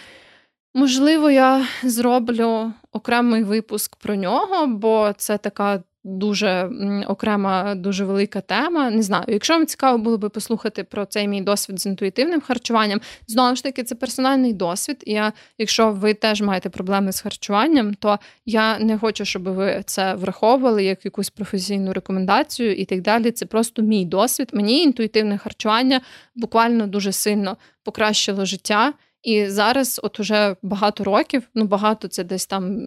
Можливо, 0.74 1.30
я 1.30 1.66
зроблю 1.82 2.72
окремий 2.92 3.44
випуск 3.44 3.96
про 3.96 4.14
нього, 4.14 4.66
бо 4.66 5.12
це 5.16 5.38
така 5.38 5.82
дуже 6.05 6.70
окрема, 7.07 7.74
дуже 7.74 8.05
велика 8.05 8.40
тема. 8.40 8.90
Не 8.90 9.03
знаю, 9.03 9.24
якщо 9.28 9.55
вам 9.55 9.66
цікаво 9.66 9.98
було 9.98 10.18
би 10.18 10.28
послухати 10.28 10.84
про 10.84 11.07
цей 11.07 11.28
мій 11.28 11.40
досвід 11.40 11.80
з 11.80 11.86
інтуїтивним 11.86 12.40
харчуванням, 12.40 13.00
знову 13.26 13.57
ж 13.57 13.62
таки, 13.62 13.82
це 13.82 13.94
персональний 13.94 14.53
досвід. 14.53 15.03
І 15.07 15.12
я, 15.12 15.32
якщо 15.59 15.92
ви 15.92 16.14
теж 16.14 16.42
маєте 16.42 16.70
проблеми 16.70 17.12
з 17.12 17.20
харчуванням, 17.20 17.94
то 17.94 18.18
я 18.46 18.78
не 18.78 18.98
хочу, 18.98 19.24
щоб 19.24 19.42
ви 19.42 19.82
це 19.86 20.14
враховували 20.14 20.84
як 20.84 21.05
якусь 21.05 21.30
професійну 21.30 21.92
рекомендацію 21.92 22.74
і 22.74 22.84
так 22.84 23.00
далі. 23.00 23.30
Це 23.30 23.46
просто 23.46 23.82
мій 23.82 24.05
досвід. 24.05 24.48
Мені 24.53 24.82
інтуїтивне 24.82 25.38
харчування 25.38 26.00
буквально 26.34 26.86
дуже 26.86 27.12
сильно 27.12 27.57
покращило 27.84 28.44
життя. 28.44 28.92
І 29.22 29.46
зараз, 29.46 30.00
от 30.03 30.20
уже 30.20 30.57
багато 30.62 31.05
років, 31.05 31.42
ну 31.55 31.64
багато 31.64 32.09
це 32.09 32.24
десь 32.24 32.46
там 32.46 32.80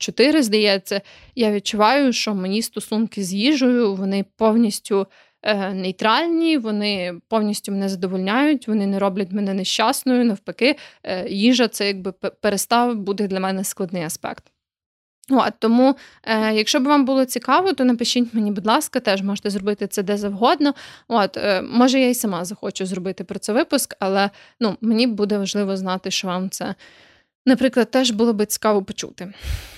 чотири, 0.00 0.42
здається, 0.42 1.00
я 1.34 1.52
відчуваю, 1.52 2.12
що 2.12 2.34
мені 2.34 2.62
стосунки 2.62 3.22
з 3.22 3.34
їжею 3.34 3.94
вони 3.94 4.24
повністю 4.36 5.06
е, 5.42 5.74
нейтральні, 5.74 6.58
вони 6.58 7.14
повністю 7.28 7.72
мене 7.72 7.88
задовольняють, 7.88 8.68
вони 8.68 8.86
не 8.86 8.98
роблять 8.98 9.32
мене 9.32 9.54
нещасною. 9.54 10.24
Навпаки, 10.24 10.76
е, 11.02 11.28
їжа 11.28 11.68
це 11.68 11.86
якби 11.86 12.12
перестав 12.12 12.96
бути 12.96 13.26
для 13.26 13.40
мене 13.40 13.64
складний 13.64 14.02
аспект. 14.02 14.44
От, 15.30 15.52
Тому, 15.58 15.96
е, 16.24 16.54
якщо 16.54 16.80
б 16.80 16.84
вам 16.84 17.04
було 17.04 17.24
цікаво, 17.24 17.72
то 17.72 17.84
напишіть 17.84 18.34
мені, 18.34 18.50
будь 18.50 18.66
ласка, 18.66 19.00
теж 19.00 19.22
можете 19.22 19.50
зробити 19.50 19.86
це 19.86 20.02
де 20.02 20.16
завгодно. 20.16 20.74
От, 21.08 21.36
е, 21.36 21.62
Може, 21.62 22.00
я 22.00 22.08
й 22.08 22.14
сама 22.14 22.44
захочу 22.44 22.86
зробити 22.86 23.24
про 23.24 23.38
це 23.38 23.52
випуск, 23.52 23.96
але 24.00 24.30
ну, 24.60 24.76
мені 24.80 25.06
буде 25.06 25.38
важливо 25.38 25.76
знати, 25.76 26.10
що 26.10 26.28
вам 26.28 26.50
це 26.50 26.74
наприклад, 27.46 27.90
теж 27.90 28.10
було 28.10 28.32
би 28.32 28.46
цікаво 28.46 28.82
почути. 28.82 29.32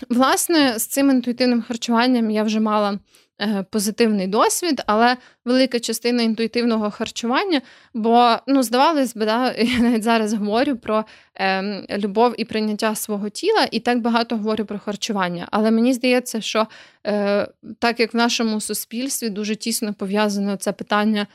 Власне, 0.08 0.78
з 0.78 0.86
цим 0.86 1.10
інтуїтивним 1.10 1.62
харчуванням 1.62 2.30
я 2.30 2.42
вже 2.42 2.60
мала 2.60 2.98
е, 3.40 3.64
позитивний 3.70 4.26
досвід, 4.26 4.82
але 4.86 5.16
велика 5.44 5.80
частина 5.80 6.22
інтуїтивного 6.22 6.90
харчування, 6.90 7.60
бо, 7.94 8.36
ну, 8.46 8.62
здавалось 8.62 9.16
би, 9.16 9.24
да, 9.24 9.52
я 9.58 9.78
навіть 9.78 10.02
зараз 10.02 10.34
говорю 10.34 10.76
про 10.76 11.04
е, 11.34 11.98
любов 11.98 12.34
і 12.38 12.44
прийняття 12.44 12.94
свого 12.94 13.28
тіла, 13.28 13.68
і 13.70 13.80
так 13.80 14.00
багато 14.00 14.36
говорю 14.36 14.64
про 14.64 14.78
харчування. 14.78 15.48
Але 15.50 15.70
мені 15.70 15.92
здається, 15.92 16.40
що 16.40 16.66
е, 17.06 17.48
так 17.78 18.00
як 18.00 18.14
в 18.14 18.16
нашому 18.16 18.60
суспільстві 18.60 19.28
дуже 19.28 19.56
тісно 19.56 19.94
пов'язано 19.94 20.56
це 20.56 20.72
питання. 20.72 21.26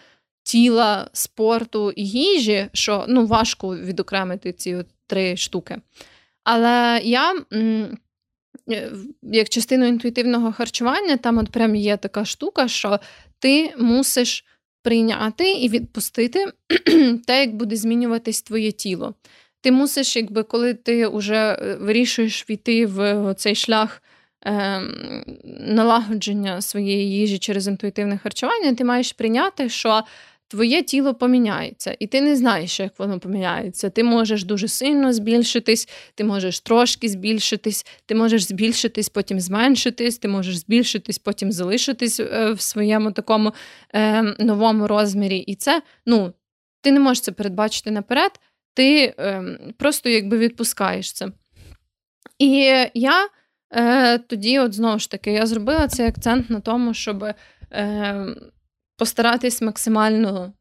Тіла, 0.44 1.10
спорту 1.14 1.92
і 1.92 2.08
їжі, 2.08 2.68
що 2.74 3.06
ну 3.08 3.26
важко 3.26 3.78
відокремити 3.78 4.54
ці 4.54 4.76
от 4.76 4.88
три 5.08 5.38
штуки. 5.38 5.78
Але 6.50 7.02
я, 7.04 7.36
е, 7.54 7.90
як 9.22 9.50
частину 9.50 9.86
інтуїтивного 9.86 10.52
харчування, 10.52 11.18
там 11.18 11.38
от 11.38 11.50
прям 11.50 11.76
є 11.76 11.98
така 11.98 12.26
штука, 12.26 12.68
що 12.68 13.00
ти 13.40 13.74
мусиш 13.78 14.46
прийняти 14.84 15.52
і 15.52 15.70
відпустити 15.70 16.46
те, 17.28 17.40
як 17.40 17.56
буде 17.56 17.76
змінюватись 17.76 18.42
твоє 18.42 18.72
тіло. 18.72 19.14
Ти 19.62 19.72
мусиш, 19.72 20.16
якби 20.16 20.44
коли 20.44 20.74
ти 20.74 21.08
вже 21.08 21.36
е, 21.36 21.76
вирішуєш 21.76 22.50
війти 22.50 22.86
в 22.86 23.34
цей 23.34 23.56
шлях. 23.56 24.04
Ем, 24.42 25.24
налагодження 25.60 26.62
своєї 26.62 27.12
їжі 27.12 27.38
через 27.38 27.68
інтуїтивне 27.68 28.18
харчування, 28.18 28.74
ти 28.74 28.84
маєш 28.84 29.14
прийняти, 29.14 29.70
що 29.70 30.04
твоє 30.48 30.84
тіло 30.84 31.14
поміняється, 31.14 31.98
і 32.00 32.08
ти 32.08 32.22
не 32.22 32.36
знаєш, 32.36 32.80
як 32.80 33.00
воно 33.00 33.20
поміняється. 33.20 33.90
Ти 33.90 34.04
можеш 34.04 34.44
дуже 34.44 34.68
сильно 34.68 35.14
збільшитись, 35.14 35.90
ти 36.16 36.24
можеш 36.24 36.60
трошки 36.60 37.10
збільшитись, 37.10 37.86
ти 38.06 38.16
можеш 38.16 38.44
збільшитись, 38.44 39.10
потім 39.10 39.40
зменшитись, 39.40 40.18
ти 40.18 40.28
можеш 40.28 40.58
збільшитись, 40.58 41.20
потім 41.20 41.52
залишитись 41.52 42.20
е, 42.20 42.52
в 42.52 42.62
своєму 42.62 43.12
такому 43.12 43.54
е, 43.94 44.22
новому 44.22 44.88
розмірі. 44.88 45.38
І 45.38 45.56
це, 45.56 45.82
ну, 46.06 46.34
ти 46.82 46.92
не 46.92 47.00
можеш 47.00 47.24
це 47.24 47.32
передбачити 47.32 47.92
наперед, 47.92 48.32
ти 48.74 49.14
е, 49.20 49.44
просто 49.78 50.10
якби 50.10 50.38
відпускаєш 50.38 51.14
це. 51.14 51.28
І 52.40 52.50
я 52.94 53.30
е, 53.72 54.18
тоді, 54.18 54.60
от 54.60 54.74
знову 54.74 55.00
ж 55.00 55.12
таки, 55.12 55.32
я 55.32 55.46
зробила 55.46 55.88
цей 55.88 56.08
акцент 56.08 56.50
на 56.50 56.60
тому, 56.60 56.94
щоб. 56.94 57.24
Е, 57.72 58.26
постаратись 58.98 59.62
максимально 59.62 60.54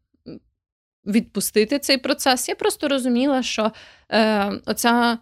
відпустити 1.06 1.78
цей 1.78 1.98
процес. 1.98 2.48
Я 2.48 2.54
просто 2.54 2.88
розуміла, 2.88 3.42
що 3.42 3.72
е, 4.12 4.52
оця. 4.66 5.18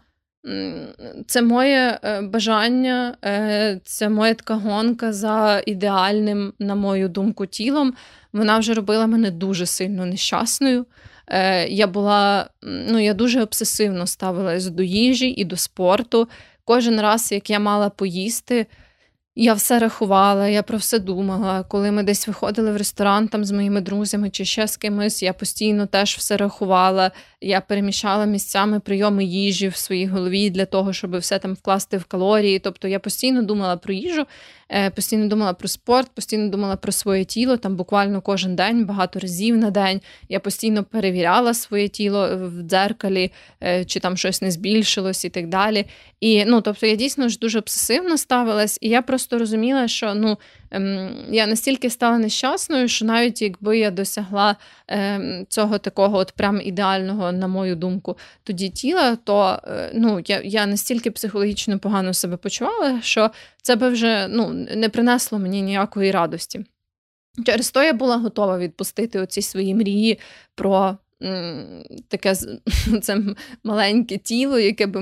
Це 1.27 1.43
моє 1.43 1.99
е, 2.03 2.23
бажання, 2.23 3.17
е, 3.25 3.81
це 3.85 4.09
моя 4.09 4.35
така 4.35 4.55
гонка 4.55 5.13
за 5.13 5.63
ідеальним, 5.67 6.53
на 6.59 6.75
мою 6.75 7.09
думку, 7.09 7.47
тілом. 7.47 7.95
Вона 8.33 8.59
вже 8.59 8.75
робила 8.75 9.07
мене 9.07 9.31
дуже 9.31 9.67
сильно 9.67 10.07
нещасною. 10.07 10.87
Е, 11.27 11.69
я 11.69 11.87
була, 11.87 12.51
ну, 12.63 12.99
я 12.99 13.15
дуже 13.15 13.43
обсесивно 13.43 14.07
ставилась 14.07 14.67
до 14.67 14.83
їжі 14.83 15.29
і 15.29 15.45
до 15.45 15.57
спорту. 15.57 16.29
Кожен 16.65 17.01
раз, 17.01 17.33
як 17.33 17.51
я 17.51 17.61
мала 17.61 17.91
поїсти, 17.91 18.67
я 19.37 19.55
все 19.55 19.79
рахувала, 19.79 20.49
я 20.49 20.63
про 20.63 20.79
все 20.79 20.99
думала. 20.99 21.63
Коли 21.63 21.91
ми 21.91 22.03
десь 22.03 22.29
виходили 22.29 22.73
в 22.73 22.77
ресторан 22.77 23.29
там 23.29 23.45
з 23.45 23.51
моїми 23.51 23.81
друзями 23.81 24.31
чи 24.31 24.45
ще 24.45 24.67
з 24.67 24.77
кимось, 24.77 25.23
я 25.23 25.33
постійно 25.33 25.87
теж 25.87 26.17
все 26.17 26.37
рахувала. 26.37 27.11
Я 27.45 27.61
переміщала 27.61 28.25
місцями 28.25 28.81
прийоми 28.81 29.25
їжі 29.25 29.69
в 29.69 29.77
своїй 29.77 30.07
голові 30.07 30.51
для 30.51 30.67
того, 30.67 30.93
щоб 30.93 31.19
все 31.19 31.39
там 31.39 31.55
вкласти 31.55 31.97
в 31.97 32.05
калорії. 32.05 32.59
Тобто 32.59 32.89
я 32.89 32.99
постійно 32.99 33.43
думала 33.43 33.77
про 33.77 33.95
їжу, 33.95 34.27
е, 34.69 34.91
постійно 34.91 35.29
думала 35.29 35.53
про 35.53 35.69
спорт, 35.69 36.11
постійно 36.15 36.49
думала 36.49 36.77
про 36.77 36.93
своє 36.93 37.25
тіло. 37.25 37.57
Там 37.57 37.77
буквально 37.77 38.21
кожен 38.21 38.57
день, 38.57 38.87
багато 38.87 39.19
разів 39.19 39.57
на 39.57 39.71
день. 39.71 40.01
Я 40.29 40.41
постійно 40.41 40.85
перевіряла 40.85 41.55
своє 41.55 41.89
тіло 41.89 42.29
в 42.37 42.63
дзеркалі, 42.63 43.33
е, 43.63 43.85
чи 43.85 44.01
там 44.01 44.17
щось 44.17 44.43
не 44.43 44.51
збільшилось 44.51 45.25
і 45.25 45.29
так 45.29 45.49
далі. 45.49 45.87
І 46.21 46.45
ну, 46.45 46.61
тобто 46.61 46.87
я 46.87 46.97
дійсно 46.97 47.29
ж 47.29 47.39
дуже 47.39 47.59
обсесивно 47.59 48.19
ставилась, 48.19 48.79
і 48.81 48.89
я 48.89 49.03
просто 49.03 49.39
розуміла, 49.39 49.89
що 49.89 50.15
ну 50.15 50.39
я 51.31 51.47
настільки 51.47 51.91
стала 51.91 52.19
нещасною, 52.19 52.89
що 52.89 53.05
навіть 53.05 53.43
якби 53.43 53.79
я 53.79 53.91
досягла 53.91 54.57
ем, 54.89 55.47
цього 55.49 55.79
такого 55.79 56.19
от 56.19 56.33
прям 56.33 56.61
ідеального, 56.61 57.33
на 57.33 57.49
мою 57.49 57.77
думку, 57.77 58.19
тоді 58.43 58.69
тіла, 58.69 59.17
то 59.17 59.61
е, 59.65 59.91
ну, 59.95 60.21
я 60.27 60.41
я 60.45 60.67
настільки 60.67 61.11
психологічно 61.11 61.79
погано 61.79 62.15
себе 62.15 62.37
почувала, 62.37 63.01
що 63.03 63.31
це 63.63 63.77
би 63.77 63.89
вже 63.89 64.29
ну, 64.29 64.49
не 64.75 64.89
принесло 64.89 65.39
мені 65.39 65.63
ніякої 65.63 66.11
радості. 66.11 66.65
Через 67.47 67.71
то 67.71 67.83
я 67.83 67.93
була 67.93 68.17
готова 68.17 68.59
відпустити 68.59 69.21
оці 69.21 69.43
свої 69.43 69.75
мрії 69.75 70.19
про 70.55 70.97
таке 72.09 72.35
це 73.03 73.21
маленьке 73.65 74.17
тіло, 74.17 74.59
яке 74.59 74.87
би 74.87 75.01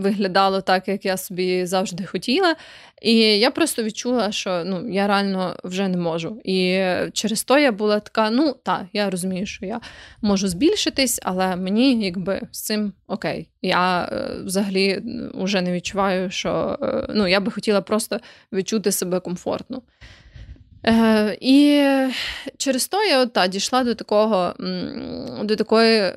виглядало 0.00 0.60
так, 0.60 0.88
як 0.88 1.04
я 1.04 1.16
собі 1.16 1.66
завжди 1.66 2.04
хотіла. 2.04 2.56
І 3.02 3.14
я 3.18 3.50
просто 3.50 3.82
відчула, 3.82 4.32
що 4.32 4.62
ну, 4.66 4.88
я 4.88 5.06
реально 5.06 5.56
вже 5.64 5.88
не 5.88 5.96
можу. 5.96 6.40
І 6.44 6.84
через 7.12 7.44
то 7.44 7.58
я 7.58 7.72
була 7.72 8.00
така: 8.00 8.30
ну 8.30 8.56
так, 8.62 8.84
я 8.92 9.10
розумію, 9.10 9.46
що 9.46 9.66
я 9.66 9.80
можу 10.22 10.48
збільшитись, 10.48 11.20
але 11.22 11.56
мені 11.56 12.04
якби 12.04 12.40
з 12.50 12.62
цим 12.62 12.92
окей. 13.06 13.48
Я 13.62 14.08
е, 14.12 14.42
взагалі 14.44 15.02
вже 15.34 15.60
не 15.62 15.72
відчуваю, 15.72 16.30
що 16.30 16.78
е, 16.82 17.06
ну, 17.14 17.26
я 17.26 17.40
би 17.40 17.52
хотіла 17.52 17.80
просто 17.80 18.20
відчути 18.52 18.92
себе 18.92 19.20
комфортно. 19.20 19.82
Е, 20.88 21.38
І 21.40 21.84
через 22.56 22.88
то 22.88 23.04
я 23.04 23.26
та, 23.26 23.46
дійшла 23.46 23.84
до 23.84 23.94
такого, 23.94 24.54
до 25.42 25.56
такої 25.56 26.12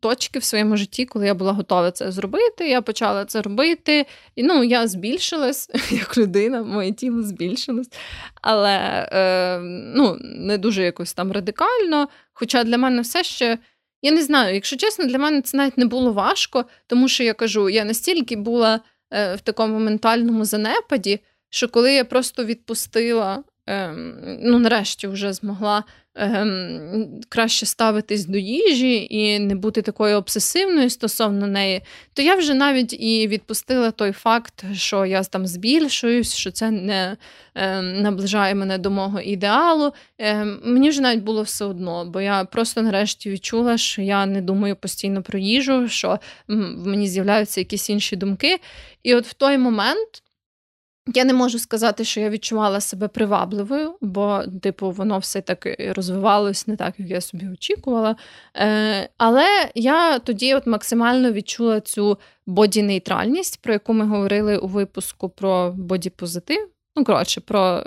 точки 0.00 0.38
в 0.38 0.44
своєму 0.44 0.76
житті, 0.76 1.04
коли 1.04 1.26
я 1.26 1.34
була 1.34 1.52
готова 1.52 1.90
це 1.90 2.12
зробити. 2.12 2.68
Я 2.68 2.82
почала 2.82 3.24
це 3.24 3.42
робити. 3.42 4.06
І 4.36 4.42
ну, 4.42 4.64
я 4.64 4.86
збільшилась 4.86 5.70
як 5.90 6.18
людина, 6.18 6.62
моє 6.62 6.92
тіло 6.92 7.22
збільшилось. 7.22 7.88
Але 8.42 9.08
е, 9.12 9.58
ну, 9.94 10.16
не 10.20 10.58
дуже 10.58 10.82
якось 10.82 11.14
там 11.14 11.32
радикально. 11.32 12.08
Хоча 12.32 12.64
для 12.64 12.78
мене 12.78 13.02
все 13.02 13.24
ще. 13.24 13.58
Я 14.04 14.12
не 14.12 14.22
знаю, 14.22 14.54
якщо 14.54 14.76
чесно, 14.76 15.06
для 15.06 15.18
мене 15.18 15.42
це 15.42 15.56
навіть 15.56 15.78
не 15.78 15.84
було 15.84 16.12
важко, 16.12 16.64
тому 16.86 17.08
що 17.08 17.22
я 17.22 17.34
кажу, 17.34 17.68
я 17.68 17.84
настільки 17.84 18.36
була 18.36 18.80
е, 19.12 19.34
в 19.34 19.40
такому 19.40 19.78
ментальному 19.78 20.44
занепаді, 20.44 21.20
що 21.50 21.68
коли 21.68 21.92
я 21.92 22.04
просто 22.04 22.44
відпустила 22.44 23.44
ем, 23.66 24.14
ну, 24.42 24.58
нарешті 24.58 25.06
вже 25.06 25.32
змогла 25.32 25.84
ем, 26.14 27.20
краще 27.28 27.66
ставитись 27.66 28.24
до 28.24 28.38
їжі 28.38 29.06
і 29.10 29.38
не 29.38 29.54
бути 29.54 29.82
такою 29.82 30.16
обсесивною 30.16 30.90
стосовно 30.90 31.46
неї, 31.46 31.82
то 32.14 32.22
я 32.22 32.34
вже 32.34 32.54
навіть 32.54 32.92
і 32.92 33.28
відпустила 33.28 33.90
той 33.90 34.12
факт, 34.12 34.64
що 34.74 35.06
я 35.06 35.22
там 35.22 35.46
збільшуюсь, 35.46 36.34
що 36.34 36.50
це 36.50 36.70
не 36.70 37.16
ем, 37.54 38.02
наближає 38.02 38.54
мене 38.54 38.78
до 38.78 38.90
мого 38.90 39.20
ідеалу. 39.20 39.92
Ем, 40.18 40.60
мені 40.64 40.90
вже 40.90 41.00
навіть 41.00 41.22
було 41.22 41.42
все 41.42 41.64
одно, 41.64 42.04
бо 42.04 42.20
я 42.20 42.44
просто 42.44 42.82
нарешті 42.82 43.30
відчула, 43.30 43.78
що 43.78 44.02
я 44.02 44.26
не 44.26 44.40
думаю 44.40 44.76
постійно 44.76 45.22
про 45.22 45.38
їжу, 45.38 45.88
що 45.88 46.18
в 46.48 46.86
мені 46.86 47.08
з'являються 47.08 47.60
якісь 47.60 47.90
інші 47.90 48.16
думки. 48.16 48.60
І 49.02 49.14
от 49.14 49.26
в 49.26 49.32
той 49.32 49.58
момент. 49.58 50.22
Я 51.06 51.24
не 51.24 51.32
можу 51.32 51.58
сказати, 51.58 52.04
що 52.04 52.20
я 52.20 52.30
відчувала 52.30 52.80
себе 52.80 53.08
привабливою, 53.08 53.94
бо, 54.00 54.42
типу, 54.62 54.90
воно 54.90 55.18
все 55.18 55.40
так 55.40 55.66
розвивалось 55.96 56.66
не 56.66 56.76
так, 56.76 56.94
як 56.98 57.10
я 57.10 57.20
собі 57.20 57.48
очікувала. 57.48 58.16
Е, 58.56 59.08
Але 59.18 59.46
я 59.74 60.18
тоді 60.18 60.54
от 60.54 60.66
максимально 60.66 61.32
відчула 61.32 61.80
цю 61.80 62.18
боді-нейтральність, 62.46 63.58
про 63.62 63.72
яку 63.72 63.92
ми 63.92 64.06
говорили 64.06 64.56
у 64.56 64.66
випуску 64.66 65.28
про 65.28 65.72
бодіпозитив. 65.72 66.68
Ну, 66.96 67.04
коротше, 67.04 67.40
про 67.40 67.84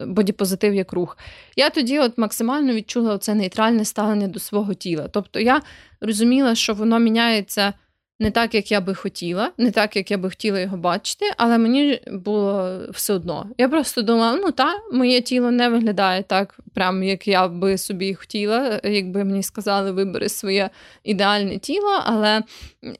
бодіпозитив 0.00 0.74
як 0.74 0.92
рух. 0.92 1.18
Я 1.56 1.70
тоді 1.70 1.98
от 1.98 2.18
максимально 2.18 2.74
відчула 2.74 3.18
це 3.18 3.34
нейтральне 3.34 3.84
ставлення 3.84 4.28
до 4.28 4.38
свого 4.38 4.74
тіла. 4.74 5.08
Тобто 5.12 5.40
я 5.40 5.62
розуміла, 6.00 6.54
що 6.54 6.74
воно 6.74 6.98
міняється 6.98 7.72
не 8.20 8.30
так, 8.30 8.54
як 8.54 8.70
я 8.72 8.80
би 8.80 8.94
хотіла, 8.94 9.52
не 9.58 9.70
так, 9.70 9.96
як 9.96 10.10
я 10.10 10.18
би 10.18 10.28
хотіла 10.28 10.60
його 10.60 10.76
бачити, 10.76 11.24
але 11.36 11.58
мені 11.58 12.00
було 12.06 12.78
все 12.90 13.12
одно. 13.12 13.50
Я 13.58 13.68
просто 13.68 14.02
думала, 14.02 14.36
ну 14.36 14.52
та, 14.52 14.74
моє 14.92 15.20
тіло 15.20 15.50
не 15.50 15.68
виглядає 15.68 16.22
так, 16.22 16.60
прям 16.74 17.02
як 17.02 17.28
я 17.28 17.48
би 17.48 17.78
собі 17.78 18.14
хотіла, 18.14 18.80
якби 18.84 19.24
мені 19.24 19.42
сказали, 19.42 19.92
вибери 19.92 20.28
своє 20.28 20.70
ідеальне 21.04 21.58
тіло. 21.58 22.02
Але 22.04 22.42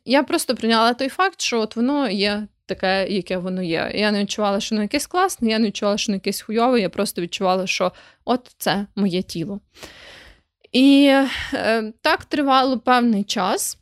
я 0.05 0.23
просто 0.23 0.55
прийняла 0.55 0.95
той 0.95 1.09
факт, 1.09 1.41
що 1.41 1.61
от 1.61 1.77
воно 1.77 2.09
є. 2.11 2.47
Таке, 2.67 3.09
яке 3.09 3.37
воно 3.37 3.63
є. 3.63 3.93
Я 3.95 4.13
не 4.13 4.21
відчувала, 4.21 4.61
що 4.61 4.75
воно 4.75 4.83
якесь 4.83 5.07
класне, 5.07 5.51
я 5.51 5.59
не 5.59 5.67
відчувала, 5.67 5.99
що 5.99 6.13
воно 6.13 6.17
якесь 6.17 6.41
хуйове, 6.41 6.81
я 6.81 6.89
просто 6.89 7.23
відчувала, 7.23 7.67
що 7.67 7.93
от 8.25 8.51
це 8.59 8.87
моє 8.97 9.23
тіло. 9.23 9.61
І 10.73 11.15
е, 11.55 11.93
так 12.03 12.25
тривало 12.25 12.79
певний 12.79 13.25
час. 13.25 13.79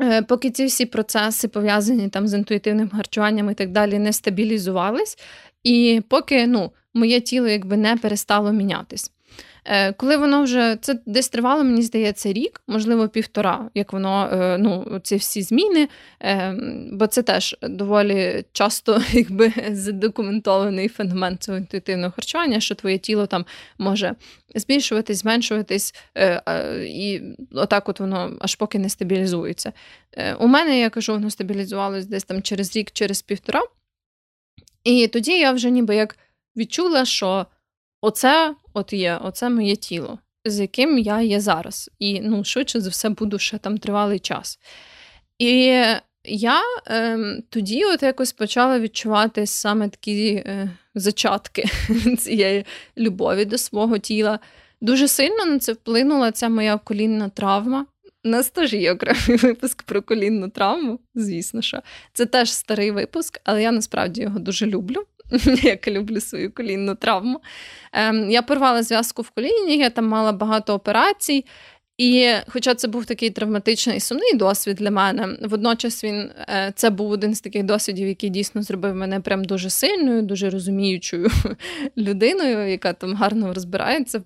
Е, 0.00 0.22
поки 0.22 0.50
ці 0.50 0.66
всі 0.66 0.86
процеси 0.86 1.48
пов'язані 1.48 2.08
там 2.08 2.28
з 2.28 2.34
інтуїтивним 2.34 2.88
харчуванням 2.88 3.50
і 3.50 3.54
так 3.54 3.72
далі 3.72 3.98
не 3.98 4.12
стабілізувались, 4.12 5.18
і 5.64 6.02
поки 6.08 6.46
ну, 6.46 6.72
моє 6.94 7.20
тіло 7.20 7.48
якби 7.48 7.76
не 7.76 7.96
перестало 7.96 8.52
мінятись. 8.52 9.12
Е, 9.68 9.92
коли 9.92 10.16
воно 10.16 10.42
вже 10.42 10.76
це 10.80 10.98
десь 11.06 11.28
тривало, 11.28 11.64
мені 11.64 11.82
здається, 11.82 12.32
рік, 12.32 12.62
можливо, 12.66 13.08
півтора, 13.08 13.70
як 13.74 13.92
воно 13.92 14.28
е, 14.32 14.58
ну, 14.58 15.00
ці 15.02 15.16
всі 15.16 15.42
зміни, 15.42 15.88
бо 16.92 17.06
це 17.06 17.22
теж 17.22 17.56
доволі 17.62 18.44
часто 18.52 19.02
якби 19.12 19.52
задокументований 19.70 20.88
феномен 20.88 21.38
цього 21.38 21.58
інтуїтивного 21.58 22.12
харчування, 22.16 22.60
що 22.60 22.74
твоє 22.74 22.98
тіло 22.98 23.26
там 23.26 23.46
може 23.78 24.14
збільшуватись, 24.54 25.18
зменшуватись, 25.18 25.94
і 26.86 27.20
отак 27.52 27.88
от 27.88 28.00
воно 28.00 28.36
аж 28.40 28.54
поки 28.54 28.78
не 28.78 28.88
стабілізується. 28.88 29.72
У 30.38 30.46
мене, 30.46 30.80
я 30.80 30.90
кажу, 30.90 31.12
воно 31.12 31.30
стабілізувалось 31.30 32.06
десь 32.06 32.24
там 32.24 32.42
через 32.42 32.76
рік, 32.76 32.90
через 32.90 33.22
півтора. 33.22 33.62
І 34.84 35.08
тоді 35.08 35.38
я 35.38 35.52
вже 35.52 35.70
ніби 35.70 35.96
як 35.96 36.16
відчула, 36.56 37.04
що 37.04 37.46
оце 38.00 38.54
от 38.76 38.92
є, 38.92 39.18
оце 39.22 39.48
моє 39.48 39.76
тіло, 39.76 40.18
з 40.44 40.60
яким 40.60 40.98
я 40.98 41.20
є 41.20 41.40
зараз. 41.40 41.90
І 41.98 42.20
ну, 42.20 42.44
швидше 42.44 42.80
за 42.80 42.90
все 42.90 43.08
буду 43.08 43.38
ще 43.38 43.58
там 43.58 43.78
тривалий 43.78 44.18
час. 44.18 44.58
І 45.38 45.82
я 46.24 46.60
е, 46.86 47.18
тоді 47.50 47.84
от 47.84 48.02
якось 48.02 48.32
почала 48.32 48.80
відчувати 48.80 49.46
саме 49.46 49.88
такі 49.88 50.34
е, 50.34 50.70
зачатки 50.94 51.64
цієї 52.18 52.64
любові 52.98 53.44
до 53.44 53.58
свого 53.58 53.98
тіла. 53.98 54.38
Дуже 54.80 55.08
сильно 55.08 55.44
на 55.44 55.58
це 55.58 55.72
вплинула 55.72 56.32
ця 56.32 56.48
моя 56.48 56.78
колінна 56.78 57.28
травма. 57.28 57.86
У 58.24 58.28
нас 58.28 58.50
теж 58.50 58.72
є 58.72 58.92
окремий 58.92 59.36
випуск 59.42 59.82
про 59.82 60.02
колінну 60.02 60.48
травму, 60.48 61.00
звісно 61.14 61.62
що. 61.62 61.82
Це 62.12 62.26
теж 62.26 62.52
старий 62.52 62.90
випуск, 62.90 63.40
але 63.44 63.62
я 63.62 63.72
насправді 63.72 64.22
його 64.22 64.38
дуже 64.38 64.66
люблю. 64.66 65.06
як 65.62 65.88
люблю 65.88 66.20
свою 66.20 66.52
колінну 66.52 66.94
травму. 66.94 67.40
Ем, 67.92 68.30
Я 68.30 68.42
порвала 68.42 68.82
зв'язку 68.82 69.22
в 69.22 69.30
коліні, 69.30 69.76
я 69.76 69.90
там 69.90 70.06
мала 70.06 70.32
багато 70.32 70.74
операцій. 70.74 71.44
І, 71.98 72.30
хоча 72.48 72.74
це 72.74 72.88
був 72.88 73.06
такий 73.06 73.30
травматичний 73.30 73.96
і 73.96 74.00
сумний 74.00 74.34
досвід 74.34 74.76
для 74.76 74.90
мене, 74.90 75.38
водночас 75.42 76.04
він 76.04 76.30
е, 76.38 76.72
це 76.76 76.90
був 76.90 77.10
один 77.10 77.34
з 77.34 77.40
таких 77.40 77.62
досвідів, 77.62 78.08
який 78.08 78.30
дійсно 78.30 78.62
зробив 78.62 78.94
мене 78.94 79.20
прям 79.20 79.44
дуже 79.44 79.70
сильною, 79.70 80.22
дуже 80.22 80.50
розуміючою 80.50 81.30
людиною, 81.96 82.70
яка 82.70 82.92
там 82.92 83.14
гарно 83.14 83.54
розбирається 83.54 84.22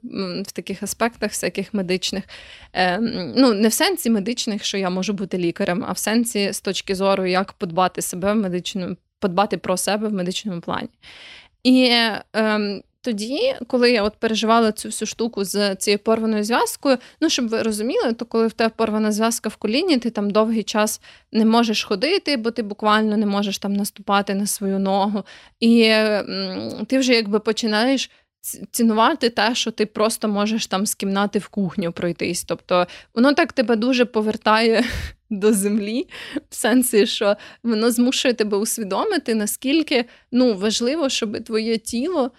в 0.46 0.52
таких 0.52 0.82
аспектах, 0.82 1.30
всяких 1.30 1.74
медичних. 1.74 2.24
Ем, 2.72 3.32
ну, 3.36 3.54
не 3.54 3.68
в 3.68 3.72
сенсі 3.72 4.10
медичних, 4.10 4.64
що 4.64 4.78
я 4.78 4.90
можу 4.90 5.12
бути 5.12 5.38
лікарем, 5.38 5.84
а 5.88 5.92
в 5.92 5.98
сенсі 5.98 6.52
з 6.52 6.60
точки 6.60 6.94
зору, 6.94 7.26
як 7.26 7.52
подбати 7.52 8.02
себе 8.02 8.32
в 8.32 8.36
медичному 8.36 8.96
подбати 9.20 9.56
про 9.56 9.76
себе 9.76 10.08
в 10.08 10.12
медичному 10.12 10.60
плані. 10.60 10.88
І 11.62 11.92
ем, 12.32 12.82
тоді, 13.00 13.54
коли 13.66 13.92
я 13.92 14.02
от 14.02 14.16
переживала 14.16 14.72
цю 14.72 14.88
всю 14.88 15.06
штуку 15.06 15.44
з 15.44 15.76
цією 15.76 15.98
порваною 15.98 16.44
зв'язкою, 16.44 16.98
ну 17.20 17.30
щоб 17.30 17.48
ви 17.48 17.62
розуміли, 17.62 18.12
то 18.12 18.24
коли 18.24 18.46
в 18.46 18.52
тебе 18.52 18.70
порвана 18.76 19.12
зв'язка 19.12 19.48
в 19.48 19.56
коліні, 19.56 19.98
ти 19.98 20.10
там 20.10 20.30
довгий 20.30 20.62
час 20.62 21.00
не 21.32 21.44
можеш 21.44 21.84
ходити, 21.84 22.36
бо 22.36 22.50
ти 22.50 22.62
буквально 22.62 23.16
не 23.16 23.26
можеш 23.26 23.58
там 23.58 23.72
наступати 23.72 24.34
на 24.34 24.46
свою 24.46 24.78
ногу. 24.78 25.24
І 25.60 25.82
м, 25.82 26.86
ти 26.86 26.98
вже 26.98 27.14
якби 27.14 27.40
починаєш. 27.40 28.10
Цінувати 28.70 29.30
те, 29.30 29.54
що 29.54 29.70
ти 29.70 29.86
просто 29.86 30.28
можеш 30.28 30.66
там 30.66 30.86
з 30.86 30.94
кімнати 30.94 31.38
в 31.38 31.48
кухню 31.48 31.92
пройтись. 31.92 32.44
Тобто 32.44 32.86
воно 33.14 33.34
так 33.34 33.52
тебе 33.52 33.76
дуже 33.76 34.04
повертає 34.04 34.84
до 35.30 35.52
землі, 35.52 36.08
в 36.50 36.54
сенсі, 36.54 37.06
що 37.06 37.36
воно 37.62 37.90
змушує 37.90 38.34
тебе 38.34 38.56
усвідомити, 38.56 39.34
наскільки 39.34 40.04
ну, 40.32 40.54
важливо, 40.54 41.08
щоб 41.08 41.44
твоє 41.44 41.78
тіло 41.78 42.30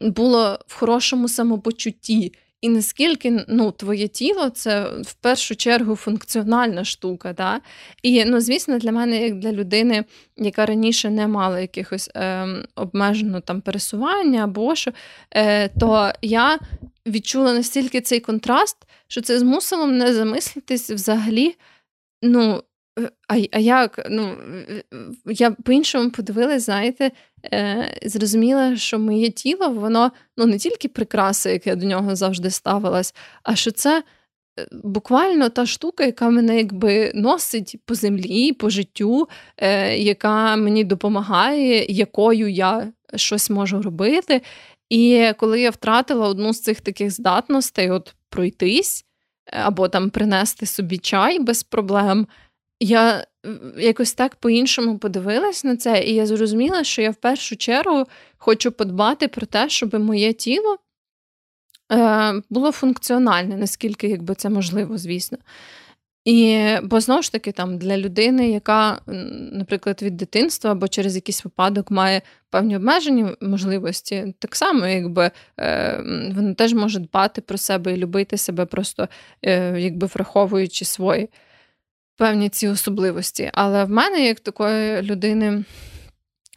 було 0.00 0.58
в 0.66 0.74
хорошому 0.74 1.28
самопочутті. 1.28 2.32
І 2.64 2.68
наскільки 2.68 3.44
ну, 3.48 3.70
твоє 3.70 4.08
тіло 4.08 4.50
це 4.50 4.88
в 5.02 5.14
першу 5.14 5.56
чергу 5.56 5.96
функціональна 5.96 6.84
штука. 6.84 7.32
Да? 7.32 7.60
І, 8.02 8.24
ну, 8.24 8.40
звісно, 8.40 8.78
для 8.78 8.92
мене, 8.92 9.22
як 9.22 9.38
для 9.38 9.52
людини, 9.52 10.04
яка 10.36 10.66
раніше 10.66 11.10
не 11.10 11.28
мала 11.28 11.60
якихось 11.60 12.10
е, 12.14 12.46
обмеженого 12.74 13.40
там 13.40 13.60
пересування 13.60 14.44
або 14.44 14.74
що, 14.74 14.92
е, 15.30 15.68
то 15.68 16.12
я 16.22 16.58
відчула 17.06 17.52
настільки 17.52 18.00
цей 18.00 18.20
контраст, 18.20 18.76
що 19.08 19.20
це 19.20 19.38
змусило 19.38 19.86
мене 19.86 20.14
замислитись 20.14 20.90
взагалі. 20.90 21.56
ну, 22.22 22.62
а 23.28 23.36
а 23.52 23.58
як? 23.58 24.06
Ну, 24.10 24.36
Я 25.26 25.50
по-іншому 25.50 26.10
подивилась, 26.10 26.62
знаєте, 26.62 27.10
е, 27.44 27.98
зрозуміла, 28.02 28.76
що 28.76 28.98
моє 28.98 29.30
тіло, 29.30 29.68
воно 29.68 30.12
ну, 30.36 30.46
не 30.46 30.58
тільки 30.58 30.88
прикраса, 30.88 31.50
як 31.50 31.66
я 31.66 31.76
до 31.76 31.86
нього 31.86 32.16
завжди 32.16 32.50
ставилась, 32.50 33.14
а 33.42 33.56
що 33.56 33.70
це 33.70 34.02
буквально 34.72 35.48
та 35.48 35.66
штука, 35.66 36.04
яка 36.04 36.30
мене 36.30 36.56
якби 36.56 37.12
носить 37.14 37.76
по 37.84 37.94
землі, 37.94 38.52
по 38.52 38.70
життю, 38.70 39.28
е, 39.56 39.96
яка 39.98 40.56
мені 40.56 40.84
допомагає, 40.84 41.86
якою 41.88 42.50
я 42.50 42.92
щось 43.14 43.50
можу 43.50 43.82
робити. 43.82 44.42
І 44.90 45.32
коли 45.36 45.60
я 45.60 45.70
втратила 45.70 46.28
одну 46.28 46.52
з 46.52 46.60
цих 46.60 46.80
таких 46.80 47.10
здатностей, 47.10 47.90
от 47.90 48.14
пройтись 48.28 49.04
е, 49.46 49.60
або 49.64 49.88
там 49.88 50.10
принести 50.10 50.66
собі 50.66 50.98
чай 50.98 51.38
без 51.38 51.62
проблем, 51.62 52.26
я 52.80 53.26
якось 53.78 54.14
так 54.14 54.36
по-іншому 54.36 54.98
подивилась 54.98 55.64
на 55.64 55.76
це, 55.76 56.04
і 56.04 56.14
я 56.14 56.26
зрозуміла, 56.26 56.84
що 56.84 57.02
я 57.02 57.10
в 57.10 57.14
першу 57.14 57.56
чергу 57.56 58.04
хочу 58.36 58.72
подбати 58.72 59.28
про 59.28 59.46
те, 59.46 59.68
щоб 59.68 59.94
моє 59.94 60.32
тіло 60.32 60.78
е, 61.92 62.34
було 62.50 62.72
функціональне, 62.72 63.56
наскільки 63.56 64.08
якби 64.08 64.34
це 64.34 64.50
можливо, 64.50 64.98
звісно. 64.98 65.38
І 66.24 66.68
бо 66.82 67.00
знову 67.00 67.22
ж 67.22 67.32
таки, 67.32 67.52
там 67.52 67.78
для 67.78 67.98
людини, 67.98 68.50
яка, 68.50 69.00
наприклад, 69.52 70.02
від 70.02 70.16
дитинства 70.16 70.72
або 70.72 70.88
через 70.88 71.14
якийсь 71.14 71.44
випадок 71.44 71.90
має 71.90 72.22
певні 72.50 72.76
обмежені 72.76 73.26
можливості, 73.40 74.34
так 74.38 74.56
само, 74.56 74.86
якби 74.86 75.30
е, 75.60 75.96
вона 76.36 76.54
теж 76.54 76.74
може 76.74 77.00
дбати 77.00 77.40
про 77.40 77.58
себе 77.58 77.92
і 77.92 77.96
любити 77.96 78.36
себе, 78.36 78.66
просто 78.66 79.08
е, 79.42 79.80
якби 79.80 80.06
враховуючи 80.06 80.84
свої 80.84 81.28
певні 82.16 82.48
ці 82.48 82.68
особливості. 82.68 83.50
Але 83.54 83.84
в 83.84 83.90
мене, 83.90 84.26
як 84.26 84.40
такої 84.40 85.02
людини, 85.02 85.64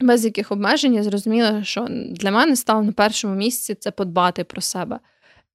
без 0.01 0.26
яких 0.26 0.51
обмежень, 0.51 0.93
я 0.93 1.03
зрозуміла, 1.03 1.64
що 1.64 1.88
для 2.12 2.32
мене 2.32 2.55
стало 2.55 2.84
на 2.84 2.91
першому 2.91 3.36
місці 3.36 3.76
це 3.76 3.91
подбати 3.91 4.43
про 4.43 4.62
себе. 4.62 4.99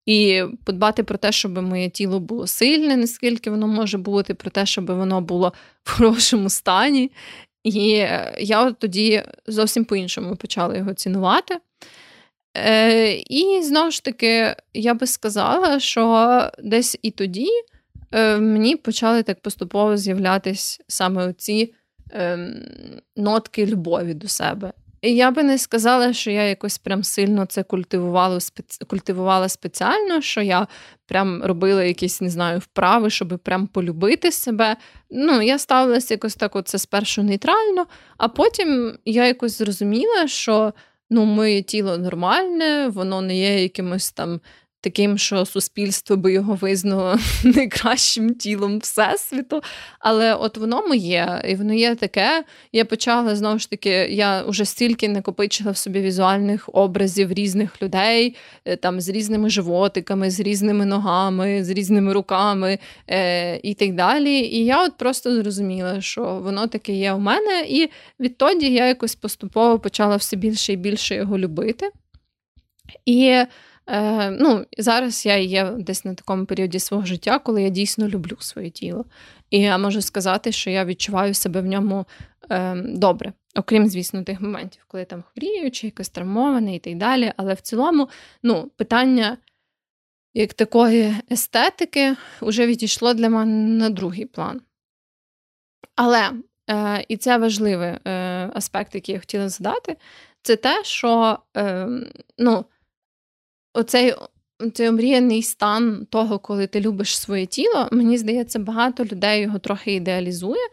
І 0.07 0.43
подбати 0.65 1.03
про 1.03 1.19
те, 1.19 1.33
щоб 1.33 1.63
моє 1.63 1.91
тіло 1.91 2.21
було 2.21 2.47
сильне, 2.47 2.97
наскільки 2.97 3.51
воно 3.51 3.67
може 3.67 3.99
бути, 3.99 4.35
про 4.35 4.51
те, 4.51 4.67
щоб 4.67 4.87
воно 4.87 5.21
було 5.21 5.53
в 5.85 5.91
хорошому 5.91 6.51
стані. 6.51 7.13
І 7.65 7.89
я 8.39 8.67
от 8.67 8.79
тоді 8.79 9.23
зовсім 9.47 9.85
по-іншому 9.85 10.37
почала 10.37 10.77
його 10.77 10.95
цінувати. 10.95 11.59
Е, 12.57 13.13
І 13.15 13.63
знову 13.63 13.91
ж 13.91 14.05
таки, 14.05 14.57
я 14.75 14.95
би 14.95 15.07
сказала, 15.07 15.81
що 15.81 16.51
десь 16.63 16.99
і 17.03 17.11
тоді 17.11 17.49
е, 18.13 18.39
мені 18.39 18.77
почали 18.77 19.23
так 19.23 19.41
поступово 19.41 19.97
з'являтись 19.97 20.81
саме 20.89 21.27
оці 21.27 21.75
е, 22.13 22.39
нотки 23.17 23.67
любові 23.67 24.15
до 24.15 24.29
себе. 24.29 24.73
І 25.03 25.15
я 25.15 25.31
би 25.31 25.43
не 25.43 25.59
сказала, 25.59 26.13
що 26.13 26.31
я 26.31 26.43
якось 26.43 26.79
прям 26.79 27.05
сильно 27.05 27.47
це 27.47 27.63
культивувала 27.63 28.39
культивувала 28.87 29.49
спеціально, 29.49 30.21
що 30.21 30.43
я 30.43 30.67
прям 31.07 31.43
робила 31.45 31.85
якісь, 31.85 32.21
не 32.21 32.31
знаю, 32.31 32.59
вправи, 32.59 33.11
щоб 33.11 33.39
прям 33.39 33.67
полюбити 33.67 34.33
себе. 34.33 34.77
Ну, 35.11 35.43
я 35.43 35.59
ставилася 35.59 36.15
якось 36.15 36.35
так, 36.35 36.57
оце 36.57 36.79
спершу 36.79 37.23
нейтрально, 37.23 37.87
а 38.17 38.29
потім 38.29 38.99
я 39.05 39.27
якось 39.27 39.59
зрозуміла, 39.59 40.29
що 40.29 40.73
ну, 41.11 41.25
моє 41.25 41.63
тіло 41.63 41.99
нормальне, 41.99 42.89
воно 42.89 43.21
не 43.21 43.39
є 43.39 43.63
якимось 43.63 44.13
там 44.13 44.41
таким, 44.83 45.19
що 45.19 45.45
суспільство 45.45 46.17
би 46.17 46.33
його 46.33 46.55
визнало 46.55 47.19
найкращим 47.45 48.35
тілом 48.35 48.79
всесвіту. 48.79 49.63
Але 49.99 50.35
от 50.35 50.57
воно 50.57 50.87
моє, 50.89 51.43
і 51.49 51.55
воно 51.55 51.75
є 51.75 51.95
таке. 51.95 52.45
Я 52.73 52.85
почала 52.85 53.37
знову 53.37 53.59
ж 53.59 53.71
таки, 53.71 53.91
я 53.91 54.43
вже 54.43 54.65
стільки 54.65 55.09
накопичила 55.09 55.71
в 55.71 55.77
собі 55.77 56.01
візуальних 56.01 56.71
образів 56.73 57.33
різних 57.33 57.83
людей, 57.83 58.37
е, 58.65 58.77
там 58.77 59.01
з 59.01 59.09
різними 59.09 59.51
животиками, 59.51 60.31
з 60.31 60.41
різними 60.41 60.87
ногами, 60.87 61.65
з 61.65 61.71
різними 61.71 62.13
руками 62.13 62.79
е, 63.09 63.57
і 63.57 63.75
так 63.75 63.95
далі. 63.95 64.33
І 64.33 64.65
я 64.65 64.85
от 64.85 64.97
просто 64.97 65.35
зрозуміла, 65.35 66.01
що 66.01 66.41
воно 66.45 66.67
таке 66.67 66.93
є 66.93 67.13
у 67.13 67.19
мене, 67.19 67.65
і 67.69 67.91
відтоді 68.21 68.73
я 68.73 68.87
якось 68.87 69.15
поступово 69.15 69.79
почала 69.79 70.17
все 70.17 70.37
більше 70.37 70.73
і 70.73 70.77
більше 70.77 71.15
його 71.15 71.39
любити. 71.39 71.91
І 73.07 73.45
Е, 73.87 74.31
ну, 74.31 74.67
Зараз 74.79 75.27
я 75.27 75.37
є 75.37 75.65
десь 75.65 76.05
на 76.05 76.15
такому 76.15 76.47
періоді 76.47 76.79
свого 76.79 77.05
життя, 77.05 77.39
коли 77.39 77.63
я 77.63 77.69
дійсно 77.69 78.09
люблю 78.09 78.37
своє 78.41 78.71
тіло. 78.71 79.05
І 79.51 79.61
я 79.61 79.79
можу 79.79 80.03
сказати, 80.03 80.53
що 80.53 80.71
я 80.71 80.85
відчуваю 80.85 81.35
себе 81.35 81.61
в 81.61 81.67
ньому 81.67 82.07
е, 82.51 82.75
добре. 82.77 83.33
Окрім, 83.57 83.89
звісно, 83.89 84.23
тих 84.23 84.41
моментів, 84.41 84.85
коли 84.89 85.01
я 85.01 85.05
там 85.05 85.23
хворію, 85.23 85.71
чи 85.71 85.87
якось 85.87 86.09
травмоване 86.09 86.75
і 86.75 86.79
так 86.79 86.97
далі. 86.97 87.33
Але 87.37 87.55
в 87.55 87.61
цілому, 87.61 88.09
ну, 88.43 88.71
питання 88.77 89.37
як 90.35 90.55
такої 90.55 91.15
естетики 91.31 92.17
вже 92.41 92.67
відійшло 92.67 93.15
для 93.15 93.29
мене 93.29 93.69
на 93.69 93.91
другий 93.91 94.27
план. 94.27 94.61
Але, 95.97 96.31
е, 96.71 97.05
і 97.09 97.17
це 97.17 97.39
важливий 97.39 97.89
е, 97.89 98.01
аспект, 98.55 98.95
який 98.95 99.13
я 99.13 99.21
хотіла 99.21 99.49
задати, 99.49 99.97
це 100.43 100.57
те, 100.57 100.85
що 100.85 101.39
е, 101.57 101.89
ну, 102.39 102.65
оцей 103.75 104.15
цей 104.75 104.89
омріяний 104.89 105.43
стан 105.43 106.07
того, 106.11 106.39
коли 106.39 106.67
ти 106.67 106.81
любиш 106.81 107.19
своє 107.19 107.47
тіло, 107.47 107.89
мені 107.93 108.19
здається, 108.19 108.59
багато 108.59 109.05
людей 109.05 109.43
його 109.43 109.59
трохи 109.59 109.95
ідеалізує, 109.95 110.69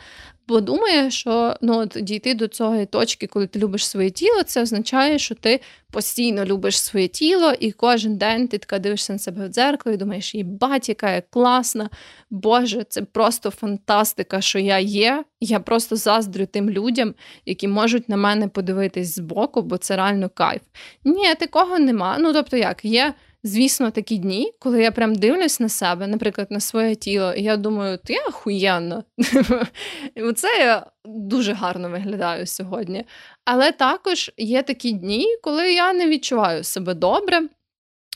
бо 0.50 0.62
думає, 0.62 1.12
що 1.12 1.56
ну, 1.62 1.78
от, 1.78 1.98
дійти 2.02 2.34
до 2.34 2.48
цієї 2.48 2.86
точки, 2.86 3.28
коли 3.28 3.48
ти 3.48 3.60
любиш 3.60 3.88
своє 3.88 4.10
тіло, 4.10 4.44
це 4.44 4.62
означає, 4.62 5.20
що 5.20 5.36
ти 5.36 5.60
постійно 5.92 6.46
любиш 6.46 6.82
своє 6.82 7.08
тіло, 7.08 7.54
і 7.60 7.72
кожен 7.72 8.18
день 8.18 8.48
ти 8.48 8.58
така 8.58 8.80
дивишся 8.80 9.14
на 9.14 9.20
себе 9.20 9.48
в 9.48 9.50
дзеркало 9.50 9.94
і 9.94 9.98
думаєш, 9.98 10.36
їбать, 10.36 10.90
яка 10.90 11.12
я 11.12 11.22
класна, 11.22 11.90
Боже, 12.30 12.86
це 12.90 13.02
просто 13.02 13.50
фантастика, 13.50 14.42
що 14.42 14.60
я 14.60 14.80
є. 14.80 15.24
Я 15.42 15.60
просто 15.60 15.96
заздрю 15.96 16.46
тим 16.46 16.70
людям, 16.70 17.14
які 17.46 17.68
можуть 17.68 18.10
на 18.10 18.18
мене 18.18 18.48
подивитись 18.48 19.16
збоку, 19.16 19.62
бо 19.62 19.78
це 19.78 19.96
реально 19.96 20.30
кайф. 20.30 20.62
Ні, 21.04 21.36
такого 21.40 21.80
нема. 21.80 22.18
Ну 22.20 22.34
тобто, 22.34 22.58
як 22.58 22.86
є. 22.86 23.14
Звісно, 23.44 23.92
такі 23.92 24.18
дні, 24.18 24.54
коли 24.60 24.84
я 24.84 24.92
прям 24.92 25.16
дивлюсь 25.16 25.60
на 25.60 25.70
себе, 25.70 26.08
наприклад, 26.08 26.48
на 26.52 26.60
своє 26.60 26.96
тіло, 26.96 27.34
і 27.34 27.44
я 27.44 27.58
думаю, 27.58 27.98
ти 27.98 28.16
охуєнно. 28.28 29.04
Це 30.36 30.48
я 30.60 30.86
дуже 31.06 31.54
гарно 31.54 31.90
виглядаю 31.90 32.48
сьогодні. 32.48 33.06
Але 33.46 33.72
також 33.72 34.32
є 34.38 34.64
такі 34.64 34.92
дні, 34.92 35.26
коли 35.42 35.74
я 35.74 35.94
не 35.94 36.08
відчуваю 36.08 36.64
себе 36.64 36.94
добре, 36.94 37.42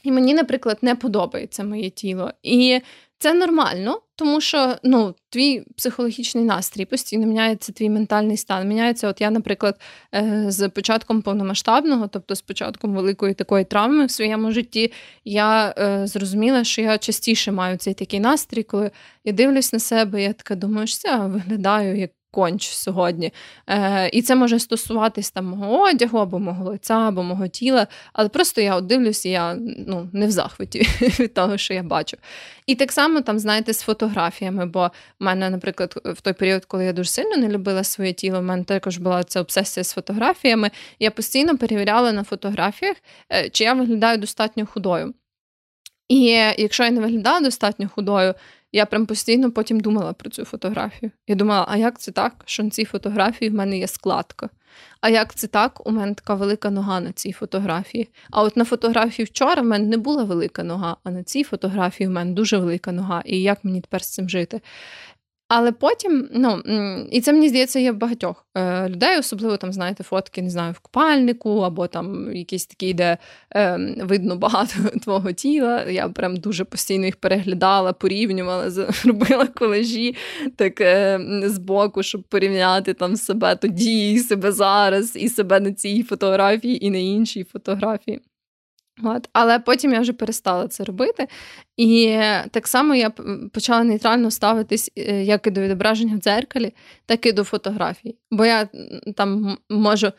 і 0.03 0.11
мені, 0.11 0.33
наприклад, 0.33 0.77
не 0.81 0.95
подобається 0.95 1.63
моє 1.63 1.89
тіло. 1.89 2.31
І 2.43 2.81
це 3.23 3.33
нормально, 3.33 4.01
тому 4.15 4.41
що 4.41 4.75
ну, 4.83 5.15
твій 5.29 5.63
психологічний 5.77 6.43
настрій 6.43 6.85
постійно 6.85 7.27
міняється 7.27 7.71
твій 7.71 7.89
ментальний 7.89 8.37
стан. 8.37 8.67
Міняється, 8.67 9.07
от 9.07 9.21
я, 9.21 9.29
наприклад, 9.29 9.79
е, 10.15 10.45
з 10.47 10.69
початком 10.69 11.21
повномасштабного, 11.21 12.07
тобто 12.07 12.35
з 12.35 12.41
початком 12.41 12.95
великої 12.95 13.33
такої 13.33 13.65
травми 13.65 14.05
в 14.05 14.11
своєму 14.11 14.51
житті, 14.51 14.91
я 15.25 15.75
е, 15.77 16.07
зрозуміла, 16.07 16.63
що 16.63 16.81
я 16.81 16.97
частіше 16.97 17.51
маю 17.51 17.77
цей 17.77 17.93
такий 17.93 18.19
настрій, 18.19 18.63
коли 18.63 18.91
я 19.23 19.33
дивлюсь 19.33 19.73
на 19.73 19.79
себе, 19.79 20.23
я 20.23 20.33
така 20.33 20.55
думаю, 20.55 20.87
що 20.87 21.07
я 21.07 21.17
виглядаю 21.17 21.99
як 21.99 22.11
конч 22.33 22.67
сьогодні. 22.67 23.33
Е, 23.67 24.09
І 24.09 24.21
це 24.21 24.35
може 24.35 24.59
стосуватись 24.59 25.31
там 25.31 25.45
мого 25.45 25.81
одягу, 25.81 26.17
або 26.17 26.39
мого 26.39 26.69
лиця, 26.69 26.93
або 26.93 27.23
мого 27.23 27.47
тіла. 27.47 27.87
Але 28.13 28.29
просто 28.29 28.61
я 28.61 28.75
от 28.75 28.85
дивлюся, 28.85 29.29
я 29.29 29.55
ну, 29.87 30.09
не 30.13 30.27
в 30.27 30.31
захваті 30.31 30.79
від 31.01 31.33
того, 31.33 31.57
що 31.57 31.73
я 31.73 31.83
бачу. 31.83 32.17
І 32.65 32.75
так 32.75 32.91
само, 32.91 33.21
там, 33.21 33.39
знаєте, 33.39 33.73
з 33.73 33.81
фотографіями, 33.81 34.65
бо 34.65 34.91
в 35.19 35.23
мене, 35.23 35.49
наприклад, 35.49 36.01
в 36.05 36.21
той 36.21 36.33
період, 36.33 36.65
коли 36.65 36.85
я 36.85 36.93
дуже 36.93 37.09
сильно 37.09 37.37
не 37.37 37.49
любила 37.49 37.83
своє 37.83 38.13
тіло, 38.13 38.39
в 38.39 38.43
мене 38.43 38.63
також 38.63 38.97
була 38.97 39.23
ця 39.23 39.41
обсесія 39.41 39.83
з 39.83 39.93
фотографіями. 39.93 40.71
Я 40.99 41.11
постійно 41.11 41.57
перевіряла 41.57 42.11
на 42.11 42.23
фотографіях, 42.23 42.97
е, 43.31 43.49
чи 43.49 43.63
я 43.63 43.73
виглядаю 43.73 44.17
достатньо 44.17 44.65
худою. 44.65 45.13
І 46.09 46.23
якщо 46.57 46.83
я 46.83 46.91
не 46.91 47.01
виглядала 47.01 47.39
достатньо 47.39 47.89
худою, 47.95 48.33
я 48.73 48.85
прям 48.85 49.05
постійно 49.05 49.51
потім 49.51 49.79
думала 49.79 50.13
про 50.13 50.29
цю 50.29 50.45
фотографію. 50.45 51.11
Я 51.27 51.35
думала, 51.35 51.65
а 51.69 51.77
як 51.77 51.99
це 51.99 52.11
так, 52.11 52.33
що 52.45 52.63
на 52.63 52.69
цій 52.69 52.85
фотографії 52.85 53.51
в 53.51 53.53
мене 53.53 53.77
є 53.77 53.87
складка? 53.87 54.49
А 55.01 55.09
як 55.09 55.35
це 55.35 55.47
так? 55.47 55.87
У 55.87 55.91
мене 55.91 56.13
така 56.13 56.35
велика 56.35 56.69
нога 56.69 56.99
на 56.99 57.11
цій 57.11 57.31
фотографії. 57.31 58.09
А 58.31 58.43
от 58.43 58.57
на 58.57 58.65
фотографії 58.65 59.25
вчора 59.25 59.61
в 59.61 59.65
мене 59.65 59.85
не 59.85 59.97
була 59.97 60.23
велика 60.23 60.63
нога, 60.63 60.97
а 61.03 61.11
на 61.11 61.23
цій 61.23 61.43
фотографії 61.43 62.07
в 62.07 62.11
мене 62.11 62.31
дуже 62.31 62.57
велика 62.57 62.91
нога. 62.91 63.23
І 63.25 63.41
як 63.41 63.63
мені 63.63 63.81
тепер 63.81 64.03
з 64.03 64.09
цим 64.09 64.29
жити? 64.29 64.61
Але 65.47 65.71
потім, 65.71 66.29
ну 66.33 66.61
і 67.11 67.21
це 67.21 67.33
мені 67.33 67.49
здається, 67.49 67.79
є 67.79 67.91
в 67.91 67.97
багатьох 67.97 68.45
е, 68.57 68.89
людей, 68.89 69.19
особливо 69.19 69.57
там, 69.57 69.73
знаєте, 69.73 70.03
фотки, 70.03 70.41
не 70.41 70.49
знаю, 70.49 70.73
в 70.73 70.79
купальнику, 70.79 71.59
або 71.59 71.87
там 71.87 72.35
якісь 72.35 72.65
такі, 72.65 72.93
де 72.93 73.17
е, 73.55 73.77
видно 74.01 74.35
багато 74.35 74.73
твого 75.03 75.31
тіла. 75.31 75.83
Я 75.83 76.09
прям 76.09 76.37
дуже 76.37 76.63
постійно 76.63 77.05
їх 77.05 77.15
переглядала, 77.15 77.93
порівнювала, 77.93 78.87
робила 79.05 79.47
колежі 79.47 80.15
так 80.55 80.81
е, 80.81 81.19
збоку, 81.45 82.03
щоб 82.03 82.23
порівняти 82.23 82.93
там 82.93 83.15
себе 83.15 83.55
тоді, 83.55 84.13
і 84.13 84.19
себе 84.19 84.51
зараз, 84.51 85.15
і 85.15 85.29
себе 85.29 85.59
на 85.59 85.73
цій 85.73 86.03
фотографії, 86.03 86.85
і 86.85 86.89
на 86.89 86.97
іншій 86.97 87.43
фотографії. 87.43 88.21
От. 89.01 89.29
Але 89.33 89.59
потім 89.59 89.93
я 89.93 89.99
вже 89.99 90.13
перестала 90.13 90.67
це 90.67 90.83
робити. 90.83 91.27
І 91.77 92.17
так 92.51 92.67
само 92.67 92.95
я 92.95 93.09
почала 93.53 93.83
нейтрально 93.83 94.31
ставитись 94.31 94.91
е, 94.97 95.23
як 95.23 95.47
і 95.47 95.51
до 95.51 95.61
відображення 95.61 96.15
в 96.15 96.19
дзеркалі, 96.19 96.73
так 97.05 97.25
і 97.25 97.31
до 97.31 97.43
фотографій. 97.43 98.15
Бо 98.31 98.45
я 98.45 98.69
там 99.15 99.57
можу 99.69 100.11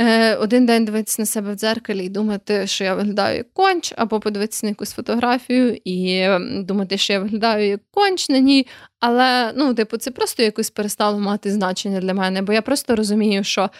е, 0.00 0.34
один 0.36 0.66
день 0.66 0.84
дивитися 0.84 1.22
на 1.22 1.26
себе 1.26 1.52
в 1.52 1.56
дзеркалі 1.56 2.04
і 2.04 2.08
думати, 2.08 2.66
що 2.66 2.84
я 2.84 2.94
виглядаю 2.94 3.36
як 3.36 3.52
конч, 3.52 3.94
або 3.96 4.20
подивитися 4.20 4.66
на 4.66 4.70
якусь 4.70 4.92
фотографію 4.92 5.78
і 5.84 6.28
думати, 6.64 6.98
що 6.98 7.12
я 7.12 7.20
виглядаю 7.20 7.68
як 7.68 7.80
конч 7.90 8.28
на 8.28 8.38
ній. 8.38 8.66
Але 9.00 9.52
ну, 9.56 9.74
типу, 9.74 9.96
це 9.96 10.10
просто 10.10 10.42
якось 10.42 10.70
перестало 10.70 11.18
мати 11.18 11.50
значення 11.50 12.00
для 12.00 12.14
мене, 12.14 12.42
бо 12.42 12.52
я 12.52 12.62
просто 12.62 12.96
розумію, 12.96 13.44
що 13.44 13.70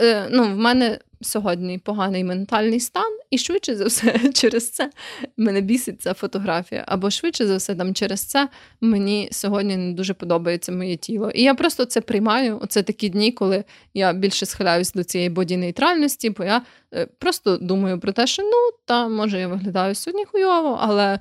е, 0.00 0.28
ну, 0.30 0.42
в 0.42 0.56
мене 0.56 0.98
сьогодні 1.20 1.78
поганий 1.78 2.24
ментальний 2.24 2.80
стан, 2.80 3.18
і 3.30 3.38
швидше 3.38 3.76
за 3.76 3.84
все, 3.84 4.32
через 4.34 4.70
це 4.70 4.90
мене 5.36 5.60
бісить 5.60 6.02
ця 6.02 6.14
фотографія. 6.14 6.84
Або 6.86 7.10
швидше 7.10 7.46
за 7.46 7.56
все, 7.56 7.74
там 7.74 7.94
через 7.94 8.24
це 8.24 8.48
мені 8.80 9.28
сьогодні 9.32 9.76
не 9.76 9.92
дуже 9.92 10.14
подобається 10.14 10.72
моє 10.72 10.96
тіло. 10.96 11.30
І 11.30 11.42
я 11.42 11.54
просто 11.54 11.84
це 11.84 12.00
приймаю. 12.00 12.58
Оце 12.62 12.82
такі 12.82 13.08
дні, 13.08 13.32
коли 13.32 13.64
я 13.94 14.12
більше 14.12 14.46
схиляюсь 14.46 14.92
до 14.92 15.04
цієї 15.04 15.30
боді-нейтральності, 15.30 16.30
бо 16.30 16.44
я 16.44 16.62
е, 16.94 17.06
просто 17.18 17.56
думаю 17.56 18.00
про 18.00 18.12
те, 18.12 18.26
що 18.26 18.42
ну, 18.42 18.78
та 18.84 19.08
може 19.08 19.40
я 19.40 19.48
виглядаю 19.48 19.94
сьогодні 19.94 20.24
хуйово, 20.24 20.78
але 20.80 21.20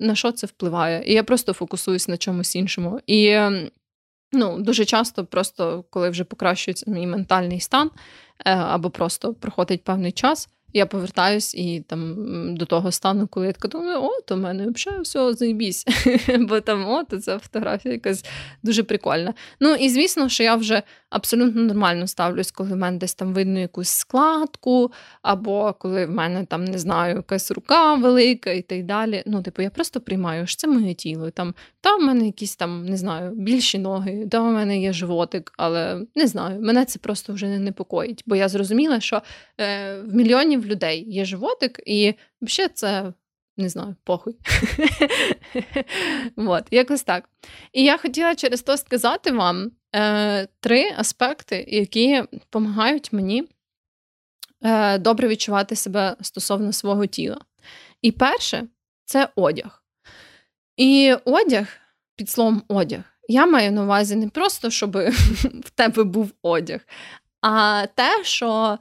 на 0.00 0.14
що 0.14 0.32
це 0.32 0.46
впливає? 0.46 1.02
І 1.06 1.12
я 1.12 1.24
просто 1.24 1.52
фокусуюсь 1.52 2.08
на 2.08 2.16
чомусь 2.16 2.56
іншому. 2.56 3.00
І 3.06 3.26
ем, 3.26 3.70
Ну, 4.32 4.58
дуже 4.58 4.84
часто, 4.84 5.24
просто 5.24 5.84
коли 5.90 6.10
вже 6.10 6.24
покращується 6.24 6.90
мій 6.90 7.06
ментальний 7.06 7.60
стан, 7.60 7.90
або 8.44 8.90
просто 8.90 9.34
проходить 9.34 9.84
певний 9.84 10.12
час, 10.12 10.48
я 10.72 10.86
повертаюсь 10.86 11.54
і 11.54 11.84
там 11.86 12.14
до 12.56 12.66
того 12.66 12.92
стану, 12.92 13.26
коли 13.26 13.46
я 13.46 13.52
така 13.52 13.68
думаю, 13.68 14.02
о, 14.02 14.10
то 14.26 14.34
в 14.34 14.38
мене 14.38 14.66
взагалі 14.70 15.02
все 15.02 15.32
заїбісь. 15.32 15.84
Бо 16.38 16.60
там 16.60 16.88
о, 16.88 17.04
то 17.04 17.18
ця 17.18 17.38
фотографія 17.38 17.94
якась 17.94 18.24
дуже 18.62 18.82
прикольна. 18.82 19.34
Ну 19.60 19.74
і 19.74 19.88
звісно, 19.88 20.28
що 20.28 20.42
я 20.42 20.54
вже 20.54 20.82
абсолютно 21.10 21.62
нормально 21.62 22.06
ставлюсь, 22.06 22.50
коли 22.50 22.72
в 22.72 22.76
мене 22.76 22.98
десь 22.98 23.14
там 23.14 23.34
видно 23.34 23.58
якусь 23.58 23.88
складку, 23.88 24.92
або 25.22 25.72
коли 25.78 26.06
в 26.06 26.10
мене 26.10 26.44
там 26.44 26.64
не 26.64 26.78
знаю, 26.78 27.16
якась 27.16 27.50
рука 27.50 27.94
велика 27.94 28.50
і 28.50 28.62
так 28.62 28.84
далі. 28.84 29.22
Ну, 29.26 29.42
типу, 29.42 29.62
я 29.62 29.70
просто 29.70 30.00
приймаю, 30.00 30.46
що 30.46 30.56
це 30.56 30.68
моє 30.68 30.94
тіло. 30.94 31.30
Там 31.30 31.54
та 31.80 31.96
в 31.96 32.00
мене 32.00 32.26
якісь 32.26 32.56
там 32.56 32.86
не 32.86 32.96
знаю, 32.96 33.30
більші 33.34 33.78
ноги, 33.78 34.28
та 34.30 34.40
в 34.40 34.52
мене 34.52 34.80
є 34.80 34.92
животик, 34.92 35.52
але 35.56 36.00
не 36.14 36.26
знаю, 36.26 36.60
мене 36.60 36.84
це 36.84 36.98
просто 36.98 37.32
вже 37.32 37.46
не 37.48 37.58
непокоїть, 37.58 38.22
бо 38.26 38.36
я 38.36 38.48
зрозуміла, 38.48 39.00
що 39.00 39.22
е, 39.60 40.00
в 40.00 40.14
мільйонів 40.56 40.66
людей 40.66 41.04
є 41.08 41.24
животик, 41.24 41.80
і 41.86 42.14
взагалі 42.42 42.72
це. 42.74 43.12
Не 43.58 43.68
знаю, 43.68 43.96
похуй. 44.04 44.36
От, 46.36 46.64
якось 46.70 47.02
так. 47.02 47.28
І 47.72 47.84
я 47.84 47.98
хотіла 47.98 48.34
через 48.34 48.62
то 48.62 48.76
сказати 48.76 49.32
вам 49.32 49.70
е, 49.94 50.46
три 50.60 50.92
аспекти, 50.96 51.64
які 51.68 52.22
допомагають 52.32 53.12
мені 53.12 53.44
е, 54.64 54.98
добре 54.98 55.28
відчувати 55.28 55.76
себе 55.76 56.16
стосовно 56.20 56.72
свого 56.72 57.06
тіла. 57.06 57.38
І 58.02 58.12
перше 58.12 58.66
це 59.04 59.28
одяг. 59.36 59.82
І 60.76 61.14
одяг, 61.24 61.66
під 62.16 62.30
словом 62.30 62.62
одяг, 62.68 63.02
я 63.28 63.46
маю 63.46 63.72
на 63.72 63.82
увазі 63.82 64.16
не 64.16 64.28
просто, 64.28 64.70
щоб 64.70 64.96
в 65.64 65.70
тебе 65.74 66.04
був 66.04 66.32
одяг, 66.42 66.80
а 67.40 67.86
те, 67.94 68.24
що 68.24 68.78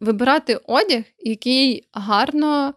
вибирати 0.00 0.60
одяг, 0.66 1.02
який 1.18 1.88
гарно 1.92 2.74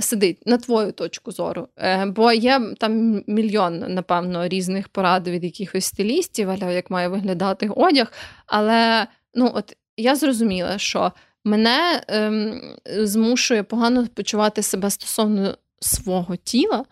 сидить 0.00 0.46
на 0.46 0.58
твою 0.58 0.92
точку 0.92 1.32
зору. 1.32 1.68
Е, 1.76 2.06
бо 2.06 2.32
є 2.32 2.60
там 2.78 3.22
мільйон, 3.26 3.78
напевно, 3.78 4.48
різних 4.48 4.88
порад 4.88 5.28
від 5.28 5.44
якихось 5.44 5.84
стилістів, 5.84 6.50
але 6.50 6.74
як 6.74 6.90
має 6.90 7.08
виглядати 7.08 7.68
одяг. 7.76 8.12
Але 8.46 9.06
ну, 9.34 9.50
от 9.54 9.76
я 9.96 10.16
зрозуміла, 10.16 10.78
що 10.78 11.12
мене 11.44 12.02
ем, 12.08 12.60
змушує 12.86 13.62
погано 13.62 14.06
почувати 14.14 14.62
себе 14.62 14.90
стосовно 14.90 15.56
свого 15.82 16.36
тіла, 16.36 16.84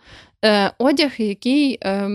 е, 0.45 0.72
одяг, 0.78 1.12
який 1.18 1.78
е, 1.82 2.11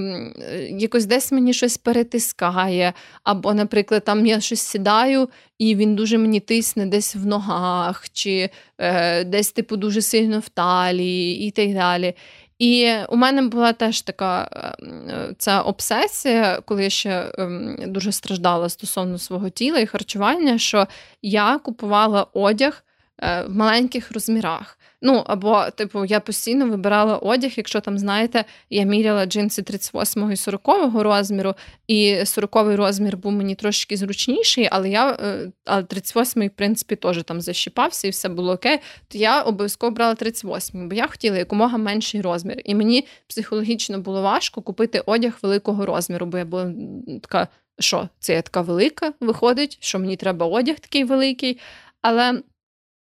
якось 0.69 1.05
десь 1.05 1.31
мені 1.31 1.53
щось 1.53 1.77
перетискає. 1.77 2.93
Або, 3.23 3.53
наприклад, 3.53 4.03
там 4.03 4.25
я 4.25 4.39
щось 4.39 4.61
сідаю, 4.61 5.29
і 5.59 5.75
він 5.75 5.95
дуже 5.95 6.17
мені 6.17 6.39
тисне 6.39 6.85
десь 6.85 7.15
в 7.15 7.25
ногах, 7.25 8.09
чи 8.09 8.49
е, 8.77 9.23
десь, 9.23 9.51
типу, 9.51 9.77
дуже 9.77 10.01
сильно 10.01 10.39
в 10.39 10.49
талії 10.49 11.47
і 11.47 11.51
так 11.51 11.73
далі. 11.73 12.13
І 12.59 12.91
у 13.09 13.15
мене 13.15 13.41
була 13.41 13.73
теж 13.73 14.01
така 14.01 14.49
ем, 14.79 15.35
ця 15.37 15.61
обсесія, 15.61 16.61
коли 16.65 16.83
я 16.83 16.89
ще 16.89 17.31
ем, 17.37 17.77
дуже 17.87 18.11
страждала 18.11 18.69
стосовно 18.69 19.17
свого 19.17 19.49
тіла 19.49 19.79
і 19.79 19.85
харчування, 19.85 20.57
що 20.57 20.87
я 21.21 21.57
купувала 21.57 22.27
одяг 22.33 22.83
е, 23.19 23.43
в 23.43 23.55
маленьких 23.55 24.11
розмірах. 24.11 24.79
Ну, 25.01 25.23
або, 25.27 25.65
типу, 25.75 26.05
я 26.05 26.19
постійно 26.19 26.67
вибирала 26.67 27.17
одяг, 27.17 27.51
якщо 27.55 27.81
там, 27.81 27.97
знаєте, 27.99 28.45
я 28.69 28.83
міряла 28.83 29.25
джинси 29.25 29.61
38 29.61 30.31
і 30.31 30.35
40 30.35 30.61
розміру, 30.93 31.53
і 31.87 32.15
40-й 32.15 32.75
розмір 32.75 33.17
був 33.17 33.31
мені 33.31 33.55
трошки 33.55 33.97
зручніший, 33.97 34.67
але 34.71 34.89
я 34.89 35.11
е, 35.11 35.51
але 35.65 35.83
38 35.83 36.47
в 36.47 36.49
принципі, 36.49 36.95
теж 36.95 37.23
там 37.23 37.41
защіпався 37.41 38.07
і 38.07 38.11
все 38.11 38.29
було 38.29 38.53
окей. 38.53 38.79
То 39.07 39.17
я 39.17 39.41
обов'язково 39.41 39.91
брала 39.91 40.13
38-й, 40.13 40.87
бо 40.87 40.95
я 40.95 41.07
хотіла 41.07 41.37
якомога 41.37 41.77
менший 41.77 42.21
розмір. 42.21 42.61
І 42.65 42.75
мені 42.75 43.07
психологічно 43.27 43.99
було 43.99 44.21
важко 44.21 44.61
купити 44.61 45.03
одяг 45.05 45.37
великого 45.41 45.85
розміру, 45.85 46.25
бо 46.25 46.37
я 46.37 46.45
була 46.45 46.73
така, 47.21 47.47
що 47.79 48.09
це 48.19 48.33
я 48.33 48.41
така 48.41 48.61
велика 48.61 49.13
виходить, 49.19 49.77
що 49.81 49.99
мені 49.99 50.15
треба 50.15 50.45
одяг 50.45 50.79
такий 50.79 51.03
великий. 51.03 51.59
Але. 52.01 52.41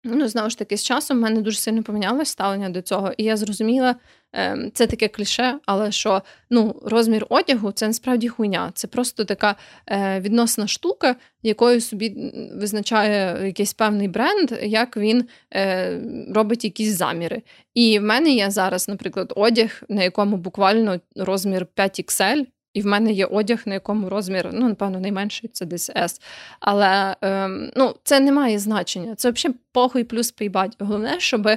Ну, 0.05 0.29
знову 0.29 0.51
ж 0.51 0.59
таки, 0.59 0.77
з 0.77 0.85
часом 0.85 1.17
в 1.17 1.21
мене 1.21 1.41
дуже 1.41 1.59
сильно 1.59 1.83
помінялось 1.83 2.29
ставлення 2.29 2.69
до 2.71 2.83
цього, 2.83 3.13
і 3.17 3.25
я 3.25 3.37
зрозуміла, 3.37 3.95
ем, 4.33 4.71
це 4.75 4.87
таке 4.87 5.09
кліше, 5.09 5.59
але 5.67 5.93
що 5.93 6.23
ну, 6.51 6.83
розмір 6.85 7.27
одягу 7.29 7.73
це 7.73 7.87
насправді 7.87 8.29
хуйня. 8.29 8.71
Це 8.75 8.87
просто 8.87 9.25
така 9.25 9.57
е, 9.87 10.21
відносна 10.21 10.67
штука, 10.67 11.17
якою 11.43 11.81
собі 11.81 12.33
визначає 12.55 13.47
якийсь 13.47 13.73
певний 13.75 14.09
бренд, 14.09 14.53
як 14.63 14.97
він 14.97 15.29
е, 15.55 16.01
робить 16.35 16.65
якісь 16.65 16.97
заміри. 16.97 17.43
І 17.75 17.99
в 17.99 18.03
мене 18.03 18.31
є 18.31 18.51
зараз, 18.51 18.89
наприклад, 18.89 19.33
одяг, 19.37 19.83
на 19.89 20.03
якому 20.03 20.37
буквально 20.37 21.01
розмір 21.17 21.67
5 21.67 22.01
XL, 22.01 22.47
і 22.79 22.83
в 22.83 22.87
мене 22.87 23.13
є 23.13 23.27
одяг, 23.27 23.63
на 23.67 23.75
якому 23.75 24.09
розмір, 24.09 24.51
ну, 24.53 24.69
напевно, 24.69 25.01
найменший 25.01 25.51
це 25.53 25.67
десь 25.67 25.91
S. 25.91 26.21
Але 26.61 27.17
ем, 27.21 27.71
ну, 27.77 27.95
це 28.03 28.21
не 28.21 28.33
має 28.33 28.59
значення. 28.59 29.15
Це 29.15 29.31
взагалі 29.31 29.59
похуй 29.73 30.05
плюс 30.05 30.31
пейбать. 30.31 30.77
Головне, 30.79 31.21
щоб 31.21 31.49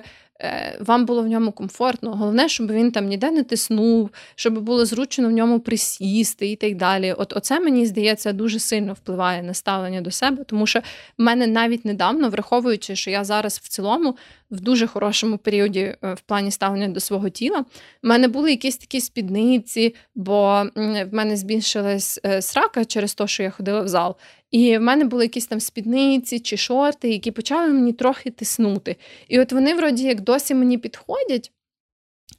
вам 0.79 1.05
було 1.05 1.23
в 1.23 1.27
ньому 1.27 1.51
комфортно. 1.51 2.11
Головне, 2.11 2.49
щоб 2.49 2.71
він 2.71 2.91
там 2.91 3.05
ніде 3.05 3.31
не 3.31 3.43
тиснув, 3.43 4.09
щоб 4.35 4.59
було 4.59 4.85
зручно 4.85 5.27
в 5.27 5.31
ньому 5.31 5.59
присісти 5.59 6.51
і 6.51 6.55
так 6.55 6.75
далі. 6.75 7.13
От 7.13 7.33
оце 7.37 7.59
мені 7.59 7.85
здається 7.85 8.33
дуже 8.33 8.59
сильно 8.59 8.93
впливає 8.93 9.43
на 9.43 9.53
ставлення 9.53 10.01
до 10.01 10.11
себе, 10.11 10.43
тому 10.43 10.67
що 10.67 10.79
в 10.79 10.83
мене 11.17 11.47
навіть 11.47 11.85
недавно, 11.85 12.29
враховуючи, 12.29 12.95
що 12.95 13.11
я 13.11 13.23
зараз 13.23 13.61
в 13.63 13.67
цілому 13.67 14.15
в 14.51 14.59
дуже 14.59 14.87
хорошому 14.87 15.37
періоді 15.37 15.79
е, 15.79 16.13
в 16.13 16.21
плані 16.21 16.51
ставлення 16.51 16.87
до 16.87 16.99
свого 16.99 17.29
тіла, 17.29 17.65
в 18.03 18.07
мене 18.07 18.27
були 18.27 18.51
якісь 18.51 18.77
такі 18.77 19.01
спідниці, 19.01 19.95
бо 20.15 20.63
в 20.75 21.07
мене 21.11 21.37
збільшилась 21.37 22.19
е, 22.25 22.41
срака 22.41 22.85
через 22.85 23.13
те, 23.13 23.27
що 23.27 23.43
я 23.43 23.49
ходила 23.49 23.81
в 23.81 23.87
зал. 23.87 24.15
І 24.51 24.77
в 24.77 24.81
мене 24.81 25.05
були 25.05 25.23
якісь 25.23 25.47
там 25.47 25.59
спідниці 25.59 26.39
чи 26.39 26.57
шорти, 26.57 27.09
які 27.09 27.31
почали 27.31 27.67
мені 27.67 27.93
трохи 27.93 28.31
тиснути. 28.31 28.95
І 29.27 29.39
от 29.39 29.51
вони, 29.51 29.73
вроді, 29.73 30.03
як 30.03 30.21
досі 30.21 30.55
мені 30.55 30.77
підходять, 30.77 31.51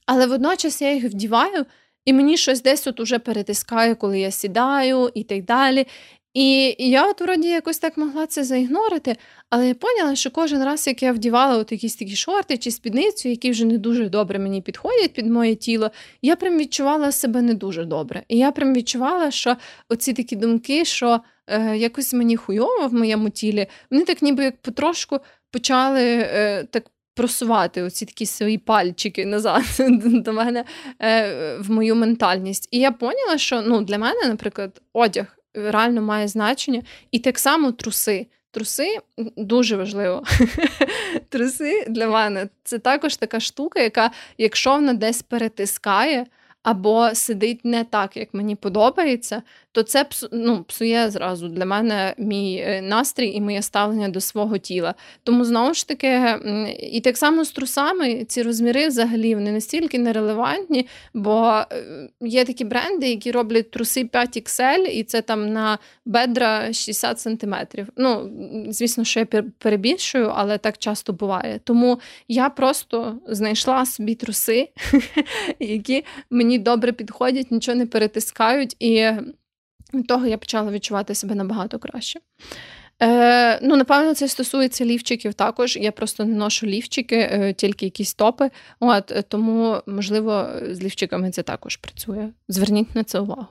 але 0.06 0.26
водночас 0.26 0.82
я 0.82 0.92
їх 0.92 1.04
вдіваю, 1.04 1.66
і 2.04 2.12
мені 2.12 2.36
щось 2.36 2.62
десь 2.62 2.86
от 2.86 3.00
уже 3.00 3.18
перетискає, 3.18 3.94
коли 3.94 4.20
я 4.20 4.30
сідаю 4.30 5.10
і 5.14 5.24
так 5.24 5.44
далі. 5.44 5.86
І 6.34 6.76
я 6.78 7.06
от 7.10 7.20
вроді 7.20 7.48
якось 7.48 7.78
так 7.78 7.96
могла 7.96 8.26
це 8.26 8.44
заігнорити, 8.44 9.16
але 9.50 9.68
я 9.68 9.74
поняла, 9.74 10.16
що 10.16 10.30
кожен 10.30 10.64
раз, 10.64 10.86
як 10.86 11.02
я 11.02 11.12
вдівала 11.12 11.56
от 11.56 11.72
якісь 11.72 11.96
такі 11.96 12.16
шорти 12.16 12.58
чи 12.58 12.70
спідницю, 12.70 13.28
які 13.28 13.50
вже 13.50 13.64
не 13.64 13.78
дуже 13.78 14.08
добре 14.08 14.38
мені 14.38 14.62
підходять 14.62 15.12
під 15.12 15.26
моє 15.26 15.54
тіло, 15.54 15.90
я 16.22 16.36
прям 16.36 16.58
відчувала 16.58 17.12
себе 17.12 17.42
не 17.42 17.54
дуже 17.54 17.84
добре. 17.84 18.22
І 18.28 18.38
я 18.38 18.52
прям 18.52 18.74
відчувала, 18.74 19.30
що 19.30 19.56
оці 19.88 20.12
такі 20.12 20.36
думки, 20.36 20.84
що 20.84 21.20
е, 21.46 21.76
якось 21.76 22.12
мені 22.12 22.36
хуйово 22.36 22.88
в 22.88 22.94
моєму 22.94 23.30
тілі, 23.30 23.66
вони 23.90 24.04
так 24.04 24.22
ніби 24.22 24.44
як 24.44 24.62
потрошку 24.62 25.20
почали 25.50 26.02
е, 26.02 26.64
так. 26.70 26.84
Просувати 27.14 27.82
оці 27.82 28.06
такі 28.06 28.26
свої 28.26 28.58
пальчики 28.58 29.26
назад 29.26 29.62
до 30.24 30.32
мене 30.32 30.64
е, 31.02 31.56
в 31.56 31.70
мою 31.70 31.94
ментальність. 31.94 32.68
І 32.70 32.78
я 32.78 32.92
поняла, 32.92 33.38
що 33.38 33.62
ну, 33.62 33.80
для 33.80 33.98
мене, 33.98 34.20
наприклад, 34.28 34.82
одяг 34.92 35.41
реально 35.54 36.02
має 36.02 36.28
значення. 36.28 36.82
І 37.10 37.18
так 37.18 37.38
само 37.38 37.72
труси. 37.72 38.26
труси 38.50 38.98
дуже 39.36 39.76
важливо. 39.76 40.22
Труси 41.28 41.84
для 41.88 42.08
мене 42.08 42.48
це 42.64 42.78
також 42.78 43.16
така 43.16 43.40
штука, 43.40 43.80
яка, 43.80 44.10
якщо 44.38 44.70
вона 44.70 44.92
десь 44.92 45.22
перетискає 45.22 46.26
або 46.62 47.14
сидить 47.14 47.64
не 47.64 47.84
так, 47.84 48.16
як 48.16 48.34
мені 48.34 48.56
подобається, 48.56 49.42
то 49.72 49.82
це 49.82 50.06
ну, 50.32 50.64
псує 50.64 51.10
зразу 51.10 51.48
для 51.48 51.64
мене 51.64 52.14
мій 52.18 52.64
е, 52.66 52.82
настрій 52.82 53.30
і 53.30 53.40
моє 53.40 53.62
ставлення 53.62 54.08
до 54.08 54.20
свого 54.20 54.58
тіла. 54.58 54.94
Тому 55.22 55.44
знову 55.44 55.74
ж 55.74 55.88
таки, 55.88 56.38
і 56.80 57.00
так 57.00 57.16
само 57.16 57.44
з 57.44 57.52
трусами 57.52 58.24
ці 58.24 58.42
розміри 58.42 58.88
взагалі 58.88 59.34
вони 59.34 59.52
настільки 59.52 59.98
нерелевантні, 59.98 60.86
бо 61.14 61.64
е, 61.72 62.08
є 62.20 62.44
такі 62.44 62.64
бренди, 62.64 63.08
які 63.08 63.30
роблять 63.30 63.70
труси 63.70 64.04
5XL, 64.04 64.86
і 64.86 65.04
це 65.04 65.22
там 65.22 65.52
на 65.52 65.78
бедра 66.04 66.72
60 66.72 67.20
сантиметрів. 67.20 67.88
Ну, 67.96 68.30
звісно, 68.68 69.04
що 69.04 69.20
я 69.20 69.26
перебільшую, 69.58 70.32
але 70.34 70.58
так 70.58 70.78
часто 70.78 71.12
буває. 71.12 71.60
Тому 71.64 72.00
я 72.28 72.48
просто 72.48 73.18
знайшла 73.26 73.86
собі 73.86 74.14
труси, 74.14 74.68
які 75.60 76.04
мені 76.30 76.58
добре 76.58 76.92
підходять, 76.92 77.50
нічого 77.50 77.78
не 77.78 77.86
перетискають. 77.86 78.76
і 78.80 79.10
від 79.94 80.06
того 80.06 80.26
я 80.26 80.38
почала 80.38 80.70
відчувати 80.70 81.14
себе 81.14 81.34
набагато 81.34 81.78
краще. 81.78 82.20
Е, 83.02 83.58
Ну, 83.62 83.76
напевно, 83.76 84.14
це 84.14 84.28
стосується 84.28 84.84
лівчиків 84.84 85.34
також. 85.34 85.76
Я 85.76 85.92
просто 85.92 86.24
не 86.24 86.36
ношу 86.36 86.66
лівчики, 86.66 87.16
е, 87.16 87.52
тільки 87.52 87.84
якісь 87.84 88.14
топи. 88.14 88.50
От 88.80 89.12
е, 89.12 89.22
Тому, 89.22 89.76
можливо, 89.86 90.48
з 90.70 90.82
лівчиками 90.82 91.30
це 91.30 91.42
також 91.42 91.76
працює. 91.76 92.28
Зверніть 92.48 92.94
на 92.94 93.04
це 93.04 93.20
увагу. 93.20 93.46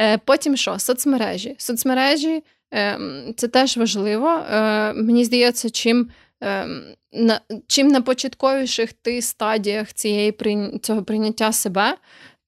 Е, 0.00 0.18
Потім 0.18 0.56
що? 0.56 0.78
Соцмережі. 0.78 1.54
Соцмережі 1.58 2.42
е, 2.74 2.98
це 3.36 3.48
теж 3.48 3.76
важливо. 3.76 4.28
Е, 4.28 4.92
Мені 4.92 5.24
здається, 5.24 5.70
чим. 5.70 6.10
Ем, 6.40 6.82
на 7.12 7.40
чим 7.66 7.88
на 7.88 8.00
початковіших 8.00 8.92
ти 8.92 9.22
стадіях 9.22 9.92
цієї 9.92 10.34
цього 10.82 11.02
прийняття 11.02 11.52
себе, 11.52 11.94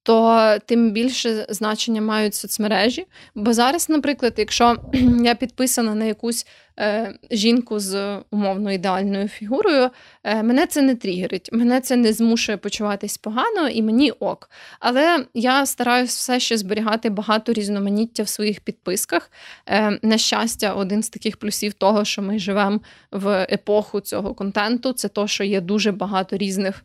то 0.07 0.57
тим 0.65 0.91
більше 0.91 1.45
значення 1.49 2.01
мають 2.01 2.35
соцмережі. 2.35 3.05
Бо 3.35 3.53
зараз, 3.53 3.89
наприклад, 3.89 4.33
якщо 4.37 4.75
я 5.23 5.35
підписана 5.35 5.95
на 5.95 6.05
якусь 6.05 6.47
е, 6.79 7.13
жінку 7.31 7.79
з 7.79 8.19
умовно 8.31 8.71
ідеальною 8.71 9.27
фігурою, 9.27 9.89
е, 10.23 10.43
мене 10.43 10.67
це 10.67 10.81
не 10.81 10.95
тригерить, 10.95 11.49
мене 11.53 11.81
це 11.81 11.95
не 11.95 12.13
змушує 12.13 12.57
почуватись 12.57 13.17
погано 13.17 13.69
і 13.69 13.81
мені 13.81 14.11
ок. 14.11 14.49
Але 14.79 15.25
я 15.33 15.65
стараюсь 15.65 16.15
все 16.15 16.39
ще 16.39 16.57
зберігати 16.57 17.09
багато 17.09 17.53
різноманіття 17.53 18.23
в 18.23 18.27
своїх 18.27 18.59
підписках. 18.59 19.31
Е, 19.65 19.99
на 20.01 20.17
щастя, 20.17 20.73
один 20.73 21.03
з 21.03 21.09
таких 21.09 21.37
плюсів 21.37 21.73
того, 21.73 22.05
що 22.05 22.21
ми 22.21 22.39
живемо 22.39 22.79
в 23.11 23.47
епоху 23.51 23.99
цього 23.99 24.33
контенту, 24.33 24.93
це 24.93 25.07
то, 25.07 25.27
що 25.27 25.43
є 25.43 25.61
дуже 25.61 25.91
багато 25.91 26.37
різних. 26.37 26.83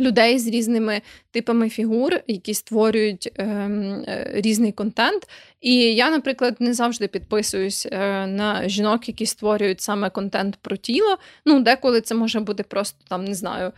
Людей 0.00 0.38
з 0.38 0.46
різними 0.46 1.00
типами 1.30 1.68
фігур, 1.68 2.20
які 2.26 2.54
створюють 2.54 3.32
е, 3.36 3.44
е, 3.44 4.30
різний 4.34 4.72
контент. 4.72 5.28
І 5.60 5.74
я, 5.74 6.10
наприклад, 6.10 6.56
не 6.60 6.74
завжди 6.74 7.08
підписуюсь 7.08 7.86
е, 7.92 8.26
на 8.26 8.68
жінок, 8.68 9.08
які 9.08 9.26
створюють 9.26 9.80
саме 9.80 10.10
контент 10.10 10.56
про 10.62 10.76
тіло. 10.76 11.18
Ну, 11.44 11.60
деколи 11.60 12.00
це 12.00 12.14
може 12.14 12.40
бути 12.40 12.62
просто 12.62 12.98
там, 13.08 13.24
не 13.24 13.34
знаю, 13.34 13.72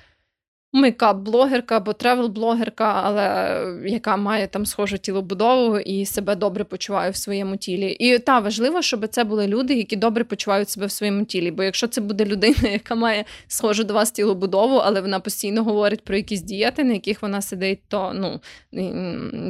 мейкап-блогерка 0.73 1.75
або 1.75 1.93
тревел-блогерка, 1.93 2.93
але 3.05 3.65
яка 3.87 4.17
має 4.17 4.47
там 4.47 4.67
схожу 4.67 4.99
тілобудову 4.99 5.79
і 5.79 6.07
себе 6.07 6.35
добре 6.37 6.65
почуває 6.65 7.11
в 7.11 7.17
своєму 7.17 7.57
тілі. 7.57 7.91
І 7.91 8.19
та 8.19 8.39
важливо, 8.39 8.83
щоб 8.83 9.09
це 9.09 9.25
були 9.25 9.47
люди, 9.47 9.75
які 9.75 9.97
добре 9.97 10.25
почувають 10.25 10.71
себе 10.71 10.87
в 10.87 10.91
своєму 10.91 11.25
тілі. 11.25 11.51
Бо 11.51 11.63
якщо 11.63 11.87
це 11.87 12.01
буде 12.01 12.25
людина, 12.25 12.57
яка 12.73 12.95
має 12.95 13.25
схожу 13.47 13.85
до 13.85 13.95
вас 13.95 14.11
тілобудову, 14.11 14.77
але 14.77 15.01
вона 15.01 15.21
постійно 15.21 15.65
говорить 15.65 16.05
про 16.05 16.17
якісь 16.17 16.43
дієти, 16.43 16.85
на 16.85 16.93
яких 16.93 17.23
вона 17.23 17.43
сидить, 17.43 17.81
то 17.89 18.13
ну 18.15 18.41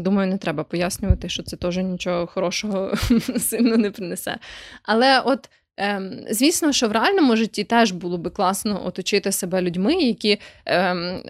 думаю, 0.03 0.29
не 0.29 0.39
треба 0.39 0.65
пояснювати, 0.65 1.29
що 1.29 1.43
це 1.43 1.57
теж 1.57 1.77
нічого 1.77 2.27
хорошого 2.27 2.93
сильно 3.39 3.77
не 3.77 3.91
принесе. 3.91 4.39
Але 4.83 5.21
от. 5.21 5.49
Ем, 5.83 6.21
Звісно, 6.31 6.73
що 6.73 6.89
в 6.89 6.93
реальному 6.93 7.37
житті 7.37 7.65
теж 7.65 7.93
було 7.93 8.19
би 8.19 8.31
класно 8.31 8.87
оточити 8.87 9.33
себе 9.33 9.63
людьми, 9.63 9.95
які 9.95 10.39
ем, 10.67 11.23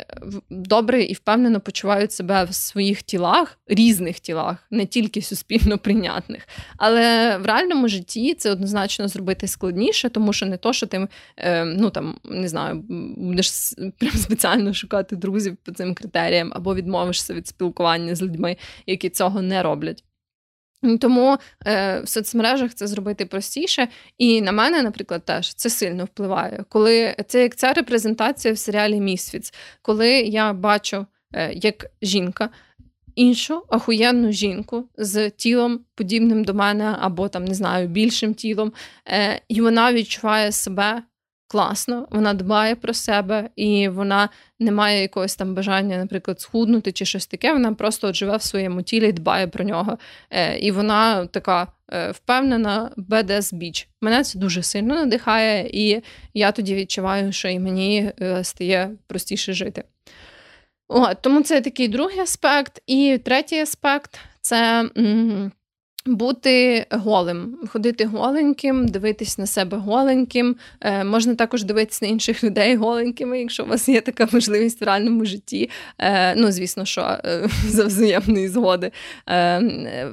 добре 0.51 1.03
і 1.03 1.13
впевнено 1.13 1.61
почувають 1.61 2.13
себе 2.13 2.45
в 2.45 2.55
своїх 2.55 3.03
тілах, 3.03 3.59
різних 3.67 4.21
тілах, 4.21 4.57
не 4.71 4.87
тільки 4.87 5.23
суспільно 5.23 5.79
прийнятних. 5.79 6.49
Але 6.77 7.37
в 7.39 7.47
реальному 7.47 7.89
житті 7.89 8.35
це 8.35 8.51
однозначно 8.51 9.09
зробити 9.09 9.49
складніше, 9.49 10.09
тому 10.09 10.33
що 10.33 10.47
не 10.47 10.57
то, 10.57 10.73
що 10.73 10.87
ти 10.87 11.09
ем, 11.37 11.77
ну 11.77 11.91
там 11.91 12.19
не 12.25 12.49
знаю, 12.49 12.85
будеш 13.17 13.51
прям 13.99 14.13
спеціально 14.13 14.75
шукати 14.75 15.17
друзів 15.17 15.57
по 15.65 15.73
цим 15.73 15.95
критеріям, 15.95 16.53
або 16.55 16.75
відмовишся 16.75 17.35
від 17.35 17.49
спілкування 17.49 18.15
з 18.15 18.23
людьми, 18.23 18.57
які 18.87 19.11
цього 19.11 19.43
не 19.43 19.63
роблять. 19.63 20.05
Тому 21.01 21.39
е, 21.67 22.01
в 22.01 22.09
соцмережах 22.09 22.75
це 22.75 22.87
зробити 22.87 23.27
простіше. 23.27 23.89
І 24.19 24.43
на 24.43 24.53
мене, 24.53 24.83
наприклад, 24.83 25.25
теж 25.25 25.55
це 25.55 25.71
сильно 25.71 26.05
впливає. 26.05 26.65
Коли 26.69 27.15
це 27.27 27.43
як 27.43 27.57
ця 27.57 27.73
репрезентація 27.73 28.55
в 28.55 28.59
серіалі 28.59 29.01
Місфіц, 29.01 29.55
коли 29.83 30.11
я 30.11 30.53
бачу 30.53 31.07
е, 31.35 31.53
як 31.53 31.87
жінка 32.03 32.51
іншу 33.15 33.63
ахуєнну 33.69 34.33
жінку 34.33 34.89
з 34.97 35.31
тілом, 35.31 35.81
подібним 35.95 36.45
до 36.45 36.55
мене, 36.55 36.97
або 37.01 37.29
там 37.29 37.45
не 37.45 37.55
знаю, 37.55 37.89
більшим 37.89 38.35
тілом, 38.35 38.73
е, 39.09 39.41
і 39.49 39.61
вона 39.61 39.93
відчуває 39.93 40.53
себе 40.53 41.03
класно, 41.51 42.07
вона 42.11 42.35
дбає 42.35 42.77
про 42.77 42.95
себе, 42.95 43.49
і 43.57 43.89
вона 43.89 44.29
не 44.59 44.73
має 44.73 45.03
якогось 45.03 45.37
там 45.37 45.55
бажання, 45.55 45.97
наприклад, 45.97 46.41
схуднути 46.41 46.93
чи 46.93 47.05
щось 47.05 47.27
таке. 47.27 47.53
Вона 47.53 47.73
просто 47.73 48.09
от 48.09 48.15
живе 48.17 48.37
в 48.37 48.43
своєму 48.43 48.83
тілі 48.83 49.09
і 49.09 49.13
дбає 49.13 49.47
про 49.47 49.65
нього. 49.65 49.99
Е, 50.31 50.59
І 50.59 50.71
вона 50.71 51.27
така 51.27 51.67
е, 51.93 52.11
впевнена, 52.11 52.91
badass 52.97 53.55
біч. 53.55 53.89
Мене 54.01 54.25
це 54.25 54.39
дуже 54.39 54.63
сильно 54.63 54.95
надихає, 54.95 55.71
і 55.73 56.03
я 56.35 56.53
тоді 56.53 56.75
відчуваю, 56.75 57.33
що 57.33 57.49
і 57.49 57.59
мені 57.59 58.13
е, 58.21 58.45
стає 58.45 58.91
простіше 59.07 59.53
жити. 59.53 59.85
О, 60.89 61.15
Тому 61.15 61.43
це 61.43 61.61
такий 61.61 61.89
другий 61.89 62.19
аспект. 62.19 62.83
І 62.87 63.21
третій 63.25 63.61
аспект 63.61 64.19
це. 64.41 64.91
М- 64.99 65.53
бути 66.15 66.87
голим, 66.91 67.59
ходити 67.69 68.05
голеньким, 68.05 68.89
дивитись 68.89 69.39
на 69.39 69.47
себе 69.47 69.77
голеньким. 69.77 70.57
Е, 70.81 71.05
Можна 71.05 71.35
також 71.35 71.65
дивитися 71.65 72.05
на 72.05 72.11
інших 72.11 72.45
людей 72.45 72.77
голенькими, 72.77 73.41
якщо 73.41 73.65
у 73.65 73.67
вас 73.67 73.89
є 73.89 74.01
така 74.01 74.29
можливість 74.33 74.81
в 74.81 74.85
реальному 74.85 75.25
житті. 75.25 75.71
Е, 75.99 76.35
Ну, 76.37 76.53
звісно, 76.53 76.85
що 76.85 77.01
е, 77.01 77.49
за 77.69 77.85
взаємної 77.85 78.49
згоди 78.49 78.91
е, 79.29 79.59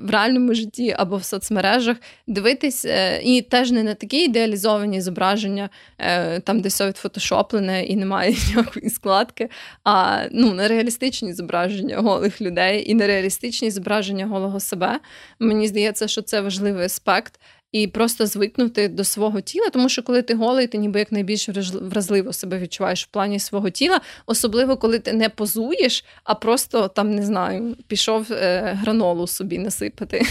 в 0.02 0.10
реальному 0.10 0.54
житті 0.54 0.96
або 0.98 1.18
в 1.18 1.24
соцмережах 1.24 1.98
дивитись 2.28 2.86
е, 2.86 3.22
і 3.24 3.42
теж 3.42 3.72
не 3.72 3.84
на 3.84 3.94
такі 3.94 4.18
ідеалізовані 4.18 5.02
зображення, 5.02 5.70
е, 5.98 6.40
там 6.40 6.60
де 6.60 6.70
все 6.70 6.88
відфотошоплене 6.88 7.84
і 7.84 7.96
немає 7.96 8.36
ніякої 8.48 8.90
складки, 8.90 9.50
а 9.84 10.20
ну, 10.32 10.54
на 10.54 10.68
реалістичні 10.68 11.34
зображення 11.34 11.98
голих 11.98 12.42
людей 12.42 12.92
і 12.92 12.94
на 12.94 13.08
реалістичні 13.08 13.72
зображення 13.72 14.26
голого 14.26 14.60
себе. 14.60 15.00
Мені 15.40 15.68
здається, 15.68 15.87
що 16.08 16.22
це 16.22 16.42
важливий 16.42 16.86
аспект 16.86 17.40
і 17.72 17.88
просто 17.88 18.26
звикнути 18.26 18.88
до 18.88 19.04
свого 19.04 19.42
тіла, 19.42 19.70
тому 19.70 19.90
що 19.90 20.04
коли 20.04 20.22
ти 20.22 20.34
голий, 20.34 20.68
ти 20.68 20.78
ніби 20.78 21.00
як 21.00 21.12
найбільш 21.12 21.50
вразливо 21.74 22.34
себе 22.34 22.60
відчуваєш 22.60 23.04
в 23.06 23.08
плані 23.08 23.40
свого 23.40 23.70
тіла, 23.70 24.02
особливо 24.26 24.78
коли 24.78 25.00
ти 25.00 25.14
не 25.14 25.30
позуєш, 25.30 26.06
а 26.24 26.36
просто 26.36 26.88
там 26.88 27.16
не 27.16 27.26
знаю, 27.26 27.76
пішов 27.88 28.28
е, 28.32 28.78
гранолу 28.82 29.28
собі 29.28 29.58
насипати. 29.58 30.22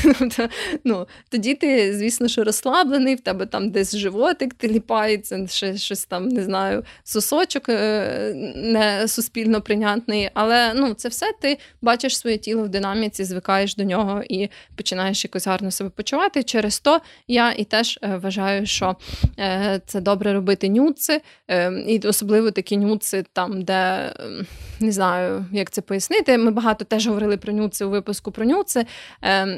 ну, 0.85 1.07
Тоді 1.29 1.55
ти, 1.55 1.97
звісно, 1.97 2.29
що 2.29 2.45
розслаблений, 2.45 3.15
в 3.15 3.21
тебе 3.21 3.47
там 3.47 3.71
десь 3.71 3.97
животик 3.97 4.55
тіліпається, 4.55 5.47
ще 5.47 5.77
щось 5.77 6.05
там 6.05 6.29
не 6.29 6.43
знаю, 6.43 6.85
сосочок 7.05 7.69
е, 7.69 8.53
не 8.57 9.09
суспільно 9.09 9.61
прийнятний. 9.61 10.31
Але 10.35 10.75
ну, 10.75 10.95
це 10.95 11.09
все 11.09 11.33
ти 11.41 11.59
бачиш 11.83 12.19
своє 12.19 12.39
тіло 12.39 12.63
в 12.63 12.69
динаміці, 12.69 13.25
звикаєш 13.25 13.77
до 13.77 13.85
нього 13.85 14.23
і 14.29 14.49
починаєш 14.77 15.25
якось 15.25 15.47
гарно 15.47 15.71
себе 15.71 15.91
почувати. 15.91 16.43
Через 16.43 16.81
то 16.81 17.01
я 17.29 17.53
і 17.53 17.65
теж 17.65 17.99
е, 18.03 18.17
вважаю, 18.17 18.67
що 18.67 18.97
е, 19.39 19.81
це 19.87 20.01
добре 20.01 20.33
робити 20.33 20.69
нюци, 20.69 21.21
е, 21.49 21.73
і 21.73 22.09
особливо 22.09 22.51
такі 22.51 22.77
нюци, 22.77 23.25
там, 23.33 23.63
де 23.63 24.13
ем, 24.21 24.47
не 24.81 24.93
знаю, 24.93 25.47
як 25.53 25.71
це 25.71 25.83
пояснити. 25.83 26.39
Ми 26.39 26.51
багато 26.51 26.85
теж 26.85 27.07
говорили 27.07 27.37
про 27.37 27.53
нюци 27.53 27.85
у 27.85 27.91
випуску 27.91 28.33
про 28.33 28.45
нюци, 28.45 28.87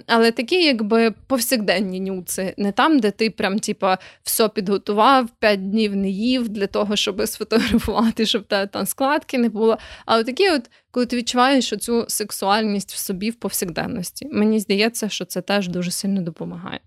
але 0.06 0.30
такі, 0.30 0.64
якби 0.64 1.10
повсякденні 1.26 2.00
нюци, 2.00 2.54
не 2.56 2.72
там, 2.72 2.98
де 2.98 3.10
ти 3.10 3.30
прям 3.30 3.58
типа 3.58 3.98
все 4.22 4.48
підготував, 4.48 5.28
п'ять 5.38 5.70
днів 5.70 5.96
не 5.96 6.10
їв 6.10 6.48
для 6.48 6.66
того, 6.66 6.96
щоб 6.96 7.28
сфотографувати, 7.28 8.26
щоб 8.26 8.44
тебе 8.44 8.66
там 8.66 8.86
складки 8.86 9.38
не 9.38 9.48
було. 9.48 9.78
А 10.06 10.22
такі, 10.22 10.50
от, 10.50 10.70
коли 10.90 11.06
ти 11.06 11.16
відчуваєш 11.16 11.68
цю 11.68 12.04
сексуальність 12.08 12.92
в 12.92 12.96
собі 12.96 13.30
в 13.30 13.34
повсякденності, 13.34 14.28
мені 14.32 14.60
здається, 14.60 15.08
що 15.08 15.24
це 15.24 15.40
теж 15.40 15.68
дуже 15.68 15.90
сильно 15.90 16.20
допомагає. 16.20 16.80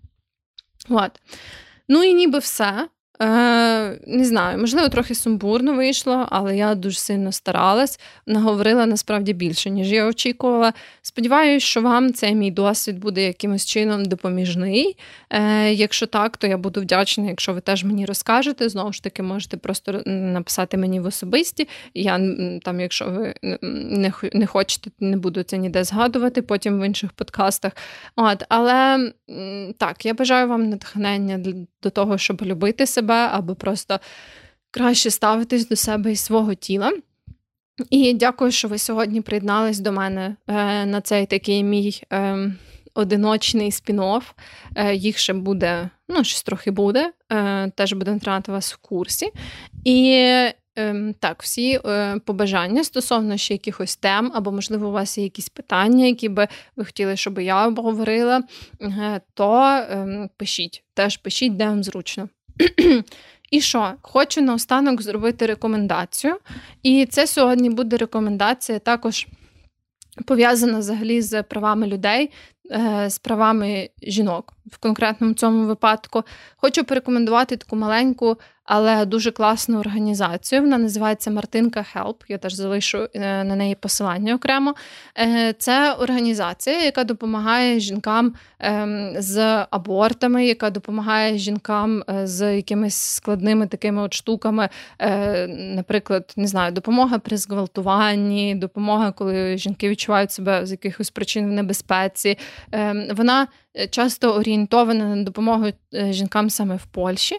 От. 0.89 1.19
Ну 1.87 2.03
і 2.03 2.13
ніби 2.13 2.39
все. 2.39 2.89
Е, 3.21 3.99
Не 4.07 4.25
знаю, 4.25 4.57
можливо, 4.57 4.89
трохи 4.89 5.15
сумбурно 5.15 5.73
вийшло, 5.73 6.27
але 6.29 6.57
я 6.57 6.75
дуже 6.75 6.97
сильно 6.97 7.31
старалась, 7.31 7.99
наговорила 8.25 8.85
насправді 8.85 9.33
більше, 9.33 9.69
ніж 9.69 9.91
я 9.91 10.05
очікувала. 10.07 10.73
Сподіваюсь, 11.01 11.63
що 11.63 11.81
вам 11.81 12.13
цей 12.13 12.35
мій 12.35 12.51
досвід 12.51 12.99
буде 12.99 13.23
якимось 13.23 13.65
чином 13.65 14.05
допоміжний. 14.05 14.97
Е, 15.29 15.73
Якщо 15.73 16.05
так, 16.05 16.37
то 16.37 16.47
я 16.47 16.57
буду 16.57 16.81
вдячна, 16.81 17.29
якщо 17.29 17.53
ви 17.53 17.61
теж 17.61 17.83
мені 17.83 18.05
розкажете. 18.05 18.69
Знову 18.69 18.93
ж 18.93 19.03
таки, 19.03 19.23
можете 19.23 19.57
просто 19.57 20.01
написати 20.05 20.77
мені 20.77 20.99
в 20.99 21.05
особисті. 21.05 21.67
Я 21.93 22.19
там, 22.61 22.79
якщо 22.79 23.05
ви 23.05 23.33
не 23.61 24.13
не 24.33 24.45
хочете, 24.45 24.91
не 24.99 25.17
буду 25.17 25.43
це 25.43 25.57
ніде 25.57 25.83
згадувати 25.83 26.41
потім 26.41 26.79
в 26.79 26.85
інших 26.85 27.13
подкастах. 27.13 27.71
От, 28.15 28.43
Але 28.49 29.11
так, 29.77 30.05
я 30.05 30.13
бажаю 30.13 30.47
вам 30.47 30.69
натхнення 30.69 31.39
до 31.83 31.89
того, 31.89 32.17
щоб 32.17 32.41
любити 32.41 32.85
себе 32.85 33.10
себе, 33.11 33.29
або 33.31 33.55
просто 33.55 33.99
краще 34.71 35.11
ставитись 35.11 35.67
до 35.67 35.75
себе 35.75 36.11
і 36.11 36.15
свого 36.15 36.53
тіла. 36.53 36.93
І 37.89 38.13
дякую, 38.13 38.51
що 38.51 38.67
ви 38.67 38.77
сьогодні 38.77 39.21
приєднались 39.21 39.79
до 39.79 39.91
мене 39.91 40.35
е, 40.47 40.85
на 40.85 41.01
цей 41.01 41.25
такий 41.25 41.63
мій 41.63 42.03
е, 42.13 42.51
одиночний 42.93 43.69
спін-офф. 43.71 44.23
Е, 44.75 44.95
їх 44.95 45.17
ще 45.17 45.33
буде, 45.33 45.89
ну, 46.09 46.23
щось 46.23 46.43
трохи 46.43 46.71
буде, 46.71 47.11
теж 47.75 47.93
будемо 47.93 48.19
тримати 48.19 48.51
вас 48.51 48.73
в 48.73 48.77
курсі. 48.77 49.29
І 49.83 50.27
так, 51.19 51.43
всі 51.43 51.79
побажання 52.25 52.83
стосовно 52.83 53.37
ще 53.37 53.53
якихось 53.53 53.95
тем, 53.95 54.31
або, 54.35 54.51
можливо, 54.51 54.87
у 54.87 54.91
вас 54.91 55.17
є 55.17 55.23
якісь 55.23 55.49
питання, 55.49 56.05
які 56.05 56.29
би 56.29 56.47
ви 56.75 56.85
хотіли, 56.85 57.17
щоб 57.17 57.39
я 57.39 57.67
обговорила, 57.67 58.43
то 59.33 59.61
ем, 59.89 60.29
пишіть, 60.37 60.83
теж 60.93 61.17
пишіть, 61.17 61.55
де 61.55 61.65
вам 61.65 61.83
зручно. 61.83 62.29
І 63.51 63.61
що? 63.61 63.93
Хочу 64.01 64.41
наостанок 64.41 65.01
зробити 65.01 65.45
рекомендацію. 65.45 66.37
І 66.83 67.05
це 67.05 67.27
сьогодні 67.27 67.69
буде 67.69 67.97
рекомендація 67.97 68.79
також 68.79 69.27
пов'язана 70.25 70.79
взагалі 70.79 71.21
з 71.21 71.43
правами 71.43 71.87
людей, 71.87 72.31
е, 72.71 73.09
з 73.09 73.19
правами 73.19 73.89
жінок 74.03 74.53
в 74.71 74.77
конкретному 74.77 75.33
цьому 75.33 75.67
випадку. 75.67 76.23
Хочу 76.57 76.83
порекомендувати 76.83 77.57
таку 77.57 77.75
маленьку 77.75 78.37
але 78.73 79.05
дуже 79.05 79.31
класну 79.31 79.79
організацію. 79.79 80.61
Вона 80.61 80.77
називається 80.77 81.31
Мартинка 81.31 81.85
Help. 81.95 82.15
Я 82.27 82.37
теж 82.37 82.53
залишу 82.53 83.07
е, 83.13 83.43
на 83.43 83.55
неї 83.55 83.75
посилання 83.75 84.35
окремо. 84.35 84.75
Е, 85.19 85.53
це 85.57 85.93
організація, 85.93 86.83
яка 86.83 87.03
допомагає 87.03 87.79
жінкам 87.79 88.33
ем, 88.59 89.13
з 89.17 89.65
абортами, 89.69 90.45
яка 90.45 90.69
допомагає 90.69 91.37
жінкам 91.37 92.03
е, 92.09 92.27
з 92.27 92.55
якимись 92.55 92.95
складними 92.95 93.67
такими 93.67 94.01
от 94.01 94.13
штуками, 94.13 94.69
наприклад, 95.49 96.33
не 96.37 96.47
знаю, 96.47 96.71
допомога 96.71 97.19
при 97.19 97.37
зґвалтуванні, 97.37 98.55
допомога, 98.55 99.11
коли 99.11 99.57
жінки 99.57 99.89
відчувають 99.89 100.31
себе 100.31 100.65
з 100.65 100.71
якихось 100.71 101.09
причин 101.09 101.49
в 101.49 101.51
небезпеці. 101.51 102.37
Ем, 102.71 103.07
вона 103.15 103.47
часто 103.89 104.33
орієнтована 104.33 105.15
на 105.15 105.23
допомогу 105.23 105.65
жінкам 105.93 106.49
саме 106.49 106.75
в 106.75 106.85
Польщі, 106.85 107.35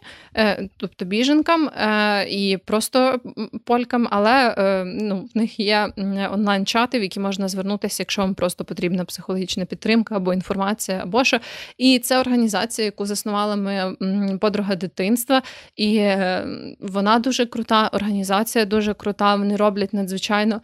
тобто 0.76 1.04
біженкам 1.04 1.68
е, 1.68 2.26
і 2.28 2.56
просто 2.56 3.20
полькам, 3.64 4.08
але 4.10 4.54
е, 4.58 4.84
ну, 4.84 5.28
в 5.34 5.38
них 5.38 5.60
є 5.60 5.88
онлайн-чати, 6.32 6.98
в 6.98 7.02
які 7.02 7.20
можна 7.20 7.48
звернутися, 7.48 8.02
якщо 8.02 8.22
вам 8.22 8.34
просто 8.34 8.64
потрібна 8.64 9.04
психологічна 9.04 9.64
підтримка 9.64 10.16
або 10.16 10.34
інформація, 10.34 11.00
або 11.02 11.24
що. 11.24 11.38
І 11.78 11.98
це 11.98 12.20
організація, 12.20 12.84
яку 12.84 13.06
заснувала 13.06 13.56
моя 13.56 13.96
подруга 14.40 14.76
дитинства, 14.76 15.42
і 15.76 15.96
е, 15.96 16.46
вона 16.80 17.18
дуже 17.18 17.46
крута 17.46 17.90
організація, 17.92 18.64
дуже 18.64 18.94
крута. 18.94 19.34
Вони 19.34 19.56
роблять 19.56 19.92
надзвичайно 19.92 20.60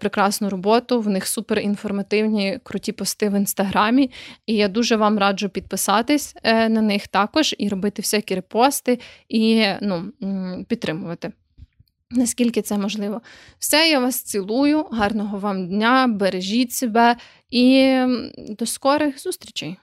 прекрасну 0.00 0.50
роботу. 0.50 1.00
В 1.00 1.08
них 1.08 1.26
суперінформативні, 1.26 2.58
круті 2.62 2.92
пости 2.92 3.28
в 3.28 3.34
інстаграмі. 3.34 4.10
І 4.46 4.54
я 4.54 4.68
дуже 4.68 4.96
вам 5.02 5.18
раджу 5.18 5.48
підписатись 5.48 6.36
на 6.44 6.68
них 6.68 7.08
також 7.08 7.54
і 7.58 7.68
робити 7.68 8.02
всякі 8.02 8.34
репости. 8.34 8.98
І 9.28 9.66
ну, 9.80 10.12
підтримувати. 10.68 11.32
Наскільки 12.10 12.62
це 12.62 12.78
можливо. 12.78 13.20
Все, 13.58 13.88
я 13.88 14.00
вас 14.00 14.22
цілую, 14.22 14.84
гарного 14.90 15.38
вам 15.38 15.68
дня, 15.68 16.06
бережіть 16.06 16.72
себе 16.72 17.16
і 17.50 17.96
до 18.48 18.66
скорих 18.66 19.20
зустрічей! 19.20 19.76